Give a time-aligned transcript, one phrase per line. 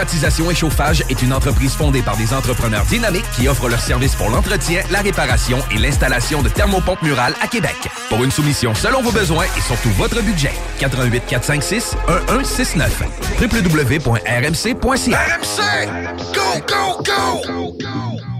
[0.00, 4.14] Climatisation et chauffage est une entreprise fondée par des entrepreneurs dynamiques qui offrent leurs services
[4.14, 7.76] pour l'entretien, la réparation et l'installation de thermopompes murales à Québec.
[8.08, 11.96] Pour une soumission selon vos besoins et surtout votre budget, 88 456
[12.30, 13.02] 1169
[13.42, 15.18] www.rmc.ca.
[15.18, 15.86] RMC!
[16.32, 18.39] Go, go, go!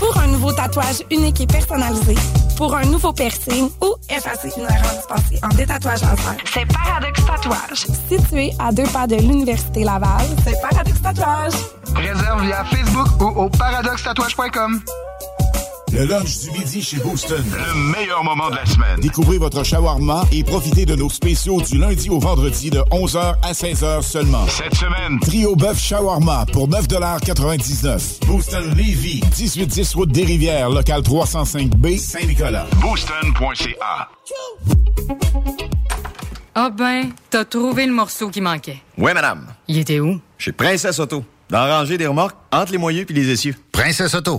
[0.00, 2.14] Pour un nouveau tatouage unique et personnalisé,
[2.56, 7.86] pour un nouveau piercing ou effacer une erreur dispensée en détatouage laser, c'est Paradox Tatouage.
[8.08, 11.52] Situé à deux pas de l'Université Laval, c'est Paradox Tatouage.
[11.94, 14.80] Réserve via Facebook ou au paradoxtatouage.com.
[15.92, 17.42] Le lunch du midi chez Booston.
[17.52, 19.00] Le meilleur moment de la semaine.
[19.00, 23.52] Découvrez votre shawarma et profitez de nos spéciaux du lundi au vendredi de 11h à
[23.52, 24.46] 16h seulement.
[24.46, 31.98] Cette semaine, Trio bœuf shawarma pour 9,99 Booston Levy, 1810 route des Rivières, local 305B,
[31.98, 32.66] Saint-Nicolas.
[32.80, 34.08] booston.ca.
[36.54, 38.78] Ah ben, t'as trouvé le morceau qui manquait.
[38.96, 39.46] Oui, madame.
[39.66, 40.20] Il était où?
[40.38, 41.24] Chez Princesse Auto.
[41.48, 43.56] Dans la rangée des remorques, entre les moyeux puis les essieux.
[43.72, 44.38] Princesse Auto.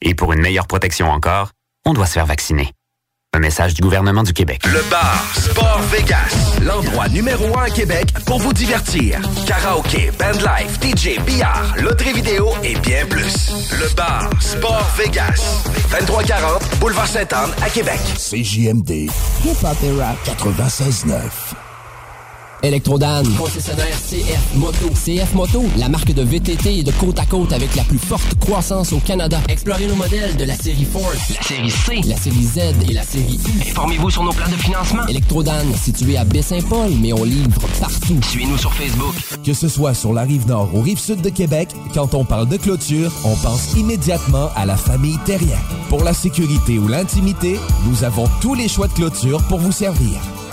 [0.00, 1.50] Et pour une meilleure protection encore,
[1.84, 2.70] on doit se faire vacciner.
[3.34, 4.64] Un message du gouvernement du Québec.
[4.66, 9.20] Le bar Sport Vegas, l'endroit numéro un à Québec pour vous divertir.
[9.44, 13.72] Karaoke, bandlife, DJ, billard, loterie vidéo et bien plus.
[13.72, 17.98] Le bar Sport Vegas, 2340 Boulevard Sainte-Anne à Québec.
[18.16, 18.90] CJMD.
[18.90, 21.63] Et rap 96.9.
[22.64, 24.88] Electrodan, concessionnaire CF Moto.
[24.88, 28.38] CF Moto, la marque de VTT et de côte à côte avec la plus forte
[28.38, 29.38] croissance au Canada.
[29.50, 32.58] Explorez nos modèles de la série Force, la série C, la série Z
[32.88, 33.68] et la série U.
[33.68, 35.06] Informez-vous sur nos plans de financement.
[35.08, 38.18] Electrodan, situé à Baie-Saint-Paul, mais on livre partout.
[38.30, 39.14] Suivez-nous sur Facebook.
[39.44, 42.48] Que ce soit sur la rive nord ou rive sud de Québec, quand on parle
[42.48, 45.58] de clôture, on pense immédiatement à la famille Terrien.
[45.90, 50.18] Pour la sécurité ou l'intimité, nous avons tous les choix de clôture pour vous servir.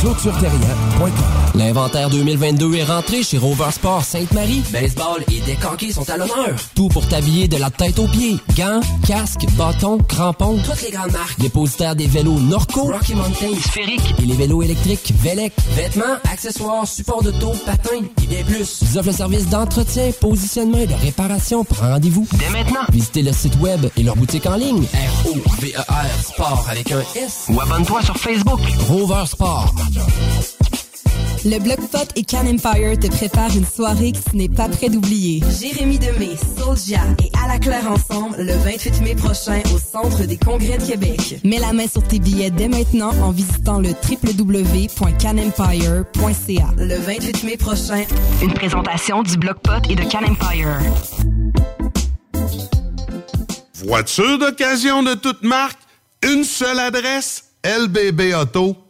[0.00, 4.62] ClôtureTerrien.com L'inventaire 2022 est rentré chez Rover Sport Sainte-Marie.
[4.72, 6.56] Baseball et décanqués sont à l'honneur.
[6.74, 8.38] Tout pour t'habiller de la tête aux pieds.
[8.56, 10.58] Gants, casques, bâtons, crampons.
[10.64, 11.38] Toutes les grandes marques.
[11.38, 15.52] Dépositaire des vélos Norco, Rocky Mountain, Sphérique et les vélos électriques Velec.
[15.74, 17.90] Vêtements, accessoires, supports de taux, patins
[18.22, 18.80] et bien plus.
[18.82, 21.64] Ils offrent le service d'entretien, positionnement et de réparation.
[21.64, 22.80] Prends rendez-vous dès maintenant.
[22.90, 24.84] Visitez le site web et leur boutique en ligne.
[25.24, 27.46] R-O-V-E-R Sport avec un S.
[27.48, 28.60] Ou abonne-toi sur Facebook.
[28.88, 29.74] Rover Sport.
[31.42, 34.90] Le Bloc Pot et Can Empire te préparent une soirée que tu n'es pas prêt
[34.90, 35.42] d'oublier.
[35.58, 40.36] Jérémy Demé, Soulja et À la Claire ensemble le 28 mai prochain au Centre des
[40.36, 41.40] Congrès de Québec.
[41.42, 46.74] Mets la main sur tes billets dès maintenant en visitant le www.canempire.ca.
[46.76, 48.04] Le 28 mai prochain,
[48.42, 50.78] une présentation du Bloc Pot et de Can Empire.
[53.82, 55.78] Voiture d'occasion de toute marque,
[56.22, 58.89] une seule adresse, lbbauto.com.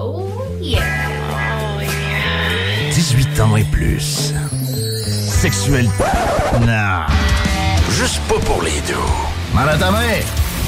[0.00, 0.28] Oh
[0.60, 0.82] yeah.
[2.92, 4.32] 18 ans et plus.
[5.28, 5.88] Sexuel.
[6.60, 7.06] Non.
[7.90, 8.94] Juste pas pour les deux.
[9.54, 10.20] Mal à ta main.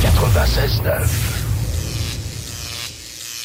[0.03, 1.30] 96.9.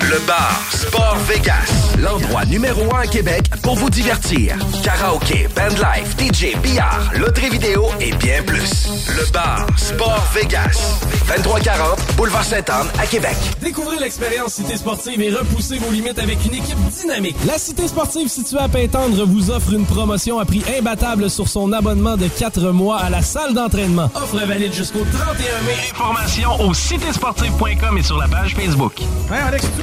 [0.00, 4.56] Le bar Sport Vegas, l'endroit numéro un à Québec pour vous divertir.
[4.82, 8.88] Karaoke, bandlife, DJ, billard, loterie vidéo et bien plus.
[9.08, 10.98] Le bar Sport Vegas,
[11.28, 13.36] 2340 Boulevard Sainte-Anne à Québec.
[13.62, 17.36] Découvrez l'expérience Cité Sportive et repoussez vos limites avec une équipe dynamique.
[17.46, 21.72] La Cité Sportive située à Pintendre vous offre une promotion à prix imbattable sur son
[21.72, 24.10] abonnement de 4 mois à la salle d'entraînement.
[24.14, 25.34] Offre valide jusqu'au 31
[25.66, 25.76] mai.
[25.92, 28.94] Informations au citésportive.com et sur la page Facebook.
[29.30, 29.82] Alex, tu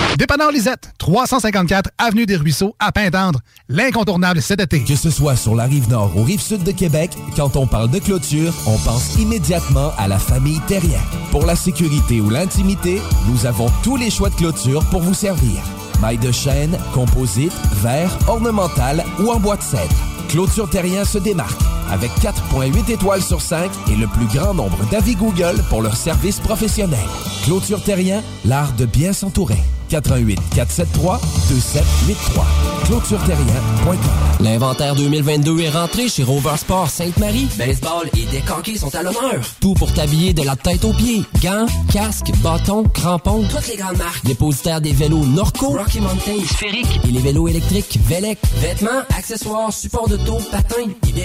[0.17, 3.39] Dépanneur Lisette, 354 Avenue des Ruisseaux, à Pintendre.
[3.69, 4.83] L'incontournable cet été.
[4.83, 7.89] Que ce soit sur la rive nord ou rive sud de Québec, quand on parle
[7.89, 10.99] de clôture, on pense immédiatement à la famille Terrien.
[11.31, 15.61] Pour la sécurité ou l'intimité, nous avons tous les choix de clôture pour vous servir.
[16.01, 19.95] Maille de chêne, composite, verre, ornemental ou en bois de cèdre.
[20.31, 21.59] Clôture Terrien se démarque
[21.91, 26.39] avec 4.8 étoiles sur 5 et le plus grand nombre d'avis Google pour leur service
[26.39, 26.99] professionnel.
[27.43, 29.59] Clôture Terrien, l'art de bien s'entourer.
[29.89, 31.19] 88 473
[31.49, 32.45] 2783.
[32.85, 33.97] ClôtureTerrien.com.
[34.39, 37.47] L'inventaire 2022 est rentré chez Rover Sport Sainte-Marie.
[37.57, 39.41] Baseball et décanqués sont à l'honneur.
[39.59, 41.23] Tout pour t'habiller de la tête aux pieds.
[41.43, 43.43] Gants, casques, bâtons, crampons.
[43.49, 44.23] Toutes les grandes marques.
[44.25, 48.39] Dépositaire des vélos Norco, Rocky Mountain, Sphérique et les vélos électriques Velec.
[48.57, 50.17] Vêtements, accessoires, supports de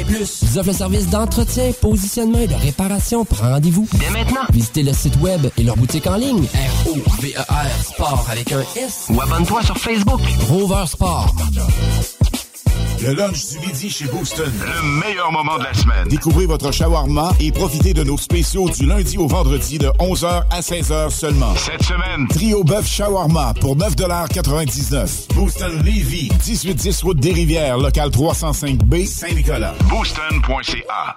[0.04, 0.40] plus.
[0.42, 3.24] Ils offrent le service d'entretien, positionnement et de réparation.
[3.24, 4.42] Prends rendez-vous dès maintenant.
[4.52, 6.44] Visitez le site web et leur boutique en ligne.
[6.44, 9.06] R-O-V-E-R Sport avec un S.
[9.10, 10.20] Ou abonne-toi sur Facebook.
[10.48, 11.34] Rover Sport.
[13.00, 14.50] Le lunch du midi chez Booston.
[14.60, 16.08] Le meilleur moment de la semaine.
[16.08, 20.60] Découvrez votre shawarma et profitez de nos spéciaux du lundi au vendredi de 11h à
[20.60, 21.54] 16h seulement.
[21.56, 29.06] Cette semaine, Trio bœuf shawarma pour 9,99 Booston Levy, 1810 route des Rivières, local 305B,
[29.06, 29.74] Saint-Nicolas.
[29.88, 31.16] booston.ca.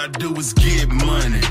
[0.00, 1.42] I do is get money.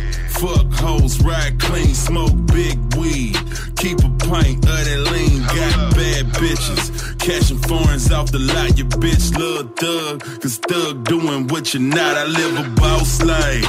[0.41, 3.37] Fuck hoes, ride clean, smoke big weed.
[3.77, 7.19] Keep a pint of that lean, got bad bitches.
[7.19, 10.41] Cashing foreigns off the lot, your bitch love thug.
[10.41, 13.65] Cause thug doing what you're not, I live a boss life.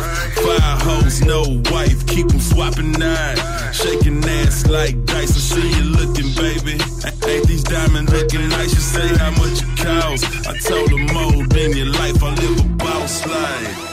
[0.47, 3.43] Five hoes, no wife, keep them swapping knives.
[3.77, 6.81] Shaking ass like dice, I see you looking, baby.
[7.29, 8.73] Ain't these diamonds looking nice?
[8.73, 10.47] You say how much it costs.
[10.47, 13.90] I told them more than your life, I live a boss life.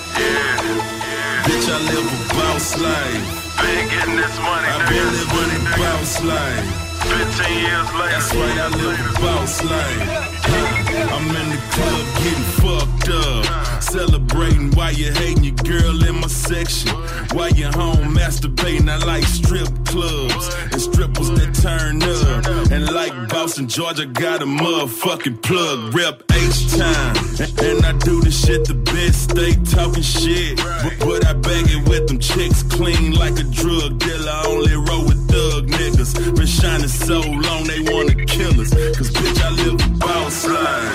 [1.46, 3.58] Bitch, I live a boss life.
[3.62, 6.87] Been getting this money, I've been living a boss life.
[7.08, 8.12] 15 years later.
[8.12, 10.38] That's why I a boss life.
[10.44, 10.78] Huh.
[11.16, 13.84] I'm in the club getting fucked up.
[13.84, 16.92] Celebrating while you hating your girl in my section.
[17.34, 22.72] While you home masturbating, I like strip clubs and strippers that turn up.
[22.72, 25.94] And like Boston, Georgia, got a motherfucking plug.
[25.94, 27.16] Rep H time.
[27.64, 30.58] And, I do the shit the best, stay talking shit.
[30.58, 34.30] But, but I bag it with them chicks clean like a drug dealer.
[34.30, 36.12] I only roll with thug niggas.
[36.36, 38.72] Been shining so long, they wanna kill us.
[38.98, 40.94] Cause bitch, I live a boss life.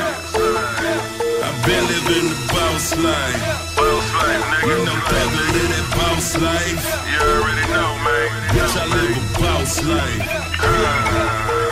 [1.47, 3.41] I've been living the boss life.
[3.79, 4.67] Boss life, nigga.
[4.69, 6.83] You know thug live that boss life.
[7.11, 8.29] You already know, man.
[8.55, 10.25] Bitch, I live a boss life.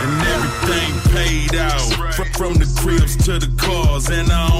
[0.02, 1.88] And everything paid out.
[2.36, 4.59] From the cribs to the cars, and I own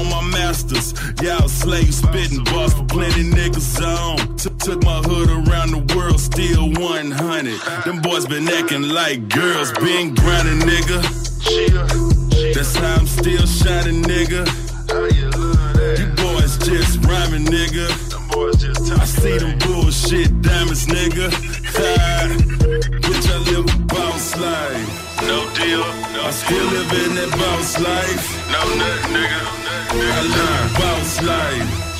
[1.21, 4.37] Y'all slave spitting boss for plenty niggas on.
[4.37, 7.85] Took took my hood around the world, still 100.
[7.85, 11.01] Them boys been acting like girls, been grinding, nigga.
[12.55, 14.47] That's how I'm still shining, nigga.
[15.99, 17.87] You boys just rhyming, nigga.
[18.99, 21.29] I see them bullshit diamonds, nigga.
[25.31, 25.79] No deal,
[26.11, 28.25] no I still live in that boss life.
[28.51, 29.41] No nothing, nigga.
[29.95, 31.91] I live boss life.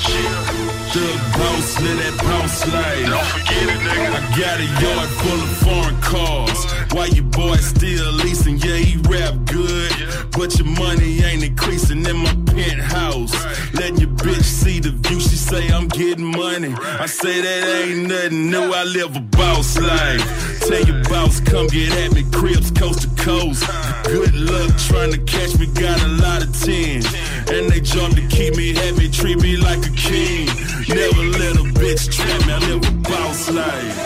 [0.92, 1.06] The
[1.38, 3.06] boss, live that boss life.
[3.08, 4.08] Don't forget it, nigga.
[4.12, 6.60] I got a yard full of foreign cars.
[6.92, 8.58] Why you boys still leasing?
[8.58, 9.92] Yeah, he rap good.
[10.36, 13.32] But your money ain't increasing in my penthouse.
[13.72, 15.20] Letting your bitch see the view.
[15.20, 16.74] She say I'm getting money.
[17.00, 18.74] I say that ain't nothing new.
[18.74, 20.51] I live a boss life.
[20.66, 22.24] Tell your boss, come get at me.
[22.30, 23.66] Cribs coast to coast.
[24.04, 25.66] Good luck trying to catch me.
[25.66, 27.06] Got a lot of tens.
[27.50, 29.10] And they jump to keep me happy.
[29.10, 30.46] Treat me like a king.
[30.88, 32.52] Never let a bitch trap me.
[32.52, 33.96] I live a boss life.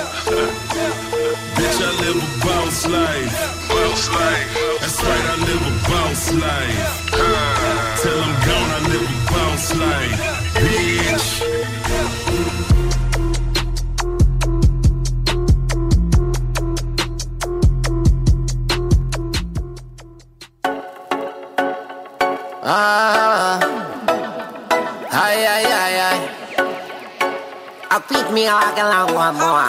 [1.57, 3.33] Bitch, I live a boss life.
[3.69, 4.49] Boss life.
[4.81, 7.13] That's right, I live a boss life.
[7.13, 7.97] Uh.
[8.01, 10.21] Till I'm gone, I live a boss life.
[10.55, 11.06] Bitch.
[22.69, 23.61] Ah,
[25.13, 26.21] aïe aïe aïe aïe.
[27.89, 29.69] Applique me aquela rua boa.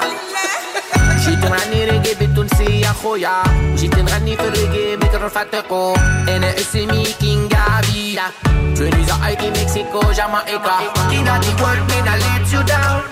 [1.21, 3.43] Jitin rani rege bitun si ya khoya.
[3.75, 5.93] Jitin rani ferege mikro fateko.
[6.27, 8.33] Ene esimi kinga vida.
[8.75, 10.75] Twenties are Haiti, Mexico, Jamaica.
[11.09, 13.03] King of the world, me not let you down.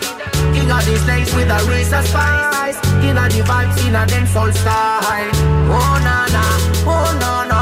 [0.54, 2.80] King of this place with a race of spice.
[3.02, 5.30] King of the vibes in a dance soul style.
[5.70, 6.44] Oh na na,
[6.90, 7.55] oh no no,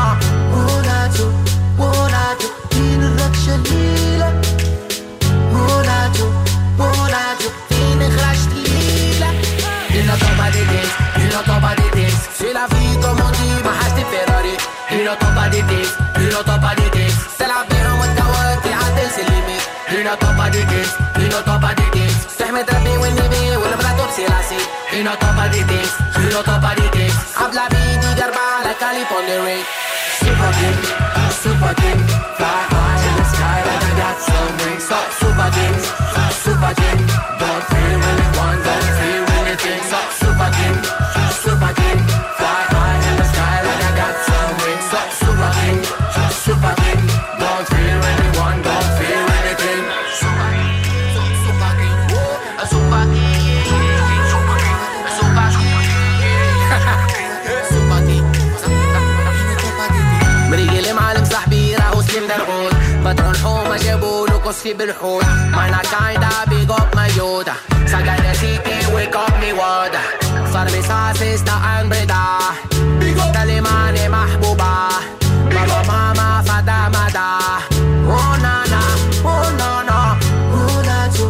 [30.20, 30.78] Super king,
[31.32, 32.00] super king.
[32.38, 32.73] Fly
[64.54, 65.26] possible hold.
[65.56, 67.56] Man, I kinda big up my Yoda.
[67.90, 70.06] So gonna CP, wake up me water.
[70.70, 70.86] his
[71.20, 72.54] sister and brother.
[73.00, 73.34] Big up.
[73.34, 74.74] كلماني محبوبة.
[75.54, 77.30] بابا ماما فدا مدا.
[78.16, 78.82] Oh na na,
[79.26, 80.00] oh na na.
[80.58, 81.26] Oh na to,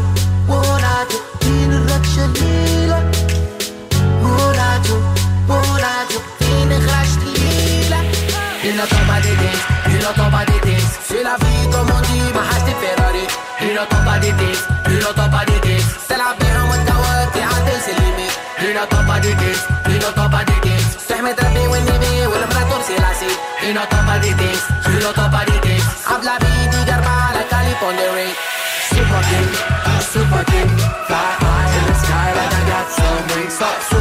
[0.50, 1.18] oh na to.
[1.42, 3.12] فين الركشة الليلة؟
[4.24, 4.96] Oh na to,
[5.50, 6.20] oh na to.
[6.39, 8.00] فين خرجت الليلة؟
[8.63, 9.62] لنا طبعا دي
[14.62, 16.85] tombe pas des disques, il ne tombe pas des disques C'est la vie en mode
[16.87, 20.45] kawak, qui a ses limites Il ne tombe pas des disques, il ne tombe pas
[20.45, 25.12] des disques Sahmet Rabbi والنبي والامبراطور سيلاسي Il ne tombe pas des disques, il ne
[25.12, 28.35] tombe pas des disques عبد العبيد يقربع على كالي pondering
[28.90, 29.49] Super king,
[30.12, 30.71] super king
[31.07, 33.92] Fly high in the sky like I got some wings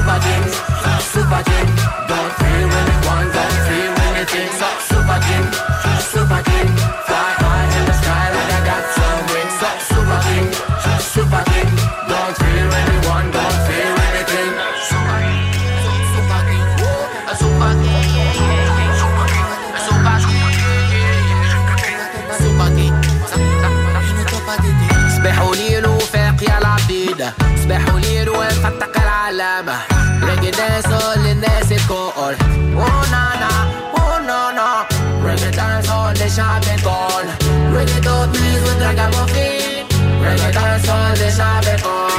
[29.42, 29.76] lava.
[30.26, 31.40] Reggae dance all in.
[32.86, 33.52] Oh no no,
[34.00, 34.68] oh no no.
[35.26, 37.28] Reggae dance all the sharp and gold.
[37.74, 39.86] Reggae don't mix with ragamuffin.
[40.24, 42.11] Reggae dance all the sharp and.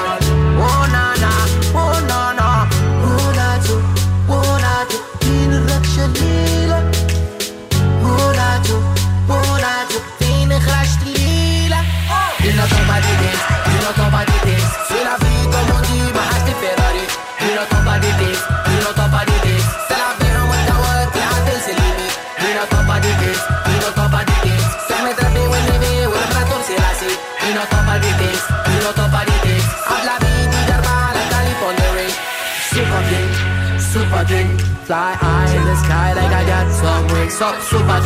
[37.43, 37.99] So super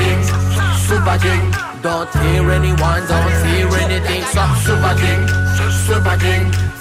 [0.88, 1.18] super
[1.84, 4.24] Don't hear anyone, don't fear anything.
[4.34, 4.98] So super
[5.86, 6.18] super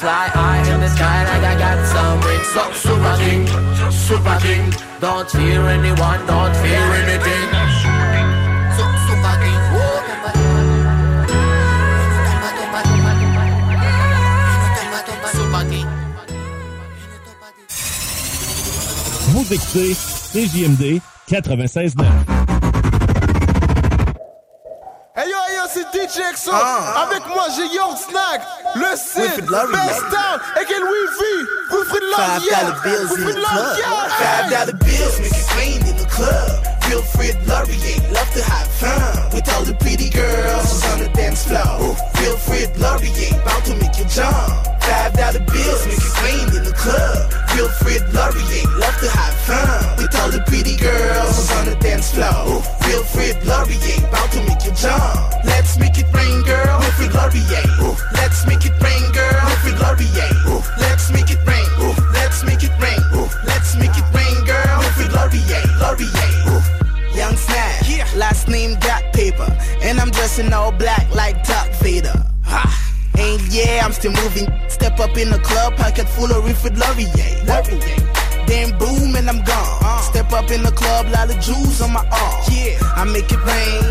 [0.00, 2.64] Fly high in the sky like I got some wings So
[3.92, 4.38] super
[5.00, 7.46] Don't fear anyone, don't fear anything.
[19.28, 22.36] Vous écoutez CJMD 96.9.
[26.46, 26.52] DJ Exo.
[26.52, 28.42] Avec moi, j'ai Young Snack,
[28.74, 29.44] le Cid.
[29.46, 31.24] Best Town, et Louis V.
[31.70, 32.50] Wilfrid Five Laurier.
[32.50, 33.37] club.
[33.37, 33.82] Laurier.
[34.18, 36.65] Five dollar bills make it rain in the club.
[36.88, 41.96] Wilfrid Laurier love to have fun with all the pretty girls on the dance floor.
[42.20, 44.55] Wilfrid Laurier about to make you jump.
[44.87, 47.27] Five dollar bills make it rain in the club.
[47.59, 52.62] Wilfrid Laurier love to have fun with all the pretty girls on the dance floor.
[52.87, 55.18] Wilfrid Laurier about to make you jump.
[55.42, 56.79] Let's make it rain, girl.
[56.79, 57.66] Wilfrid Laurier.
[58.14, 59.42] Let's make it rain, girl.
[59.42, 60.31] Wilfrid Laurier.
[60.79, 61.66] Let's make it rain.
[62.14, 63.03] Let's make it rain.
[63.42, 64.79] Let's make it rain, girl.
[64.79, 65.66] Wilfrid Laurier.
[65.83, 66.75] Laurier.
[67.16, 69.48] Young Snap, last name got paper,
[69.81, 72.12] and I'm dressing all black like Darth Vader.
[72.44, 72.62] Ha!
[73.18, 74.52] And yeah, I'm still moving.
[74.68, 77.09] Step up in the club, pocket full of Wilfrid Laurier.
[77.48, 77.96] Laurier.
[78.46, 79.81] Then boom, and I'm gone.
[79.83, 80.00] Uh.
[80.02, 82.44] Step up in the club, lot of jewels on my arm.
[82.52, 83.83] Yeah, I make it rain,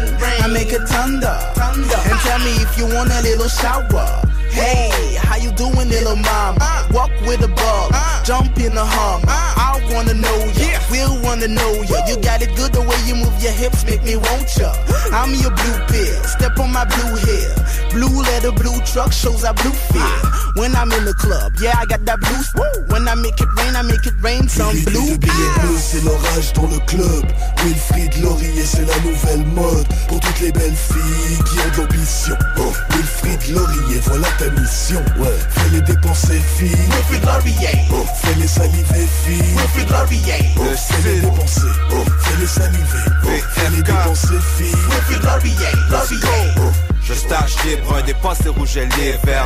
[0.43, 1.35] I make it thunder.
[1.55, 1.97] thunder.
[2.05, 4.21] And tell me if you want a little shower.
[4.55, 6.87] Hey, how you doing, little mama?
[6.91, 7.91] Walk with a bug,
[8.23, 9.21] jump in the hum.
[9.27, 12.07] I wanna know ya, will wanna know ya.
[12.07, 14.71] You got it good the way you move your hips, make me want ya.
[15.11, 17.51] I'm your blue pill, step on my blue hair.
[17.91, 20.45] Blue leather, blue truck shows I blue feel.
[20.55, 22.43] When I'm in the club, yeah, I got that blue.
[22.87, 25.17] When I make it rain, I make it rain some blue.
[25.17, 27.25] Bleu, c'est l'orage dans le club.
[27.63, 29.87] Wilfried Laurier, c'est la nouvelle mode.
[30.07, 32.37] Pour toutes les belles filles qui ont de l'ambition.
[32.57, 32.71] Oh.
[32.91, 35.03] Wilfried Laurier, voilà ta mission.
[35.17, 35.27] Ouais.
[35.49, 36.69] Fais-les dépenser, filles.
[36.69, 37.79] Wilfried Laurier.
[37.91, 38.05] Oh.
[38.21, 39.41] Fais-les saliver, filles.
[39.55, 40.45] Wilfried Laurier.
[40.59, 40.63] Oh.
[40.75, 41.61] Fais-les dépenser.
[41.91, 41.95] Oh.
[42.21, 43.05] Fais-les saliver.
[43.23, 43.27] Oh.
[43.53, 44.75] Fais-les dépenser, filles.
[44.89, 45.71] Wilfried Laurier.
[45.89, 46.75] Laurier.
[47.07, 49.45] Je stache les bruns, des pensées rouges et les verts.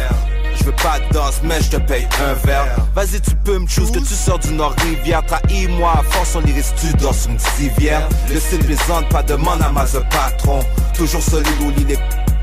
[0.58, 2.66] Je veux pas de danse, mais je te paye un verre.
[2.96, 5.24] Vas-y, tu peux me choose que tu sors du Nord-Rivière.
[5.26, 8.08] Trahis-moi à force, on iris, tu dors sur une civière?
[8.30, 10.60] Le style plaisante, pas de demande à ma patron.
[10.94, 12.00] Toujours solide ou lit les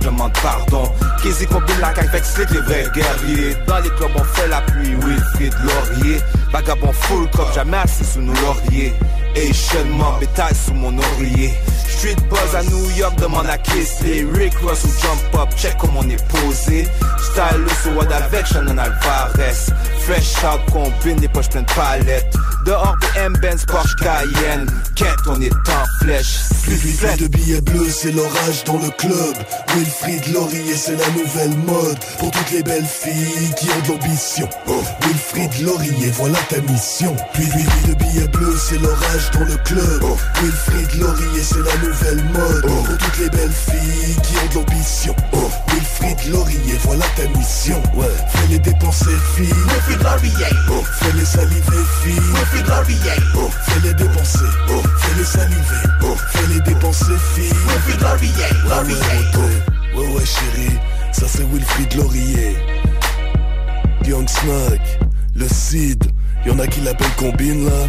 [0.07, 0.85] demande pardon.
[1.23, 3.57] Kizzy combine la caille, fait que c'est vrais guerriers.
[3.67, 6.21] Dans les clubs, on fait la pluie, Wilfried Laurier.
[6.53, 8.93] Vagabond full cop, jamais sous nos lauriers.
[9.37, 11.53] Asianement, bétail sous mon oreiller.
[11.89, 14.01] Street buzz à New York, demande à Kiss
[14.35, 16.87] Rick Ross ou Jump Up, check comme on est posé.
[17.19, 19.73] Style le wad avec Shannon Alvarez.
[20.01, 22.35] Fresh out, combine des poches pleines de palettes.
[22.65, 24.67] Dehors des M-Benz, Porsche Cayenne.
[24.95, 26.41] Quête, on est en flèche.
[26.63, 29.37] Plus vite de billets bleus, c'est l'orage dans le club.
[29.75, 31.99] Wilfried Laurier, c'est la nouvelle mode.
[32.19, 34.49] Pour toutes les belles filles qui ont de l'ambition.
[35.03, 37.15] Wilfried Laurier, voilà ta mission.
[37.33, 37.47] Puis
[37.87, 40.03] de billets bleus, c'est l'orage dans le club.
[40.43, 42.63] Wilfried Laurier, c'est la nouvelle mode.
[42.63, 45.15] Pour toutes les belles filles qui ont de l'ambition.
[45.69, 47.83] Wilfried Laurier, voilà ta mission.
[48.29, 49.47] Fais les dépenser, filles.
[49.49, 50.47] Wilfried Laurier.
[50.93, 52.21] Fais les saliver, filles.
[52.35, 53.51] Wilfried Laurier.
[53.65, 54.39] Fais les dépenser.
[54.99, 55.83] Fais les saliver.
[56.33, 57.53] Fais les dépenser, filles.
[57.67, 58.33] Wilfried Laurier.
[58.69, 58.97] Laurier.
[59.95, 60.79] Ouais, ouais, chérie.
[61.13, 62.57] Ça, c'est Wilfried Laurier.
[64.05, 64.81] Young Snug.
[65.35, 66.05] Le Cid.
[66.47, 67.89] Y'en a qui l'appellent Combine, là.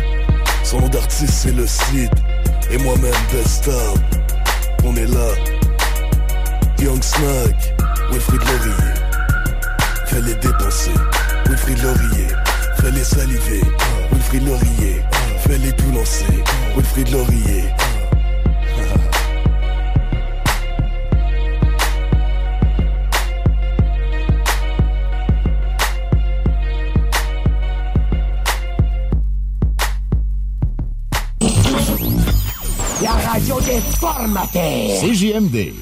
[0.63, 2.09] Son nom d'artiste, c'est le Cid.
[2.71, 3.69] Et moi-même, Best
[4.83, 5.27] On est là.
[6.79, 7.55] Young Snug.
[8.11, 8.93] Wilfried Laurier.
[10.07, 10.91] Fais les dépenser.
[11.47, 12.27] Wilfried Laurier.
[12.81, 13.61] Fais les saliver.
[14.11, 15.03] Wilfried Laurier.
[15.47, 16.25] Fais les tout lancer.
[16.75, 17.63] Wilfried Laurier.
[33.99, 35.01] Formateurs.
[35.01, 35.73] CJMD.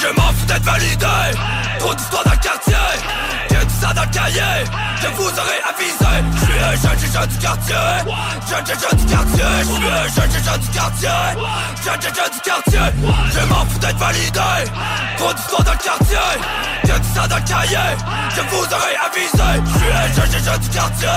[0.00, 1.06] Je m'en fous d'être validé
[1.78, 2.74] Trop d'histoires dans le quartier
[3.88, 6.12] Je vous aurais avisé.
[6.34, 7.74] Je suis un jeune jeune du quartier.
[8.48, 11.08] Jeune jeune du quartier Je suis un jeune jeune du quartier.
[11.84, 12.80] Jeune jeune du quartier
[13.32, 14.40] Je m'en fous d'être validé.
[15.16, 16.18] Trop d'histoires dans le quartier
[16.84, 17.96] J'ai tout ça dans le cahier
[18.36, 19.62] Je vous aurais avisé.
[19.64, 21.08] Je suis un jeune jeune du quartier.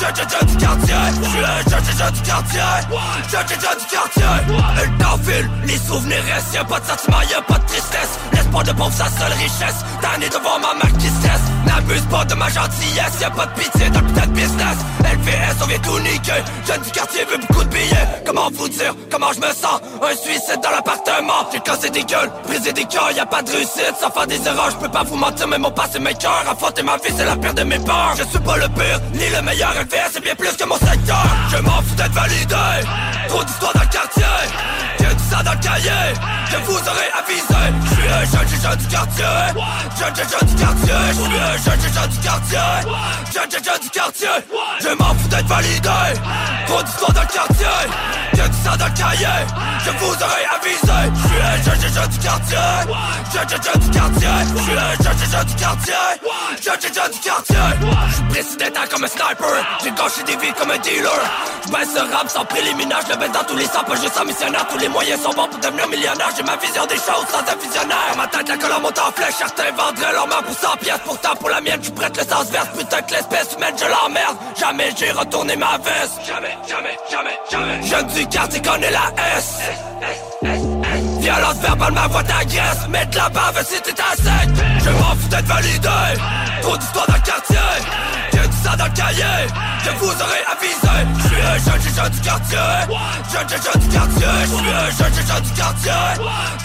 [0.00, 2.60] Jeune jeune jeune du quartier Je suis un jeune jeune du quartier.
[3.32, 4.34] Jeune jeune jeune du quartier
[4.76, 8.18] Le temps file, les souvenirs restent Y'a pas de sentiment, y'a pas de tristesse.
[8.32, 10.74] L'espoir de pauvre, sa seule richesse Tanné devant ma
[11.94, 14.76] N'abuse pas de ma gentillesse Y'a pas de pitié dans le putain de business.
[15.00, 16.42] LVS, on vient tout niquer.
[16.66, 18.08] Jeune du quartier veut beaucoup de billets.
[18.26, 19.80] Comment vous dire, comment je me sens?
[20.02, 21.48] Un suicide dans l'appartement.
[21.52, 23.94] J'ai cassé des gueules, brisé des cœurs Y'a pas de réussite.
[24.00, 26.82] Sans faire des erreurs Je peux pas vous mentir mais mon passé mes cœurs Affronter
[26.82, 28.14] ma vie c'est la pire de mes peurs.
[28.18, 29.72] Je suis pas le pire, ni le meilleur.
[29.74, 31.24] LVS c'est bien plus que mon secteur.
[31.52, 32.88] Je m'en fous d'être validé.
[33.28, 34.24] Trop d'histoires dans le quartier
[35.30, 35.50] ça le
[36.50, 37.64] Je vous aurais avisé.
[37.84, 39.24] Je suis un jeune jeune du quartier.
[39.98, 40.94] Jeune jeune jeune du quartier.
[41.08, 42.58] Je suis un jeune jeune du quartier.
[43.32, 44.28] Jeune jeune jeune du quartier.
[44.80, 45.88] Je m'en fous d'être validé.
[46.66, 47.66] Trop d'histoires dans le quartier.
[48.34, 49.40] J'ai ça le cahier.
[49.84, 51.00] Je vous aurais avisé.
[51.14, 52.58] Je suis un jeune jeune du quartier.
[53.32, 54.28] Jeune jeune jeune du quartier.
[54.54, 55.94] Je suis un jeune jeune du quartier.
[56.62, 57.56] Jeune jeune du quartier.
[58.08, 59.54] Je suis précis d'être comme un sniper.
[59.82, 61.20] J'ai gâché des vies comme un dealer.
[61.66, 64.24] Je baisse ce rap sans préliminaire Je le baisse dans tous les pas juste en
[64.24, 67.40] missionnaire Tous les moyens sont bons pour devenir millionnaire J'ai ma vision des choses sans
[67.40, 68.14] un visionnaire.
[68.16, 69.34] Ma tête la colonne monte en flèche.
[69.38, 71.00] Certains vendraient leur main pour 100 pièces.
[71.04, 74.36] Pourtant pour la mienne je prête le sens vert Putain que l'espèce humaine je l'emmerde.
[74.58, 76.20] Jamais j'ai retourné ma veste.
[76.26, 77.82] Jamais, jamais, jamais, jamais.
[77.86, 79.58] Jeune du quartier connaît la S.
[81.20, 84.48] Violence verbale, ma voix t'agresse Mettre la bave si t'es à sec
[84.84, 85.88] Je m'en fous d'être validé.
[86.62, 87.56] Trop d'histoires dans le quartier
[88.64, 89.46] ça dans le cahier.
[89.84, 90.96] Je vous aurais avisé.
[91.18, 92.58] Je suis un jeune jeune du quartier.
[93.32, 94.26] Jeune jeune du quartier.
[94.40, 95.92] Je suis un jeune jeune du quartier.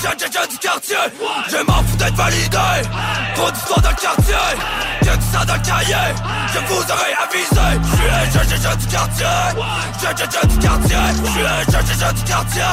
[0.01, 1.03] Jeune jeune du quartier.
[1.51, 2.69] Je m'en fous d'être validé.
[3.35, 4.45] Trop d'histoires dans le quartier.
[5.01, 6.07] J'ai tout ça dans le cahier.
[6.53, 7.67] Je vous aurais avisé.
[7.83, 9.37] Je suis un jeune jeune du quartier.
[10.01, 10.97] Jeune jeune du quartier.
[11.23, 12.71] Je suis un jeune jeune du quartier.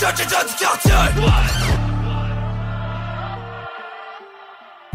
[0.00, 1.85] Jeune jeune du quartier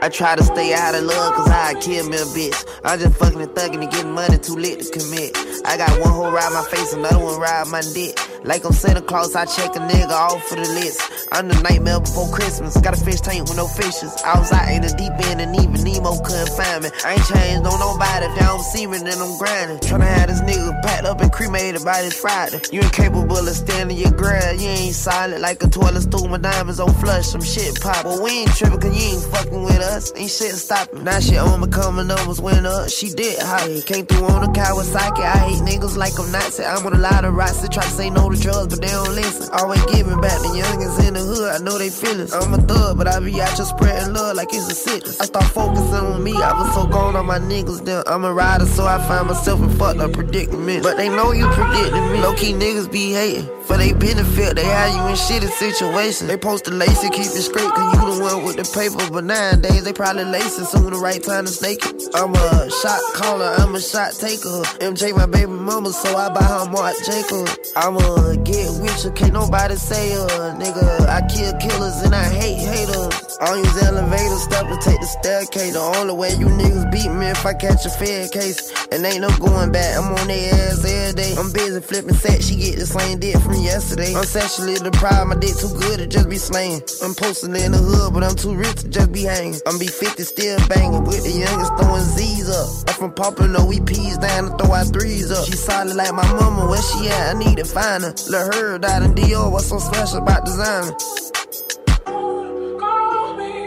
[0.00, 2.54] I try to stay out of love cause I kill me a bitch.
[2.84, 5.36] I'm just fucking and thugging and getting money too lit to commit.
[5.66, 8.16] I got one hole ride my face, another one ride my dick.
[8.44, 11.02] Like I'm Santa Claus, I check a nigga off for the list.
[11.32, 12.76] I'm the nightmare before Christmas.
[12.76, 14.14] Got a fish tank with no fishes.
[14.24, 16.90] I was out in the deep end and even Nemo couldn't find me.
[17.04, 18.26] I ain't changed on nobody.
[18.26, 19.78] If y'all don't see me, then I'm grinding.
[19.82, 22.62] Tryna have this nigga packed up and cremated by this Friday.
[22.70, 24.60] You incapable of standing your ground.
[24.60, 26.28] You ain't solid like a toilet stool.
[26.28, 27.26] My diamonds on flush.
[27.26, 28.04] Some shit pop.
[28.04, 29.87] But we ain't tripping cause you ain't fucking with us.
[29.88, 31.04] Us, ain't shit stopping.
[31.04, 33.80] Now she on me coming numbers went up, she did high.
[33.86, 36.64] Came through on a Kawasaki, I hate niggas like I'm Nazi.
[36.64, 38.92] I'm with a lot of rocks that try to say no to drugs, but they
[38.92, 39.48] don't listen.
[39.52, 42.32] Always giving back the youngins in the hood, I know they feelings.
[42.32, 45.20] I'm a thug, but I be out here spreading love like it's a sickness.
[45.20, 48.32] I start focusing on me, I was so gone on my niggas, then I'm a
[48.32, 50.82] rider, so I find myself in fucked up predicament.
[50.82, 52.20] But they know you predicting me.
[52.20, 53.48] Low key niggas be hating.
[53.68, 56.26] For they benefit, they have you in shitty situations.
[56.26, 59.12] They post the lace and keep it straight, cause you the one with the paper.
[59.12, 62.02] But nowadays, they probably lacing soon the right time to snake it.
[62.14, 64.62] I'm a shot caller, I'm a shot taker.
[64.80, 67.48] MJ, my baby mama, so I buy her Mark Jacob.
[67.76, 71.06] I'ma get with you, can't nobody say uh, nigga.
[71.06, 73.28] I kill killers and I hate haters.
[73.40, 75.74] I don't use elevator step to take the staircase.
[75.74, 78.72] The only way you niggas beat me if I catch a fair case.
[78.90, 81.34] And ain't no going back, I'm on their ass every day.
[81.38, 84.14] I'm busy flipping sex, she get the same dick from yesterday.
[84.14, 86.82] I'm sexually deprived, my dick too good to just be slaying.
[87.02, 89.60] I'm posting in the hood, but I'm too rich to just be hanging.
[89.68, 92.88] I'm be 50 still banging with the youngest throwing Z's up.
[92.88, 95.44] I'm from popping no EPs down to throw out threes up.
[95.44, 97.36] She solid like my mama, where she at?
[97.36, 98.14] I need to find her.
[98.30, 100.96] Let her die in Dior, what's so special about designer?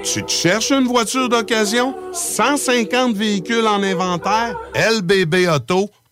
[0.04, 1.94] Tu te cherches une voiture d'occasion?
[2.14, 4.56] 150 véhicules en inventaire?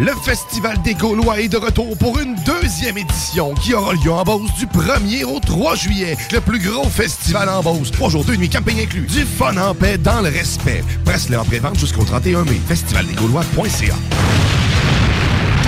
[0.00, 4.22] Le Festival des Gaulois est de retour pour une deuxième édition qui aura lieu en
[4.22, 6.16] Beauce du 1er au 3 juillet.
[6.32, 7.90] Le plus gros festival en Beauce.
[7.90, 9.08] Trois jours, deux nuits, inclus.
[9.08, 10.84] Du fun en paix dans le respect.
[11.04, 12.60] Presse-le en pré-vente jusqu'au 31 mai.
[12.68, 13.94] Festivaldesgaulois.ca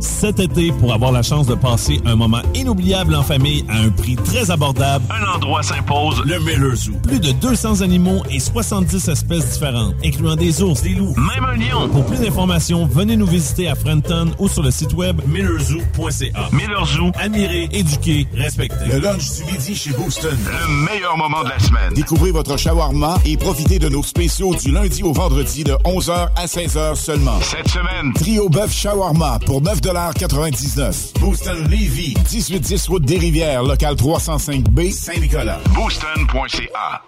[0.00, 3.90] cet été, pour avoir la chance de passer un moment inoubliable en famille à un
[3.90, 6.92] prix très abordable, un endroit s'impose, le Miller Zoo.
[7.02, 11.56] Plus de 200 animaux et 70 espèces différentes, incluant des ours, des loups, même un
[11.56, 11.88] lion.
[11.88, 16.48] Pour plus d'informations, venez nous visiter à Frenton ou sur le site web millerzoo.ca.
[16.52, 18.86] Miller Zoo, admirer, éduquer, respecter.
[18.86, 20.36] Le lunch du midi chez Booston.
[20.44, 21.92] Le meilleur moment de la semaine.
[21.94, 26.46] Découvrez votre shawarma et profitez de nos spéciaux du lundi au vendredi de 11h à
[26.46, 27.38] 16h seulement.
[27.42, 31.14] Cette semaine, trio bœuf shawarma pour 9 99.
[31.18, 35.58] Booston Levy, 1810 route des Rivières, local 305B, Saint-Nicolas.
[35.74, 37.02] Booston.ca.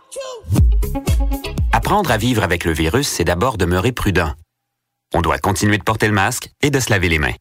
[1.72, 4.32] Apprendre à vivre avec le virus, c'est d'abord demeurer prudent.
[5.14, 7.34] On doit continuer de porter le masque et de se laver les mains.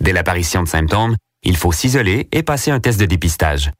[0.00, 3.72] Dès l'apparition de symptômes, il faut s'isoler et passer un test de dépistage.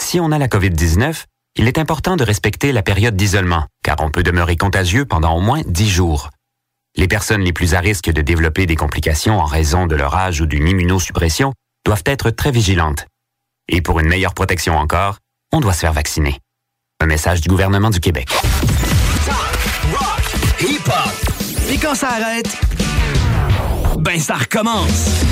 [0.00, 1.24] Si on a la COVID-19,
[1.56, 5.40] il est important de respecter la période d'isolement, car on peut demeurer contagieux pendant au
[5.40, 6.30] moins 10 jours.
[6.96, 10.40] Les personnes les plus à risque de développer des complications en raison de leur âge
[10.40, 11.52] ou d'une immunosuppression
[11.84, 13.06] doivent être très vigilantes.
[13.68, 15.18] Et pour une meilleure protection encore,
[15.52, 16.38] on doit se faire vacciner.
[17.00, 18.28] Un message du gouvernement du Québec.
[21.70, 22.58] Et quand ça arrête,
[23.98, 25.22] ben ça recommence.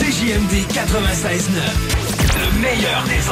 [0.00, 1.60] CJMD 96.9,
[2.40, 3.24] le meilleur des.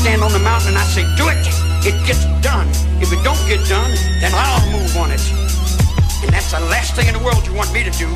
[0.00, 1.36] Stand on the mountain and I say, do it,
[1.84, 2.66] it gets done.
[3.04, 5.20] If it don't get done, then I'll move on it.
[6.24, 8.08] And that's the last thing in the world you want me to do.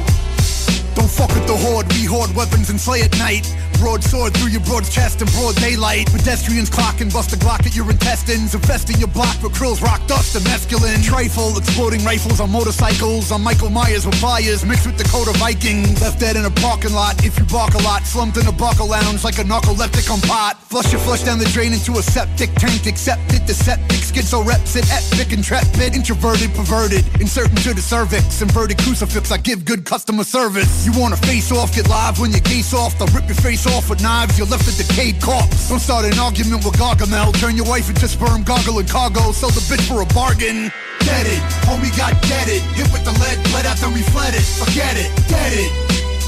[0.94, 3.50] Don't fuck with the horde, we hoard weapons and slay at night.
[3.78, 6.07] Broadsword through your broad chest in broad daylight.
[6.07, 8.54] Pedestrians clock and bust a glock at your intestines.
[8.54, 11.04] Infesting your block with krills, rock dust, and mescaline.
[11.04, 13.33] Trifle, exploding rifles on motorcycles.
[13.33, 16.00] On Michael Myers with fires mixed with Dakota Vikings.
[16.00, 18.04] Left dead in a parking lot if you bark a lot.
[18.04, 20.57] Slumped in a barker lounge like a narcoleptic on pot.
[20.62, 22.87] Flush your flush down the drain into a septic tank.
[22.87, 24.87] Accepted the septic schizo reps it.
[24.90, 27.04] Epic intrepid, introverted, perverted.
[27.20, 28.40] Inserting to the cervix.
[28.40, 30.84] Inverted crucifix, I give good customer service.
[30.85, 32.99] You wanna face off, get live when your case off.
[32.99, 35.70] They'll rip your face off with knives, you're left a decayed corpse.
[35.70, 37.33] Don't start an argument with Gargamel.
[37.40, 39.33] Turn your wife into sperm goggle and cargo.
[39.33, 40.68] Sell the bitch for a bargain.
[41.01, 42.61] Get it, homie got get it.
[42.77, 44.44] Hit with the lead, bled after we fled it.
[44.44, 45.73] Forget it, get it.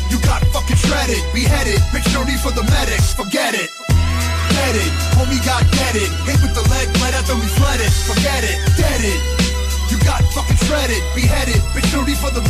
[0.09, 1.77] You got fucking shredded, beheaded.
[1.93, 3.69] Bitch, no need for the medics, forget it.
[4.57, 6.09] Get it, homie got get it.
[6.25, 7.93] Hit with the lead, bled after we fled it.
[8.09, 9.46] Forget it, get it.
[10.07, 11.61] Got fucking shredded, beheaded,
[12.17, 12.47] need for the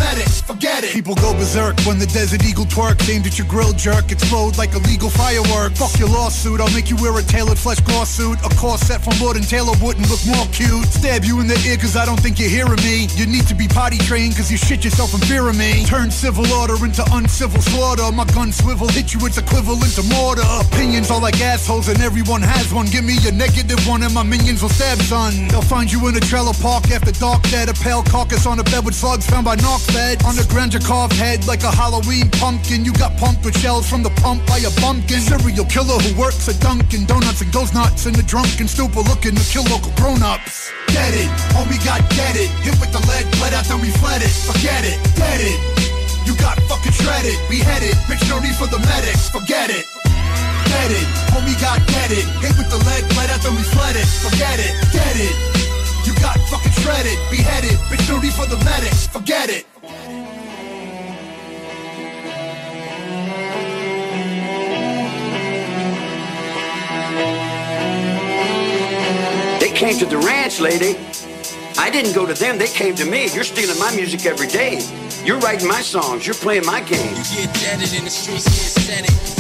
[0.47, 0.93] forget it.
[0.93, 4.73] People go berserk when the Desert Eagle twerk, aimed at your grill jerk, explode like
[4.75, 5.75] illegal firework.
[5.75, 8.39] Fuck your lawsuit, I'll make you wear a tailored flesh gore suit.
[8.45, 10.87] A corset from Lord and Taylor wouldn't look more cute.
[10.87, 13.07] Stab you in the ear cause I don't think you're hearing me.
[13.19, 15.85] You need to be potty trained cause you shit yourself in fear of me.
[15.85, 18.11] Turn civil order into uncivil slaughter.
[18.13, 20.47] My gun swivel, hit you, it's equivalent to mortar.
[20.63, 22.87] Opinions are like assholes and everyone has one.
[22.87, 25.49] Give me a negative one and my minions will stab son.
[25.49, 27.69] They'll find you in a trailer park after dark dead.
[27.69, 30.23] A pale carcass on a bed with slugs found by knock bed.
[30.25, 32.85] On the ground your carved head like a Halloween pumpkin.
[32.85, 35.21] You got pumped with shells from the pump by a bumpkin.
[35.21, 39.35] Serial killer who works at Dunkin' Donuts and goes nuts in the drunken stupor looking
[39.35, 40.73] to kill local grown-ups.
[40.89, 42.51] Get it, homie got get it.
[42.65, 44.33] Hit with the lead, bled after we fled it.
[44.33, 45.59] Forget it, get it.
[46.27, 47.95] You got fucking shredded, beheaded.
[48.11, 49.87] Bitch, no need for the medics, forget it.
[50.67, 52.27] Get it, homie got get it.
[52.43, 54.07] Hit with the lead, bled after we fled it.
[54.07, 55.66] Forget it, get it.
[56.17, 57.79] You got fucking shredded, beheaded.
[57.91, 59.67] Bitch, no for the medics, forget it.
[69.61, 70.97] They came to the ranch, lady.
[71.79, 73.29] I didn't go to them, they came to me.
[73.35, 74.81] You're stealing my music every day.
[75.25, 77.15] You're writing my songs, you're playing my game.
[77.15, 79.36] You get deaded in the streets, get said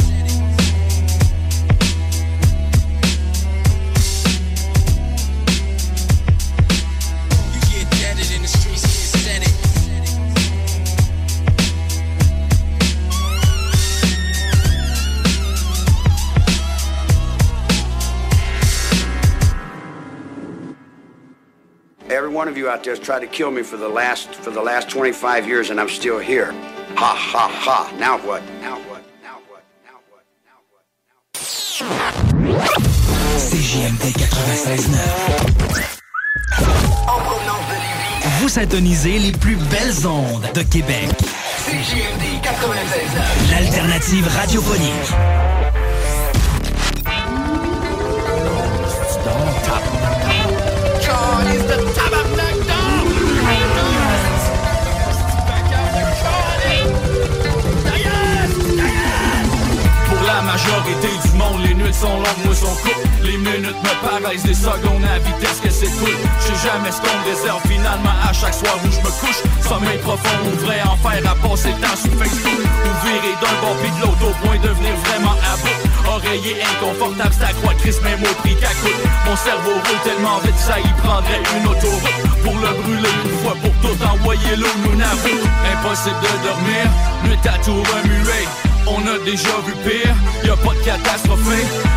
[22.36, 24.60] one of you out there has tried to kill me for the last for the
[24.60, 26.52] last 25 years, and I'm still here.
[26.94, 27.90] Ha ha ha.
[27.98, 28.42] Now what?
[28.60, 29.02] Now what?
[33.32, 36.00] CJMD 96.9.
[38.40, 41.08] Vous syntonisez les plus belles ondes de Québec.
[41.64, 43.50] CJMD 96.9.
[43.50, 45.65] L'alternative radiophonique.
[60.56, 63.04] Majorité du monde, les nuits sont longues, moi sont courtes.
[63.22, 66.16] Les minutes me paraissent des secondes à vitesse que c'est cool.
[66.40, 69.40] Je sais jamais ce qu'on réserve finalement à chaque soir où je me couche.
[69.68, 72.60] Sommeil profond ou vrai enfer à passer le temps sur Facebook.
[72.64, 75.80] Ou virer d'un bord puis de l'autre au point de devenir vraiment à bout.
[76.08, 79.02] Oreiller inconfortable, c'est à Chris même au prix qu'à coûte.
[79.26, 82.20] Mon cerveau roule tellement vite, ça y prendrait une autoroute.
[82.44, 85.42] Pour le brûler une fois pour tout envoyer l'eau nous n'avoue.
[85.68, 86.84] Impossible de dormir,
[87.24, 88.65] nuit à tout remuer.
[88.86, 91.48] On a déjà vu pire, y a pas de catastrophe.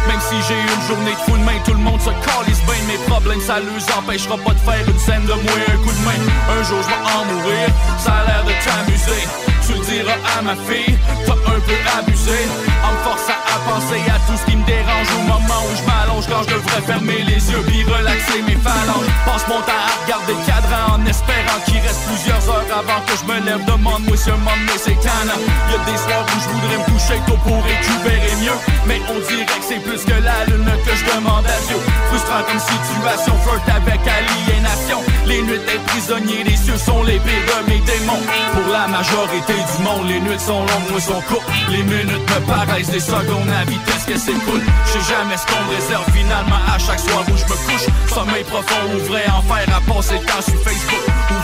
[0.07, 2.81] Même si j'ai une journée de fou de main, tout le monde se calisse bien.
[2.87, 6.03] Mes problèmes, ça les empêchera pas de faire une scène de moi un coup de
[6.05, 6.21] main.
[6.49, 7.67] Un jour je vais en mourir,
[8.03, 9.23] ça a l'air de t'amuser.
[9.65, 12.39] Tu le diras à ma fille, t'as un peu abusé.
[12.83, 12.99] En me
[13.29, 16.55] à penser à tout ce qui me dérange Au moment où je m'allonge quand je
[16.55, 19.09] devrais fermer les yeux Puis relaxer mes phalanges.
[19.25, 23.13] Passe mon temps à regarder le cadran en espérant qu'il reste plusieurs heures avant que
[23.17, 23.63] je me lève.
[23.65, 25.41] Demande-moi si un moment donné c'est tannant.
[25.71, 28.59] Y'a des soirs où je voudrais me coucher tôt pour récupérer mieux.
[28.87, 31.79] Mais on dirait que c'est plus que la lune que je demande à Dieu.
[32.09, 34.99] Frustrant comme situation, flirt avec aliénation.
[35.25, 38.23] Les nuits des prisonniers, les cieux sont les pires de mes démons.
[38.53, 41.49] Pour la majorité du monde, les nuits sont longues, moi sont courtes.
[41.69, 45.61] Les minutes me paraissent des secondes à vitesse que s'écoule Je sais jamais ce qu'on
[45.65, 47.87] me réserve finalement à chaque soir où je me couche.
[48.13, 51.03] Sommeil profond ou vrai enfer à passer le temps sur Facebook.
[51.31, 51.37] Ou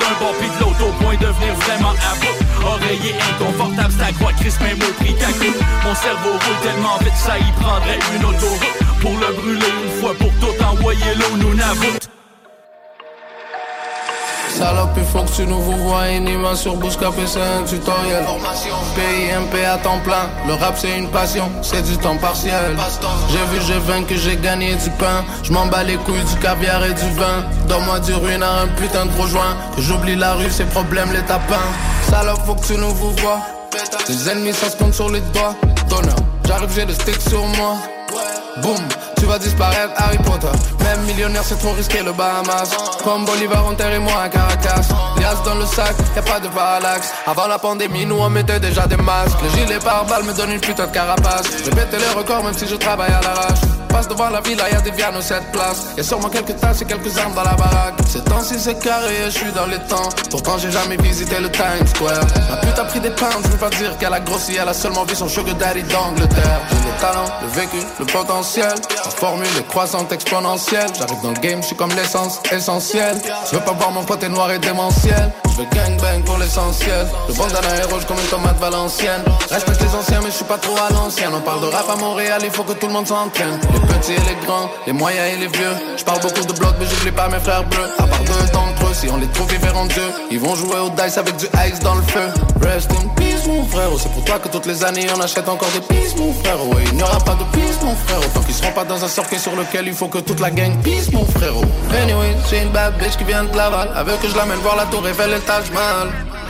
[0.00, 2.38] d'un bord pis de l'autre au point de devenir vraiment à bout.
[2.66, 5.60] Oreiller inconfortable, c'est à croix Chris même au prix coûte.
[5.84, 8.82] Mon cerveau roule tellement vite ça y prendrait une autoroute.
[9.00, 12.11] Pour le brûler une fois pour toutes, envoyer l'eau nous n'avoute
[14.62, 16.06] Salope, il faut que tu nous vois.
[16.08, 18.24] Inima sur Bouscapé, c'est un tutoriel.
[18.94, 22.76] PIMP à temps plein, le rap c'est une passion C'est du temps partiel.
[23.28, 25.24] J'ai vu, j'ai vaincu, j'ai gagné du pain.
[25.42, 27.44] Je m'en bats les couilles du caviar et du vin.
[27.66, 29.56] Donne-moi du ruine à un putain de gros joint.
[29.74, 31.68] Que j'oublie la rue, ses problèmes, les tapins.
[32.08, 33.40] Salope, faut que tu nous vois.
[34.08, 35.56] Les ennemis, ça se compte sur les doigts.
[35.88, 36.14] Donneur,
[36.46, 37.78] j'arrive, j'ai le stick sur moi
[38.62, 38.76] Boum,
[39.18, 40.48] tu vas disparaître Harry Potter.
[40.82, 42.70] Même millionnaire c'est trop risqué le Bahamas.
[43.02, 44.88] Comme Bolivar enterrez-moi à Caracas.
[45.18, 48.86] Lias dans le sac, y'a pas de parallaxe Avant la pandémie nous on mettait déjà
[48.86, 49.38] des masques.
[49.42, 51.46] Le gilet pare-balles me donne une putain de carapace.
[51.64, 54.80] Je péter les records même si je travaille à l'arrache Passe devant la villa, y'a
[54.80, 57.94] des viandes aux 7 places Y'a sûrement quelques tasses et quelques armes dans la baraque.
[58.08, 60.08] Ces temps-ci c'est carré, je suis dans les temps.
[60.30, 62.24] Pourtant j'ai jamais visité le Times Square.
[62.50, 64.72] Ma pute a pris des pounds, je veux pas dire qu'elle a grossi Elle a
[64.72, 66.60] seulement vu son sugar daddy d'Angleterre.
[66.70, 68.74] J'ai le talent, le vécu, le potentiel.
[69.04, 70.88] La formule est croissante exponentielle.
[70.98, 73.18] J'arrive dans le game, je suis comme l'essence essentielle.
[73.50, 75.30] Je veux pas voir mon côté noir et démentiel.
[75.50, 77.06] Je veux gangbang pour l'essentiel.
[77.28, 79.22] Le bandana est rouge comme une tomate valencienne.
[79.50, 81.32] Respecte les anciens mais je suis pas trop à l'ancienne.
[81.34, 84.12] On parle de rap à Montréal, il faut que tout le monde s'entraîne les petits
[84.12, 85.74] et les grands, les moyens et les vieux.
[85.96, 87.88] Je parle beaucoup de blocs, mais j'oublie pas mes frères bleus.
[87.98, 90.90] À part deux d'entre eux, si on les trouve différents d'eux, ils vont jouer au
[90.90, 92.28] dice avec du ice dans le feu.
[92.62, 93.88] Rest in peace, mon frère.
[93.98, 96.64] C'est pour toi que toutes les années on achète encore des pistes, mon frère.
[96.68, 98.20] Ouais, il n'y aura pas de piste, mon frère.
[98.32, 100.76] Tant qu'ils seront pas dans un circuit sur lequel il faut que toute la gang
[100.82, 101.54] pisse, mon frère.
[102.02, 103.90] Anyway, j'ai une bad bitch qui vient de Laval.
[103.94, 105.64] Avec que je l'amène voir la tour Eiffel et le Taj.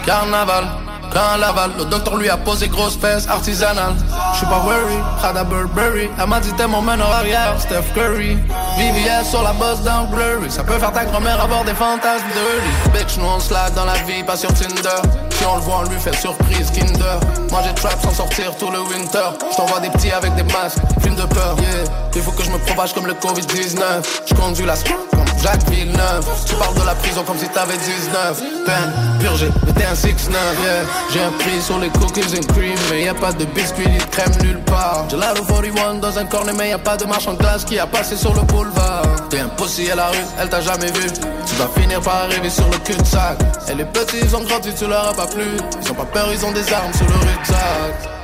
[0.05, 0.92] Carnaval.
[1.13, 3.95] Quand Laval, le docteur lui a posé grosse fesses artisanale.
[4.35, 6.09] J'suis pas worry, Prada Burberry.
[6.19, 8.39] Elle m'a dit t'es mon meneur arrière, Steph Curry.
[8.79, 10.51] VVS sur la bosse d'un blurry.
[10.51, 13.95] Ça peut faire ta grand-mère avoir des fantasmes de Bitch, nous on slide dans la
[14.05, 15.03] vie, pas sur Tinder.
[15.31, 17.21] Si on le voit, on lui fait surprise, Kinder.
[17.51, 19.37] Moi j'ai trap sans sortir tout le winter.
[19.53, 21.85] J't'envoie des petits avec des masques, film de peur, yeah.
[22.15, 23.83] Il faut que je me propage comme le Covid-19.
[24.27, 26.25] J'conduis la comme Jacques Villeneuve.
[26.47, 28.43] Tu parles de la prison comme si t'avais 19.
[28.65, 30.85] Peine, purgé, mais t'es un 6-9, yeah.
[31.13, 33.99] J'ai un prix sur les cookies and cream, mais y a pas de biscuits ni
[33.99, 35.07] de crème nulle part.
[35.11, 37.79] J'ai la 41 dans un cornet, mais y a pas de marche en glace qui
[37.79, 39.03] a passé sur le boulevard.
[39.31, 41.09] T'es un à la rue, elle t'a jamais vu.
[41.47, 43.39] Tu vas finir par arriver sur le cul-de-sac.
[43.69, 45.45] Et les petits, ils ont grandi, tu leur as pas plu.
[45.83, 48.22] Ils ont pas peur, ils ont des armes sur le rucksack.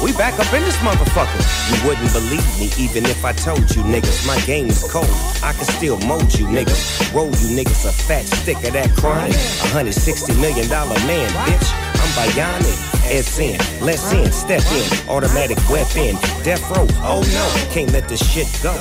[0.04, 1.42] We back up in this motherfucker.
[1.70, 5.10] You wouldn't believe me even if I told you niggas my game is cold.
[5.44, 7.14] I can still mold you niggas.
[7.14, 9.32] Roll you niggas a fat stick of that crime.
[9.32, 11.74] A hundred sixty million dollar man, bitch.
[11.96, 12.90] I'm bionic.
[13.10, 16.86] S in, let's in, step in, automatic weapon, death row.
[17.02, 18.76] Oh no, can't let this shit go.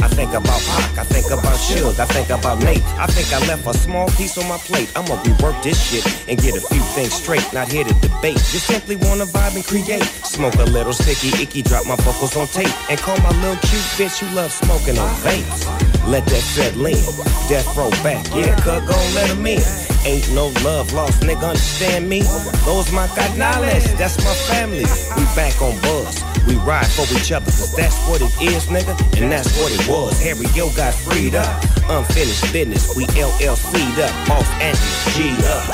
[0.00, 2.84] I think about Pac, I think about Suge, I think about Nate.
[2.98, 4.90] I think I left a small piece on my plate.
[4.94, 7.44] I'ma rework this shit and get a few things straight.
[7.52, 10.04] Not here to debate, just simply wanna vibe and create.
[10.22, 13.88] Smoke a little sticky icky, drop my vocals on tape, and call my little cute
[13.98, 15.66] bitch who loves smoking on vapes.
[16.06, 17.02] Let that settle in,
[17.48, 19.62] death row back, yeah, cut gon' let him in.
[20.06, 22.22] Ain't no love lost, nigga, understand me?
[22.64, 24.86] Those my canales, that's my family.
[25.16, 26.37] We back on buzz.
[26.48, 29.86] We ride for each other, cause that's what it is, nigga, and that's what it
[29.86, 30.18] was.
[30.22, 31.62] Harry Yo got freed up.
[31.90, 34.28] Unfinished business, we LLC'd up.
[34.30, 35.68] Los Angeles, G'd up.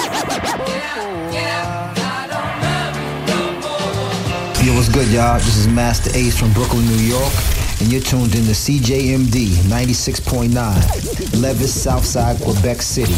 [4.65, 5.39] Yo, what's good, y'all?
[5.39, 7.33] This is Master Ace from Brooklyn, New York,
[7.81, 13.15] and you're tuned in to CJMD 96.9, Levis, Southside, Quebec City.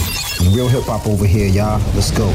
[0.55, 1.81] Real hip hop over here, y'all.
[1.95, 2.29] Let's go.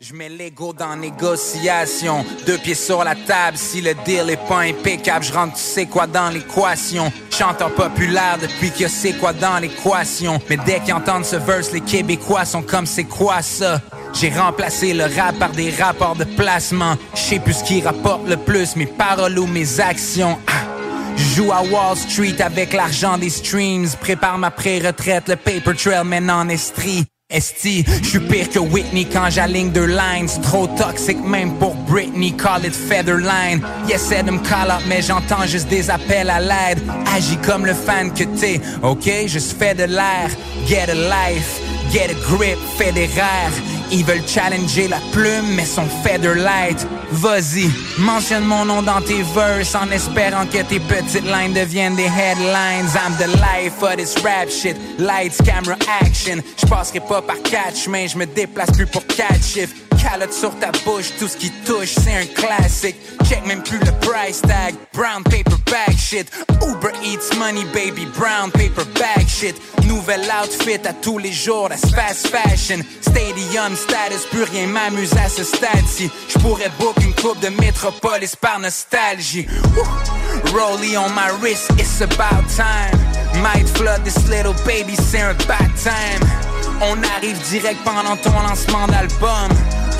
[0.00, 4.60] Je mets l'ego dans négociation, deux pieds sur la table, si le deal est pas
[4.60, 7.12] impeccable, je rentre tu sais quoi dans l'équation.
[7.36, 10.40] Chanteur populaire depuis que c'est quoi dans l'équation.
[10.48, 13.80] Mais dès qu'ils entendent ce verse, les Québécois sont comme c'est quoi ça?
[14.14, 16.94] J'ai remplacé le rap par des rapports de placement.
[17.14, 20.38] Je sais plus ce qui rapporte le plus, mes paroles ou mes actions.
[20.46, 21.16] Ah.
[21.16, 23.88] Joue à Wall Street avec l'argent des streams.
[24.00, 27.04] Prépare ma pré-retraite, le paper trail mène en estrie.
[27.30, 30.28] Esti, je suis pire que Whitney quand j'aligne deux lines.
[30.42, 33.60] Trop toxique même pour Britney, call it Featherline.
[33.86, 36.80] Yes, de me call up, mais j'entends juste des appels à l'aide.
[37.14, 39.26] Agis comme le fan que t'es, ok?
[39.26, 40.30] Juste fais de l'air,
[40.66, 41.60] get a life,
[41.92, 43.77] get a grip, fais des rêves.
[43.90, 45.88] Ils veulent challenger la plume, mais sont
[46.34, 46.86] light.
[47.10, 52.02] Vas-y, mentionne mon nom dans tes verses en espérant que tes petites lines deviennent des
[52.02, 52.88] headlines.
[52.94, 54.76] I'm the life of this rap shit.
[54.98, 56.42] Lights, camera, action.
[56.60, 56.66] Je
[57.00, 59.87] pas par catch, mais je me déplace plus pour catch shift.
[59.98, 62.96] Calotte sur ta bouche, tout ce qui touche, c'est un classique.
[63.24, 64.74] Check même plus le price tag.
[64.94, 66.30] Brown paper bag shit.
[66.62, 68.06] Uber Eats money, baby.
[68.16, 69.56] Brown paper bag shit.
[69.86, 72.82] Nouvel outfit à tous les jours, that's fast fashion.
[73.00, 76.10] Stadium status, plus rien m'amuse à ce stade-ci.
[76.28, 79.46] J'pourrais book une coupe de métropolis par nostalgie.
[80.52, 82.98] Rollie on my wrist, it's about time.
[83.42, 86.22] Might flood this little baby, c'est un bad time.
[86.80, 89.48] On arrive direct pendant ton lancement d'album.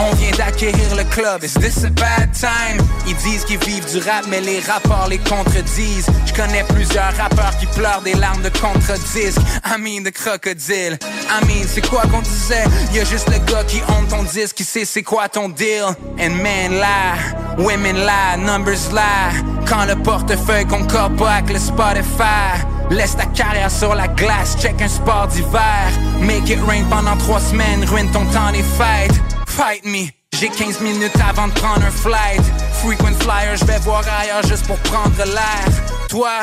[0.01, 2.79] On vient d'acquérir le club, is this a bad time?
[3.07, 6.07] Ils disent qu'ils vivent du rap, mais les rapports les contredisent.
[6.25, 9.41] Je connais plusieurs rappeurs qui pleurent des larmes de contre-disque.
[9.67, 10.99] I mean de crocodile.
[11.29, 12.65] I mean, c'est quoi qu'on disait?
[12.93, 15.85] Y'a juste le gars qui honte ton disque, qui sait c'est quoi ton deal.
[16.21, 17.15] And men là,
[17.59, 19.33] women là, numbers là.
[19.67, 22.65] Quand le portefeuille concorde pas avec le Spotify.
[22.91, 25.91] Laisse ta carrière sur la glace, check un sport d'hiver.
[26.21, 29.21] Make it rain pendant trois semaines, ruine ton temps des fêtes.
[29.49, 30.07] Fight me,
[30.39, 32.43] j'ai 15 minutes avant de prendre un flight.
[32.83, 35.69] Frequent flyer, je vais voir ailleurs juste pour prendre l'air.
[36.09, 36.43] Toi,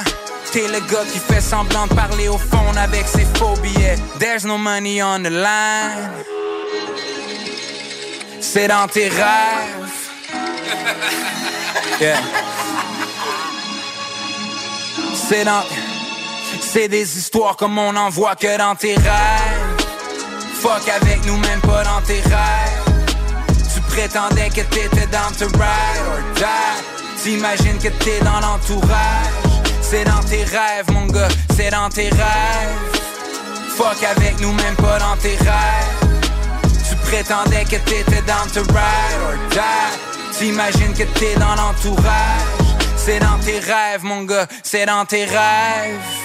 [0.52, 3.98] t'es le gars qui fait semblant de parler au fond avec ses faux billets.
[4.20, 6.12] There's no money on the line.
[8.42, 9.86] C'est dans tes rêves.
[12.02, 12.18] Yeah.
[15.30, 15.64] C'est dans.
[16.62, 19.86] C'est des histoires comme on en voit que dans tes rêves.
[20.62, 22.85] Fuck avec nous, même pas dans tes rêves.
[23.96, 27.24] Prétendais que t'étais dans to ride or die.
[27.24, 28.92] T'imagines que t'es dans l'entourage.
[29.82, 33.00] C'est dans tes rêves, mon gars, c'est dans tes rêves.
[33.78, 36.22] Fuck avec nous, même pas dans tes rêves.
[36.90, 40.38] Tu prétendais que t'étais dans to ride or die.
[40.38, 42.76] T'imagines que t'es dans l'entourage.
[42.98, 46.25] C'est dans tes rêves, mon gars, c'est dans tes rêves.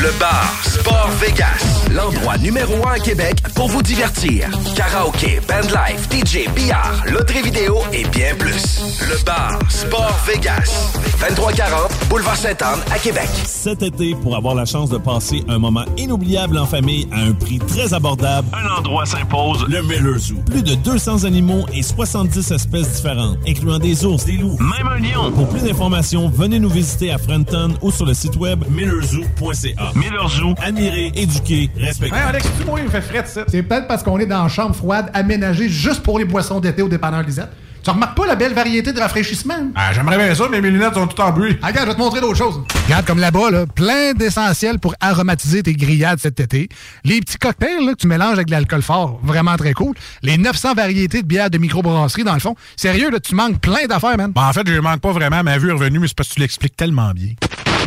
[0.00, 1.88] Le bar Sport Vegas.
[1.90, 4.48] L'endroit numéro un à Québec pour vous divertir.
[4.76, 8.80] Karaoke, bandlife, DJ, billard, loterie vidéo et bien plus.
[9.08, 10.92] Le bar Sport Vegas.
[11.18, 13.28] 2340 Boulevard Sainte-Anne à Québec.
[13.44, 17.32] Cet été, pour avoir la chance de passer un moment inoubliable en famille à un
[17.32, 20.36] prix très abordable, un endroit s'impose, le Miller Zoo.
[20.46, 24.98] Plus de 200 animaux et 70 espèces différentes, incluant des ours, des loups, même un
[24.98, 25.32] lion.
[25.32, 29.87] Pour plus d'informations, venez nous visiter à Frenton ou sur le site web millerzoo.ca.
[29.94, 32.16] Miller Zoo, admirer, éduquer, respecter.
[32.16, 33.42] Hey Alex, tu moi, il me fait fret, ça.
[33.48, 36.82] C'est peut-être parce qu'on est dans une chambre froide aménagée juste pour les boissons d'été
[36.82, 37.50] au dépanneur Lisette.
[37.82, 39.70] Tu remarques pas la belle variété de rafraîchissement?
[39.74, 41.56] Ah, j'aimerais bien ça, mais mes lunettes sont toutes en bruit.
[41.62, 42.60] Ah, regarde, je vais te montrer d'autres choses.
[42.84, 46.68] Regarde, comme là-bas, là, plein d'essentiels pour aromatiser tes grillades cet été.
[47.04, 49.94] Les petits cocktails là, que tu mélanges avec de l'alcool fort, vraiment très cool.
[50.22, 52.56] Les 900 variétés de bières de microbrasserie, dans le fond.
[52.76, 54.32] Sérieux, là, tu manques plein d'affaires, man.
[54.34, 55.42] en fait, je manque pas vraiment.
[55.42, 57.30] Ma vue est revenue, mais c'est parce que tu l'expliques tellement bien.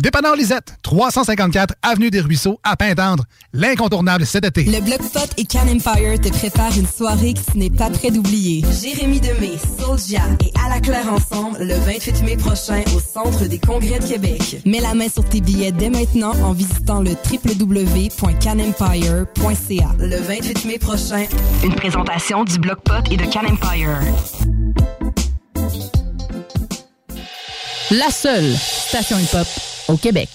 [0.02, 3.22] Dépanneur Lisette, 354 Avenue des Ruisseaux, à Pintendre.
[3.52, 4.64] L'incontournable cet été.
[4.64, 8.64] Le Bloc Pot et Can Empire te préparent une soirée qui n'est pas près d'oublier.
[8.82, 13.60] Jérémy Demé, Soulja et À la Claire ensemble le 28 mai prochain au Centre des
[13.60, 14.60] Congrès de Québec.
[14.66, 19.90] Mets la main sur tes billets dès maintenant en visitant le www.canempire.ca.
[20.00, 21.26] Le 28 mai prochain,
[21.62, 24.00] Une présentation du Bloc Pot et de Can Empire.
[27.92, 29.46] La seule station hip-hop
[29.96, 30.28] Québec.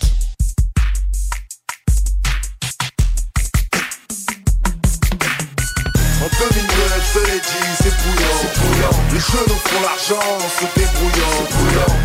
[6.19, 8.37] En 2009, je te l'ai dit, c'est bouillant.
[9.13, 11.47] Les genoux font l'argent en se débrouillant.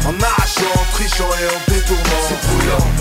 [0.07, 2.43] En arrachant, trichant et en détournant, c'est.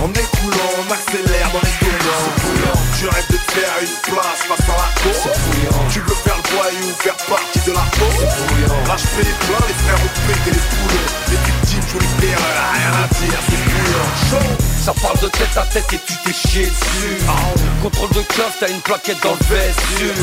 [0.02, 2.82] En écoulant, on accélère dans les tournants, bouillant.
[2.98, 5.86] Tu rêves de te faire une place face à la bouillant.
[5.92, 8.98] Tu veux faire le voyou, faire partie de la peau, c'est bouillant.
[8.98, 11.08] Je fais les frères ont pété les poulets.
[11.30, 13.61] Les victimes jouent les terreurs, rien à dire.
[14.84, 17.24] Ça parle de tête à tête et tu t'es chié dessus.
[17.84, 20.14] Contrôle de cloche, t'as une plaquette dans le vessu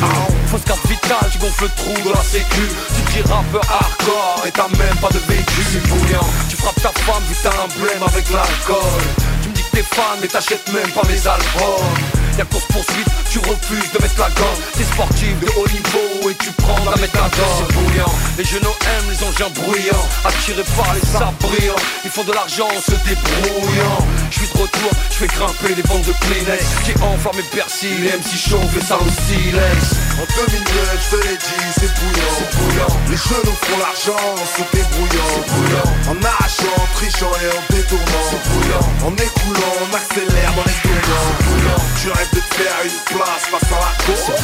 [0.46, 2.68] Fausse carte vitale, tu gonfles le trou de la sécu.
[2.94, 5.78] Tu dis rappeur hardcore et t'as même pas de vécu.
[5.88, 9.02] Bouillant, tu frappes ta femme vu t'as un blême avec l'alcool.
[9.42, 13.08] Tu me dis que t'es fan mais t'achètes même pas mes albums Y'a course poursuite,
[13.32, 16.94] tu refuses de mettre la gomme T'es sportif de haut niveau et tu prends la
[16.94, 20.06] méthadone C'est bouillant, les genoux aiment les engins bruyants.
[20.24, 21.82] Attirés par les sabres brillants.
[22.04, 23.98] Ils font de l'argent en se débrouillant.
[24.30, 26.62] Je suis de retour, je fais grimper les bandes de Kleenex.
[26.86, 29.98] J'ai enflammé persil, les MC chauve et ça au silex.
[30.22, 32.94] En 2009, je te l'ai dit, c'est bouillant, c'est bouillant.
[33.10, 35.90] Les genoux font l'argent en se débrouillant, c'est bouillant.
[36.06, 38.86] En arrachant, trichant et en détournant, c'est bouillant.
[39.10, 41.78] En écoulant, on accélère dans les tournants, c'est bouillant.
[42.30, 44.36] Tu rêves de te faire une place face à la cour.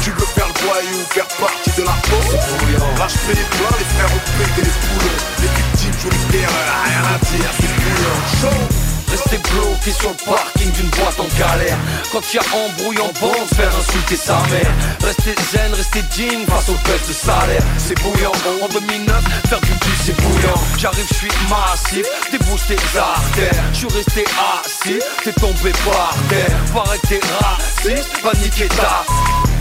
[0.00, 2.98] Tu veux faire le voyou, faire partie de la peau.
[2.98, 5.20] Là, je les les frères ont pété les poulets.
[5.42, 8.50] Les victimes jouent les terreurs, rien à dire, c'est bouillant.
[8.50, 8.85] Chaud.
[9.10, 11.78] Rester bloqué sur le parking d'une boîte en galère.
[12.12, 14.72] Quand y a embrouille en bande, faire insulter sa mère.
[15.02, 17.62] Rester zen, rester digne face aux baisses de salaire.
[17.78, 18.32] C'est bouillant,
[18.62, 20.60] en 2009, faire du plus c'est bouillant.
[20.78, 23.62] J'arrive, je suis massif, débouche tes artères.
[23.72, 24.24] Je suis resté
[24.62, 26.56] assis, t'es tombé par terre.
[26.74, 29.04] Paraît que t'es raciste, paniqué ta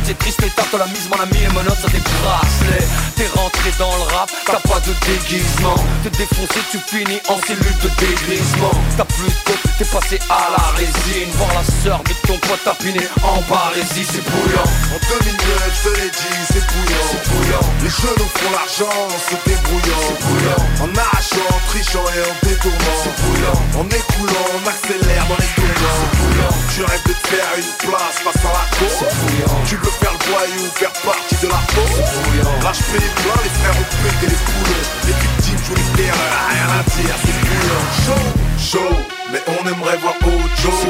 [0.06, 3.90] T'es triste et t'as la mise mon ami et menottes tes bracelets T'es rentré dans
[3.90, 9.06] le rap, t'as pas de déguisement T'es défoncé, tu finis en cellule de dégrisement T'as
[9.06, 13.42] plus de t'es passé à la résine Voir la sœur de ton pote tapiné en
[13.50, 17.66] barésie, c'est bouillant En 2009, je te l'ai dit, c'est bouillant, c'est bouillant.
[17.84, 20.62] Les genoux font l'argent en se débrouillant, c'est bouillant.
[20.80, 23.60] En arrachant, en trichant et en détournant, c'est bouillant.
[23.80, 26.54] En écoulant, on accélère dans les tournants, c'est bouillant.
[26.74, 29.60] Tu rêves de te faire une place face à la cour, c'est bouillant.
[29.68, 32.56] Tu veux faire le voyou, faire partie de la bouillant.
[32.64, 34.86] Là, je fais les frères ont pété les poulets.
[35.08, 37.86] Les victimes jouent les terreurs, rien à dire, c'est bouillant.
[38.06, 38.28] Chaud,
[38.58, 38.98] chaud,
[39.32, 40.86] mais on aimerait voir autre chose.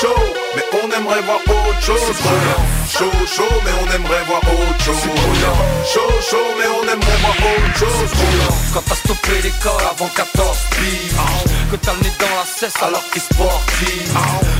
[0.00, 0.24] Chaud,
[0.56, 1.98] mais on aimerait voir autre chose.
[2.90, 4.96] Chaud, chaud, mais on aimerait voir autre chose.
[5.92, 8.10] Chaud, chaud, mais on aimerait voir autre chose.
[8.72, 13.02] Quand t'as stoppé l'école avant 14 piges Que t'as le nez dans la cesse alors
[13.10, 14.06] que t'es sportif.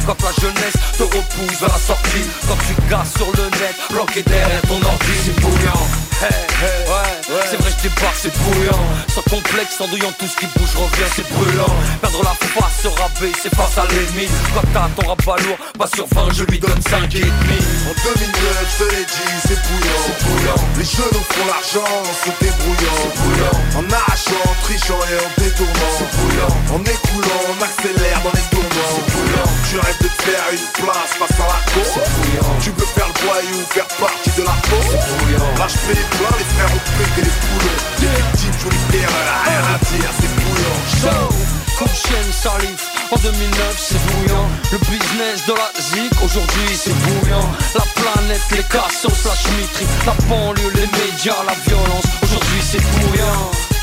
[0.04, 4.22] Quand la jeunesse te repousse vers la sortie Quand tu gasses sur le net, bloqué
[4.24, 5.86] derrière ton ordi C'est bouillant.
[6.22, 8.84] Hey, hey, ouais, c'est vrai je débarque, c'est bouillant.
[9.14, 11.74] Sans complexe, en douillant tout ce qui bouge revient, c'est brûlant.
[12.00, 14.26] Perdre la face, se rabaisser face à l'ennemi.
[14.54, 17.58] Quand t'as ton rabat lourd, pas sur 20, je lui donne 5 et demi.
[17.86, 20.60] En 2009, je te l'ai dit, c'est bouillant, c'est bouillant.
[20.78, 23.58] Les genoux font l'argent en se débrouillant, c'est bouillant.
[23.78, 26.54] En arrachant, en trichant et en détournant, c'est bouillant.
[26.72, 26.78] En
[27.12, 29.50] on accélère dans les tournants, c'est bouillant.
[29.68, 32.55] Tu rêves de te faire une place face à la cour, c'est bouillant.
[32.61, 35.50] Tu veux faire le voyou, faire partie de la peau, c'est bouillant.
[35.59, 37.80] Là, je fais les plats, les frères ont pété les poulets.
[38.00, 40.78] Les victimes jouent les terreurs, rien à dire, c'est bouillant.
[41.00, 41.34] Chaud,
[41.78, 42.80] comme chienne salif,
[43.11, 48.62] En 2009 c'est bouillant Le business de la zik aujourd'hui c'est bouillant La planète, les
[48.64, 53.73] cassos, la schmitterie La banlieue, les médias, la violence Aujourd'hui c'est bouillant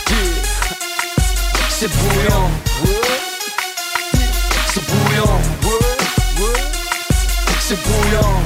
[1.82, 2.52] C'est bouillant
[4.68, 5.42] C'est bouillant
[7.60, 8.40] C'est bouillant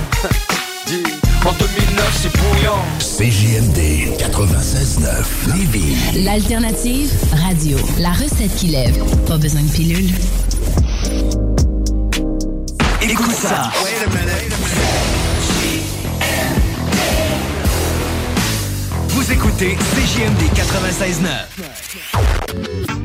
[1.45, 3.79] En 2009 c'est bouillant CJMD
[4.19, 6.23] 96.9 Lévis.
[6.23, 7.11] L'alternative
[7.45, 7.77] radio.
[7.99, 9.03] La recette qui lève.
[9.27, 10.11] Pas besoin de pilule.
[13.01, 13.69] Écoute ça.
[19.09, 23.05] Vous écoutez CJMD 96.9.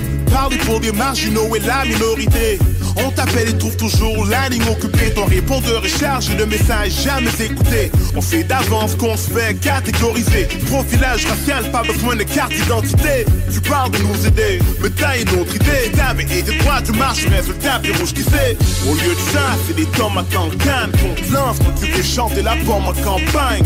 [0.41, 2.57] Parler pour des marginaux et la minorité.
[2.97, 5.13] On t'appelle et trouve toujours la ligne occupée.
[5.13, 7.91] Ton répondeur est chargé de messages jamais écoutés.
[8.15, 10.47] On sait d'avance qu'on se fait catégoriser.
[10.65, 13.27] Profilage racial, pas besoin de carte d'identité.
[13.53, 15.91] Tu parles de nous aider, mais t'as une autre idée.
[15.95, 18.57] T'avais été droit, tu marches, résultat, puis rouge qui sait.
[18.89, 22.03] Au lieu de ça, c'est des tomates en canne Qu'on te lance quand tu fais
[22.03, 23.63] chanter la pomme en campagne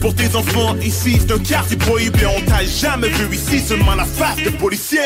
[0.00, 2.26] pour tes enfants ici, c'est un quartier prohibé.
[2.26, 4.98] On t'a jamais vu ici, seulement la face des policiers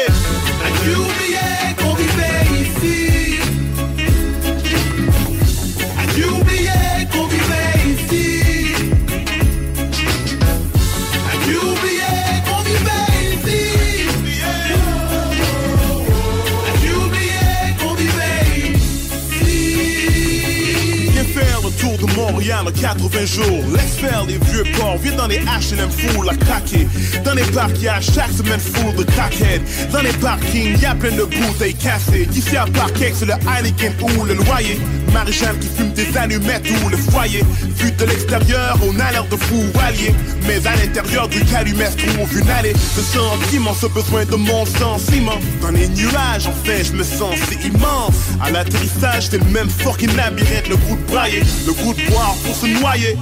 [22.64, 23.64] de Montréal en 80 jours.
[23.74, 26.86] Laisse faire les vieux ports Viens dans les H&M full à craquer.
[27.24, 31.74] Dans les parcs chaque semaine full de crackhead Dans les parkings y'a plein de bouteilles
[31.74, 32.26] cassées.
[32.26, 34.78] D'ici à Parkex c'est le Heineken ou le loyer.
[35.12, 37.44] Marie-Jeanne qui fume des allumettes ou le foyer.
[37.76, 40.14] Vu de l'extérieur on a l'air de fou alliés.
[40.46, 45.38] Mais à l'intérieur du calumet trouve une allée De sentiments, ce besoin de mon sentiment.
[45.60, 48.14] Dans les nuages en fait je me sens si immense.
[48.42, 52.34] À l'atterrissage c'est le même fucking labyrinthe Le goût de brailler, le goût de boire
[52.44, 53.16] pour se noyer.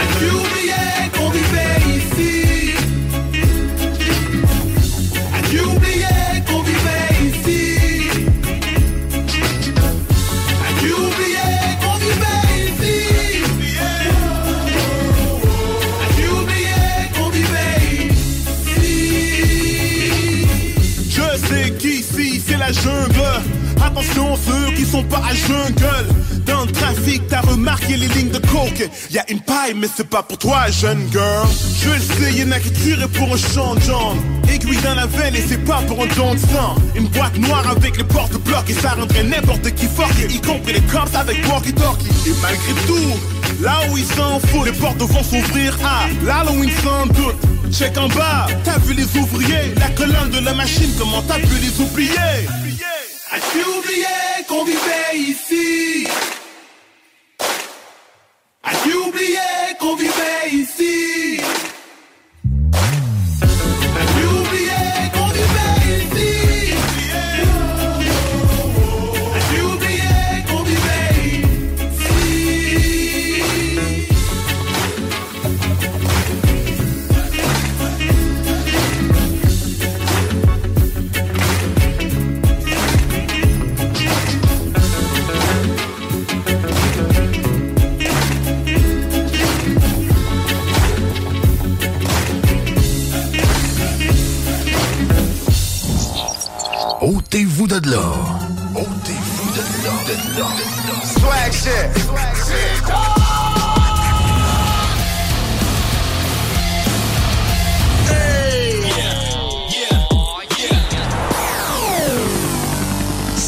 [0.00, 2.72] As-tu oublié qu'on vivait ici.
[5.36, 6.14] As-tu oublié
[6.46, 7.62] qu'on vivait ici.
[10.66, 11.48] As-tu oublié
[11.82, 12.96] qu'on vivait ici.
[16.02, 16.84] As-tu oublié
[17.16, 17.82] qu'on vivait
[18.76, 18.90] ici.
[21.10, 23.42] Je sais qu'ici c'est la jungle.
[23.84, 26.06] Attention ceux qui sont pas à jungle
[26.54, 28.88] Dans le trafic t'as remarqué les lignes de coke.
[29.10, 31.48] Y a une paille mais c'est pas pour toi jeune girl.
[31.82, 35.34] Je le sais y'en a qui tueraient pour un champ de Aiguille dans la veine
[35.34, 36.76] et c'est pas pour un don de sang.
[36.94, 40.74] Une boîte noire avec les portes bloquées Et ça rendrait n'importe qui fort Y compris
[40.74, 42.28] les cops avec walkie-talkie.
[42.28, 43.18] Et malgré tout
[43.60, 47.36] Là où ils s'en foutent, les portes vont s'ouvrir à l'Halloween sans doute.
[47.72, 51.56] Check en bas, t'as vu les ouvriers, la colonne de la machine, comment t'as pu
[51.60, 52.46] les oublier?
[53.32, 56.06] As-tu oublié qu'on vivait ici?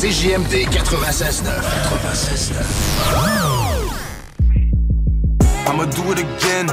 [0.07, 1.51] CJMD 96.9.
[1.91, 2.55] 96.9.
[5.67, 6.67] I'ma do it again.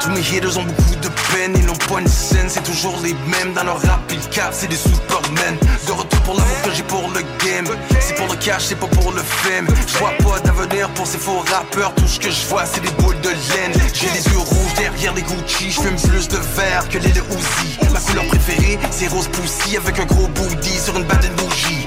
[0.00, 3.14] Tous mes haters ont beaucoup de peine, ils n'ont pas une scène, c'est toujours les
[3.30, 3.52] mêmes.
[3.54, 5.56] Dans leur rap, ils cap, c'est des supermen.
[5.86, 7.68] De retour pour l'amour que j'ai pour le game.
[8.00, 9.68] C'est pour le cash, c'est pas pour le fame.
[9.86, 11.94] Je pas d'avenir pour ces faux rappeurs.
[11.94, 13.72] Tout ce que je vois, c'est des boules de laine.
[13.94, 15.70] J'ai les yeux rouges derrière les Gucci.
[15.70, 17.78] Je plus de verre que les de Uzi.
[17.92, 21.86] Ma couleur préférée, c'est rose poussi avec un gros booty sur une batte de bougie.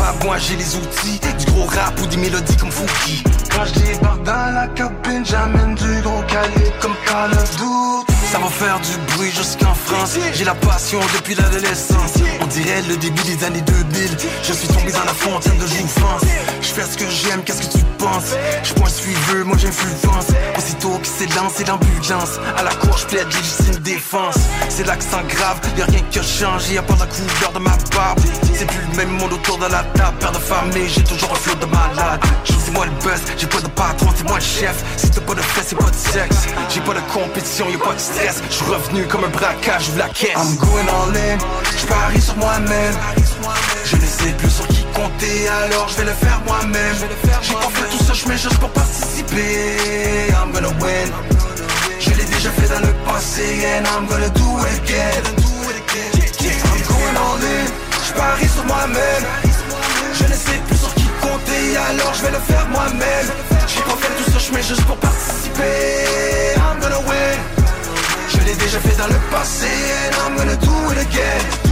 [0.00, 1.20] Fab, moi j'ai les outils.
[1.38, 3.22] Du gros rap ou des mélodies comme Fouki.
[3.50, 7.30] Quand je débarque dans la cabine J'amène du gros calibre comme Call
[8.30, 10.16] ça va faire du bruit jusqu'en France.
[10.32, 12.14] J'ai la passion depuis l'adolescence.
[12.40, 16.22] On dirait le début des années 2000 Je suis tombé dans la fontaine de jouffance
[16.60, 18.34] Je fais ce que j'aime, qu'est-ce que tu penses?
[18.62, 20.26] Je un suiveur, moi j'influence.
[20.56, 24.38] Aussitôt que c'est lancé l'ambulance À la cour je plaide légitime défense.
[24.68, 28.20] C'est l'accent grave, y'a rien qui a changé Y'a pas la couleur de ma barbe.
[28.54, 30.18] C'est plus le même monde autour de la table.
[30.20, 32.20] Père de famille, j'ai toujours un flot de malade.
[32.44, 34.84] C'est moi le buzz, j'ai pas de patron, c'est moi le chef.
[34.96, 36.46] Si t'as pas de fesses, c'est pas de sexe.
[36.68, 40.08] J'ai pas de compétition, y'a pas de stress je revenu comme un braquage, j'ouvre la
[40.08, 40.36] caisse.
[40.36, 41.38] I'm going all in,
[41.76, 42.94] je parie sur moi-même.
[43.84, 46.96] Je ne sais plus sur qui compter alors je vais le faire moi-même.
[47.42, 49.76] J'ai pas fait tout je mets juste pour participer.
[50.30, 51.10] I'm gonna win.
[51.98, 55.22] Je l'ai déjà fait dans le passé and I'm gonna do it again.
[56.40, 57.66] I'm going all in,
[58.06, 59.24] je parie sur moi-même.
[60.14, 63.26] Je ne sais plus sur qui compter alors je vais le faire moi-même.
[63.66, 66.54] J'ai pas fait tout je mets juste pour participer.
[66.56, 67.59] I'm gonna win.
[67.59, 67.59] je
[68.50, 69.66] l'ai déjà fait dans le passé.
[70.06, 71.70] And I'm gonna do it again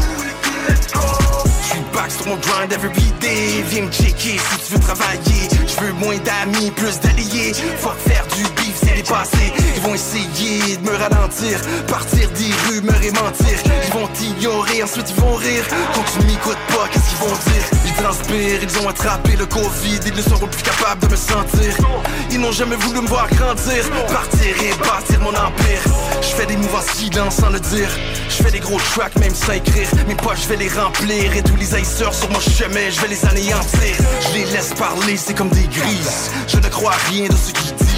[1.98, 2.90] back sur mon grind every
[3.20, 3.62] day.
[3.70, 5.42] Viens me checker si tu veux travailler.
[5.66, 7.52] Je veux moins d'amis, plus d'alliés.
[7.78, 9.52] Faut faire du beef, c'est dépassé.
[9.76, 13.56] Ils vont essayer de me ralentir Partir des rumeurs et mentir.
[13.86, 15.64] Ils vont t'ignorer, ensuite ils vont rire.
[15.94, 17.64] Quand tu m'écoutes pas, qu'est-ce qu'ils vont dire?
[17.86, 21.72] Ils transpirent, ils ont attrapé le Covid Ils ne seront plus capables de me sentir.
[22.30, 23.82] Ils n'ont jamais voulu me voir grandir.
[24.08, 25.82] Partir et bâtir mon empire.
[26.22, 27.90] Je fais des moves en silence sans le dire.
[28.28, 29.88] Je fais des gros tracks même sans écrire.
[30.06, 33.08] Mes poches je vais les remplir Et tous les haïsseurs sur mon chemin Je vais
[33.08, 36.30] les anéantir Je les laisse parler, c'est comme des grises.
[36.46, 37.97] Je ne crois rien de ce qu'ils disent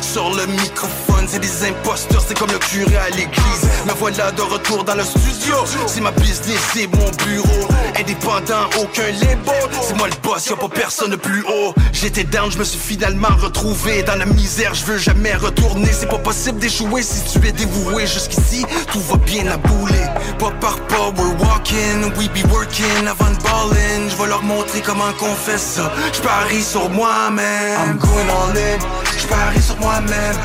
[0.00, 3.62] Sur le microphone, c'est des imposteurs C'est comme le curé à l'église.
[3.86, 5.54] Me voilà de retour dans le studio.
[5.86, 7.68] C'est ma business, c'est mon bureau.
[7.98, 11.74] Indépendant, aucun label C'est moi le boss, y'a pas personne de plus haut.
[11.92, 16.08] J'étais down, je me suis finalement retrouvé Dans la misère, je veux jamais retourner C'est
[16.08, 18.06] pas possible d'échouer si tu es dévoué.
[18.06, 20.06] Jusqu'ici, tout va bien à bouler.
[20.38, 23.06] Pas par pas, we're walking We be working.
[23.06, 25.92] Avant de ballin' Je vais leur montrer comment qu'on fait ça.
[26.12, 27.78] Je parie sur moi-même.
[27.78, 28.78] I'm going all in.
[29.18, 30.36] Je parie sur moi-même.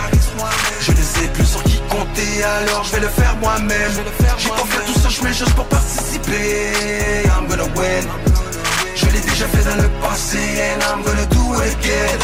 [0.81, 3.91] Je ne sais plus sur qui compter Alors je vais le faire moi-même.
[4.37, 6.73] J'ai fait tout ça, je mets juste pour participer.
[7.25, 8.05] I'm gonna win.
[8.95, 12.19] Je l'ai déjà fait dans le passé And I'm gonna do it again.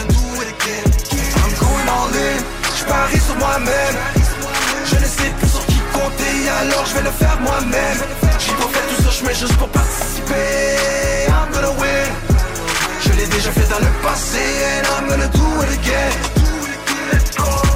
[1.42, 2.44] I'm going all in.
[2.78, 3.96] Je parie sur moi-même.
[4.86, 8.00] Je ne sais plus sur qui compter Alors je vais le faire moi-même.
[8.40, 11.28] J'ai fait tout ça, je mets juste pour participer.
[11.28, 12.10] I'm gonna win.
[13.02, 16.39] Je l'ai déjà fait dans le passé And I'm gonna do it again
[17.12, 17.69] Let's go.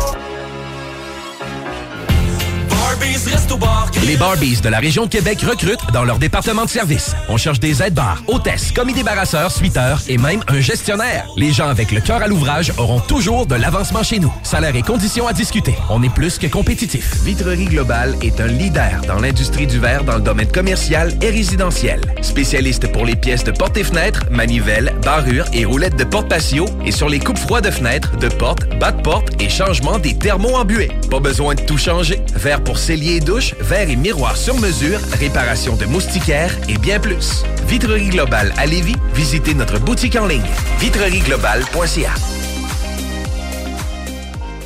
[4.06, 7.16] Les Barbies de la région de Québec recrutent dans leur département de service.
[7.30, 11.26] On cherche des aides-bars, hôtesses, commis débarrasseurs, suiteurs et même un gestionnaire.
[11.36, 14.34] Les gens avec le cœur à l'ouvrage auront toujours de l'avancement chez nous.
[14.44, 15.76] Salaire et conditions à discuter.
[15.90, 17.24] On est plus que compétitif.
[17.24, 22.02] Vitrerie Globale est un leader dans l'industrie du verre dans le domaine commercial et résidentiel.
[22.22, 26.66] Spécialiste pour les pièces de portes et fenêtres, manivelles, barrures et roulettes de porte patio
[26.86, 30.18] et sur les coupes froides de fenêtres, de portes, bas de porte et changement des
[30.18, 30.92] thermos en buée.
[31.10, 32.22] Pas besoin de tout changer.
[32.36, 37.00] Verre pour cellier et douche, verre et miroir sur mesure, réparation de moustiquaires et bien
[37.00, 37.44] plus.
[37.68, 40.46] Vitrerie Globale à Lévis, visitez notre boutique en ligne
[40.80, 42.43] vitrerieglobale.ca.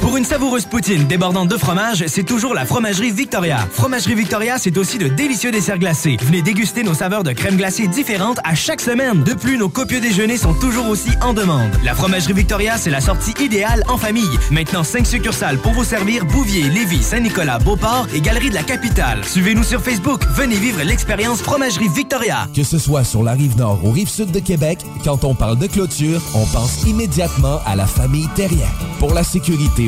[0.00, 3.68] Pour une savoureuse poutine débordante de fromage, c'est toujours la Fromagerie Victoria.
[3.72, 6.16] Fromagerie Victoria, c'est aussi de délicieux desserts glacés.
[6.22, 9.24] Venez déguster nos saveurs de crème glacée différentes à chaque semaine.
[9.24, 11.70] De plus, nos copieux déjeuners sont toujours aussi en demande.
[11.84, 14.38] La Fromagerie Victoria, c'est la sortie idéale en famille.
[14.52, 19.24] Maintenant, 5 succursales pour vous servir Bouvier, Lévis, Saint-Nicolas, Beauport et Galerie de la Capitale.
[19.24, 20.22] Suivez-nous sur Facebook.
[20.36, 22.46] Venez vivre l'expérience Fromagerie Victoria.
[22.54, 25.58] Que ce soit sur la rive nord ou rive sud de Québec, quand on parle
[25.58, 28.68] de clôture, on pense immédiatement à la famille Terrien.
[29.00, 29.87] Pour la sécurité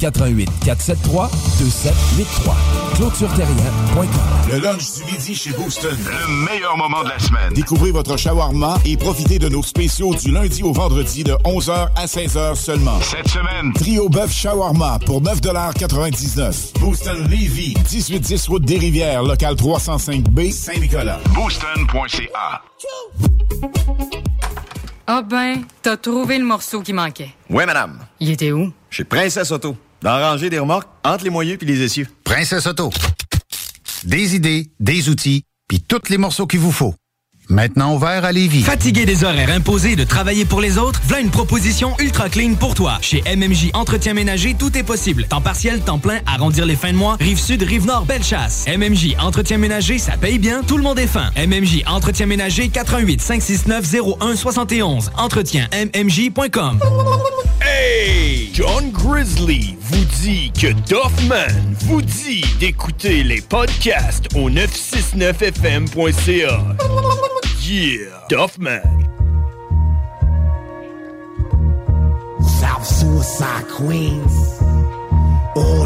[0.00, 2.56] 88 473 2783.
[2.96, 4.08] ClôtureTerrien.com.
[4.50, 5.96] Le lunch du midi chez Booston.
[5.96, 7.52] Le meilleur moment de la semaine.
[7.54, 12.06] Découvrez votre shawarma et profitez de nos spéciaux du lundi au vendredi de 11h à
[12.06, 12.98] 16h seulement.
[13.02, 20.50] Cette semaine, trio bœuf shawarma pour 9,99 Booston Levy, 1810 route des Rivières, local 305B,
[20.52, 21.20] Saint-Nicolas.
[21.34, 22.62] Booston.ca.
[25.06, 27.30] Ah ben, t'as trouvé le morceau qui manquait.
[27.50, 27.98] Oui, madame.
[28.20, 28.72] Il était où?
[28.90, 29.76] Chez Princesse Auto.
[30.02, 32.08] Dans la rangée des remorques, entre les moyeux puis les essieux.
[32.24, 32.90] Princesse Auto.
[34.04, 36.94] Des idées, des outils, puis tous les morceaux qu'il vous faut.
[37.50, 38.62] Maintenant ouvert à Lévis.
[38.62, 41.00] Fatigué des horaires imposés de travailler pour les autres?
[41.04, 42.96] Voilà une proposition ultra clean pour toi.
[43.02, 45.24] Chez MMJ Entretien Ménager, tout est possible.
[45.24, 48.64] Temps partiel, temps plein, arrondir les fins de mois, rive sud, rive nord, belle chasse.
[48.68, 51.30] MMJ Entretien Ménager, ça paye bien, tout le monde est fin.
[51.36, 55.10] MMJ Entretien Ménager, 88 569 01 71.
[55.18, 56.78] Entretien MMJ.com.
[57.60, 58.50] Hey!
[58.54, 66.76] John Grizzly vous dit que Doffman vous dit d'écouter les podcasts au 969fm.ca.
[67.62, 68.26] Yeah!
[68.28, 68.82] Doffman.
[72.60, 74.58] South Suicide Queens.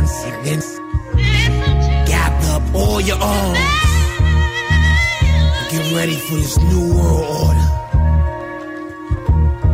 [0.07, 0.79] Seconds.
[2.07, 3.59] Gather up all your arms.
[5.71, 7.69] Get ready for this new world order.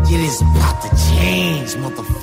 [0.09, 2.20] It is about to change, motherfucker.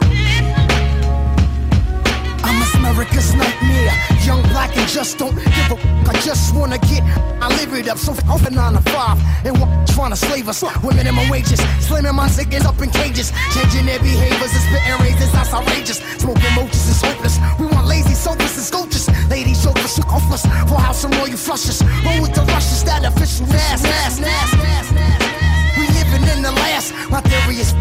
[2.98, 3.94] America's nightmare.
[4.26, 5.78] Young, black, and just don't give a
[6.10, 7.04] I just wanna get,
[7.38, 8.00] I live it up.
[8.00, 9.22] So off and nine to five.
[9.46, 10.64] And what trying to slave us?
[10.82, 11.60] Women in my wages.
[11.86, 13.32] Slamming my chickens up in cages.
[13.54, 15.32] Changing their behaviors and spitting razors.
[15.32, 16.00] That's outrageous.
[16.18, 17.38] Smoking mochas is hopeless.
[17.60, 19.08] We want lazy sofas and sculptures.
[19.30, 20.42] Ladies, chauffeurs, so offers.
[20.68, 21.84] For house and royal flushes.
[22.04, 22.84] Roll with the rushes.
[22.84, 25.78] That official ass, ass, ass, ass.
[25.78, 26.96] We living in the last.
[27.12, 27.76] My theory is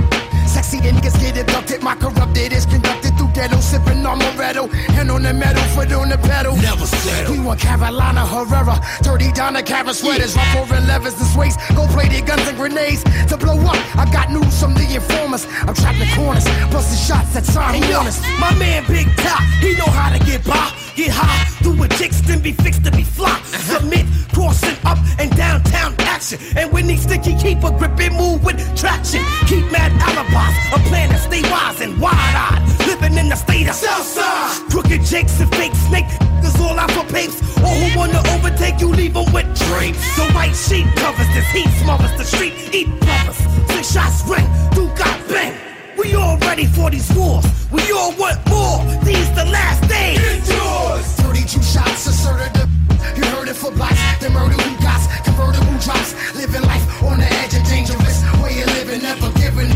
[0.57, 0.81] sexy.
[0.81, 1.83] The niggas get abducted.
[1.83, 3.61] My corrupted is conducted through ghetto.
[3.61, 4.65] Sipping on Moretto.
[4.97, 6.57] Hand on the metal, foot on the pedal.
[6.57, 7.33] Never settle.
[7.35, 8.77] We want Carolina Herrera.
[9.03, 10.35] Dirty Donna Cara sweaters.
[10.37, 11.57] Rough over levers and sways.
[11.77, 13.03] Gold plated guns and grenades.
[13.31, 15.45] To blow up, I got news from the informers.
[15.67, 16.47] I'm trapped in corners.
[16.73, 18.19] Busting shots at time warners.
[18.41, 20.73] my man Big Top, he know how to get by.
[20.97, 23.29] Get high, do a jigs, then be fixed to be fly.
[23.29, 23.81] Uh-huh.
[23.81, 25.66] Submit, crossing up and downtown
[26.17, 26.39] action.
[26.57, 29.23] And when he sticky, keep a grip and move with traction.
[29.47, 32.62] Keep mad alibis, a plan to stay wise and wide-eyed.
[32.89, 34.71] Living in the state of Southside.
[34.71, 36.09] Crooked jakes and fake snake,
[36.41, 37.37] niggas all out for papes.
[37.64, 40.05] Or who wanna overtake you, leave leave 'em with drapes.
[40.17, 43.39] The white sheet covers this heat, smothers the street, eat brothers.
[43.71, 45.55] Six shots ring, do got bang.
[45.99, 47.47] We all ready for these wars.
[47.71, 48.79] We all want more.
[49.05, 50.21] These the last days.
[50.33, 51.07] It's yours.
[51.21, 52.64] 32 shots asserted the
[53.17, 55.06] You heard it for blacks, the murder who got
[55.37, 56.16] convertible drops.
[56.34, 58.24] Living life on the edge of dangerous.
[58.41, 59.70] Way of living, never giving.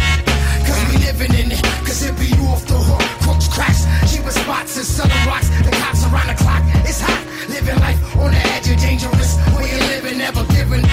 [0.65, 1.63] Cause we living in it.
[1.85, 3.05] Cause it be you off the hook.
[3.23, 5.49] Crooks cracks, cheaper spots and selling rocks.
[5.65, 6.63] The cops around the clock.
[6.89, 7.21] It's hot.
[7.49, 9.37] Living life on the edge of dangerous.
[9.57, 10.85] Way of living, never giving.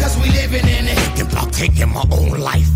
[0.00, 0.98] Cause we living in it.
[0.98, 2.68] Thinking about taking my own life.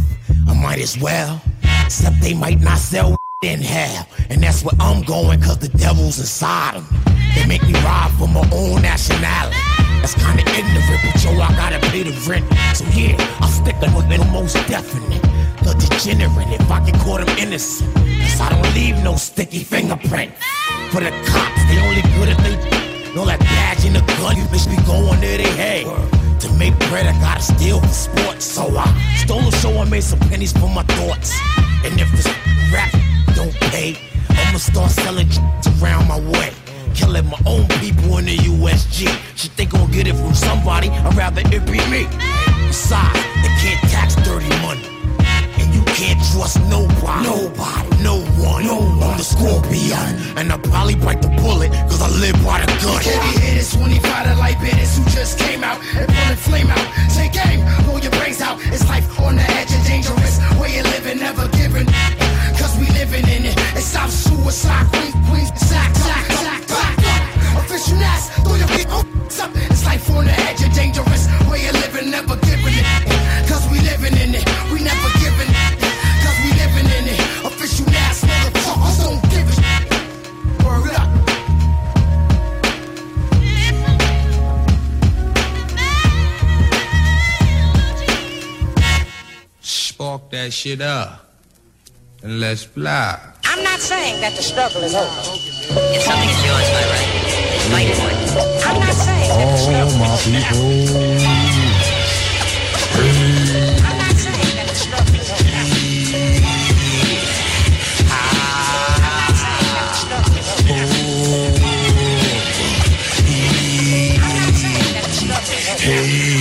[0.48, 1.40] I might as well.
[1.84, 4.06] Except they might not sell in hell.
[4.30, 6.86] And that's where I'm going, cause the devil's inside them.
[7.34, 9.67] They make me ride for my own nationality.
[10.00, 12.46] That's kinda ignorant, but yo, I gotta pay the rent.
[12.74, 15.22] So yeah, I'm sticking with the most definite.
[15.62, 17.92] The degenerate, if I can call them innocent.
[17.94, 20.32] Cause I don't leave no sticky fingerprint.
[20.90, 24.36] For the cops, they only good if they know that badge in the gun.
[24.36, 25.86] You bitch be going there they head.
[26.40, 28.44] To make bread, I gotta steal for sports.
[28.44, 28.86] So I
[29.16, 31.32] stole a show and made some pennies for my thoughts.
[31.84, 32.28] And if this
[32.72, 32.92] rap
[33.34, 33.98] don't pay,
[34.30, 35.28] I'ma start selling
[35.82, 36.52] around my way.
[36.98, 39.06] Killing my own people in the USG.
[39.36, 42.10] Shit, they gon' get it from somebody, I'd rather it be me.
[42.66, 44.82] Besides, they can't tax dirty money.
[45.62, 47.22] And you can't trust nobody.
[47.22, 48.02] Nobody.
[48.02, 48.66] No one.
[48.66, 49.14] No one.
[49.14, 50.10] I'm the scorpion.
[50.34, 52.98] And I probably bite the bullet, cause I live by the gun.
[52.98, 56.86] Hitters, 25 to light bitters who just came out and pulling flame out.
[57.14, 58.58] Take aim, blow your brains out.
[58.74, 60.42] It's life on the edge of dangerous.
[60.58, 61.86] Way of living, never giving.
[62.58, 63.54] Cause we living in it.
[63.78, 65.46] It's South suicide, queen, queen.
[67.78, 69.06] Official ass, throw your feet up.
[69.70, 71.28] It's life on the edge of dangerous.
[71.48, 72.84] Way of living, never giving it.
[73.48, 74.44] Cause we living in it.
[74.72, 75.78] We never giving it.
[76.24, 77.20] Cause we living in it.
[77.46, 79.86] Official ass, motherfuckers don't give a shit.
[80.66, 81.08] Word up.
[89.60, 91.30] Spark that shit up.
[92.24, 93.20] And let's fly.
[93.44, 95.22] I'm not saying that the struggle is over.
[95.94, 97.17] If something is yours by right,
[97.70, 97.80] I'm all
[99.98, 100.38] my people.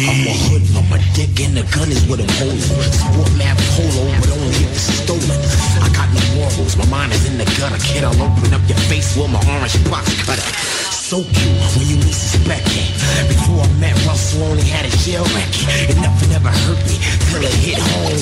[0.07, 2.59] I'm a hoodlum, dick, and the gun is what I'm holding.
[2.59, 3.29] Sport
[3.75, 5.39] polo, but only if it's stolen.
[5.83, 8.03] I got no morals, my mind is in the gutter, kid.
[8.03, 10.76] I'll open up your face with my orange box cutter.
[11.07, 12.91] So cute when you least suspect it.
[13.31, 15.95] Before I met Russell, only had a jail record.
[15.95, 16.99] And nothing ever hurt me
[17.31, 18.19] till it hit home.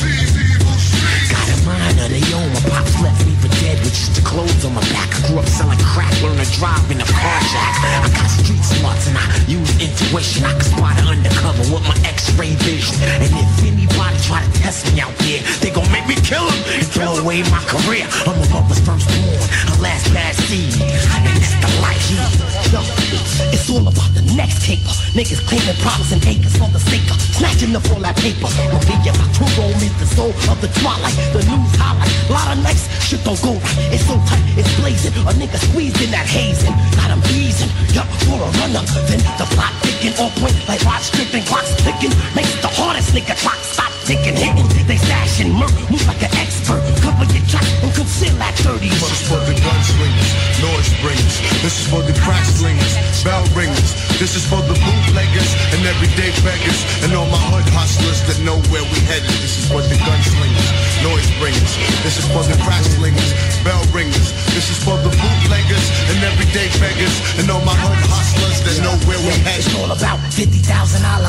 [1.33, 2.53] Got a mind of their own.
[2.53, 3.33] My pops left me
[3.73, 5.09] with just the clothes on my back.
[5.09, 7.73] I grew up selling crack, learned to drive in a car jack.
[8.03, 10.45] I got street smarts and I use intuition.
[10.45, 12.95] I can spot it undercover with my x-ray vision.
[13.01, 16.61] And if anybody try to test me out there, they gon' make me kill them
[16.77, 18.05] and throw away my career.
[18.29, 19.41] I'm a mother's first born,
[19.71, 20.77] a last bad seed.
[20.77, 22.17] And that's the life he
[22.73, 22.81] Yo,
[23.53, 24.89] it's all about the next caper.
[25.13, 27.05] Niggas claiming problems and acres for the sake
[27.35, 28.47] snatching up all that paper.
[28.71, 31.15] Maria Arturo is the soul of the twilight.
[31.35, 32.11] The news highlight.
[32.31, 33.54] Lot of nights, shit don't go
[33.91, 35.13] It's so tight, it's blazing.
[35.25, 36.73] A nigga squeezed in that hazing.
[36.97, 37.69] Got him easing.
[37.95, 38.83] Yup, for a runner.
[39.07, 41.43] Then the plot ticking on point like watch stripping.
[41.45, 42.13] Clocks ticking.
[42.35, 44.35] Makes the hardest nigga clock stop ticking.
[44.35, 44.67] Hitting.
[44.87, 45.53] They stashing.
[45.55, 45.73] Murk.
[45.89, 46.81] Move like an expert.
[47.01, 48.89] Cover your tracks and conceal that 30.
[48.89, 50.31] This is for the gunslingers,
[50.61, 51.35] noise bringers.
[51.61, 54.04] This is for the crack slingers, bell ringers.
[54.15, 56.87] This is for the bootleggers and everyday beggars.
[57.03, 59.27] And all my hood hustlers that know where we headed.
[59.43, 60.71] This is for the gunslingers,
[61.03, 61.75] noise bringers.
[61.99, 62.87] This is for the crack
[63.67, 64.31] bell ringers.
[64.55, 67.11] This is for the bootleggers and everyday beggars.
[67.35, 69.67] And all my hood hustlers that know where we headed.
[69.67, 70.63] It's all about $50,000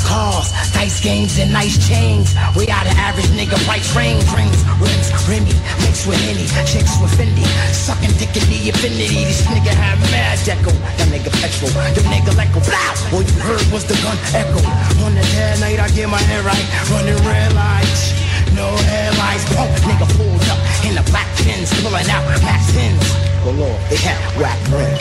[0.07, 2.39] cars, dice games and nice chains.
[2.55, 4.23] We out of average nigga price range.
[4.31, 7.43] Rings, rims, Remy, mixed with any, chicks with Fendi.
[7.75, 9.27] Sucking dick in the infinity.
[9.27, 10.71] This nigga had mad deco.
[11.03, 13.19] That nigga petrol, the nigga like a blow.
[13.19, 14.61] All you heard was the gun echo.
[15.05, 16.67] On the dead night, I get my head right.
[16.91, 18.13] Running red lights.
[18.55, 23.05] No headlights, punk nigga pulled up in the black pins, pulling out max pins.
[23.45, 25.01] Galore, they had whack rims.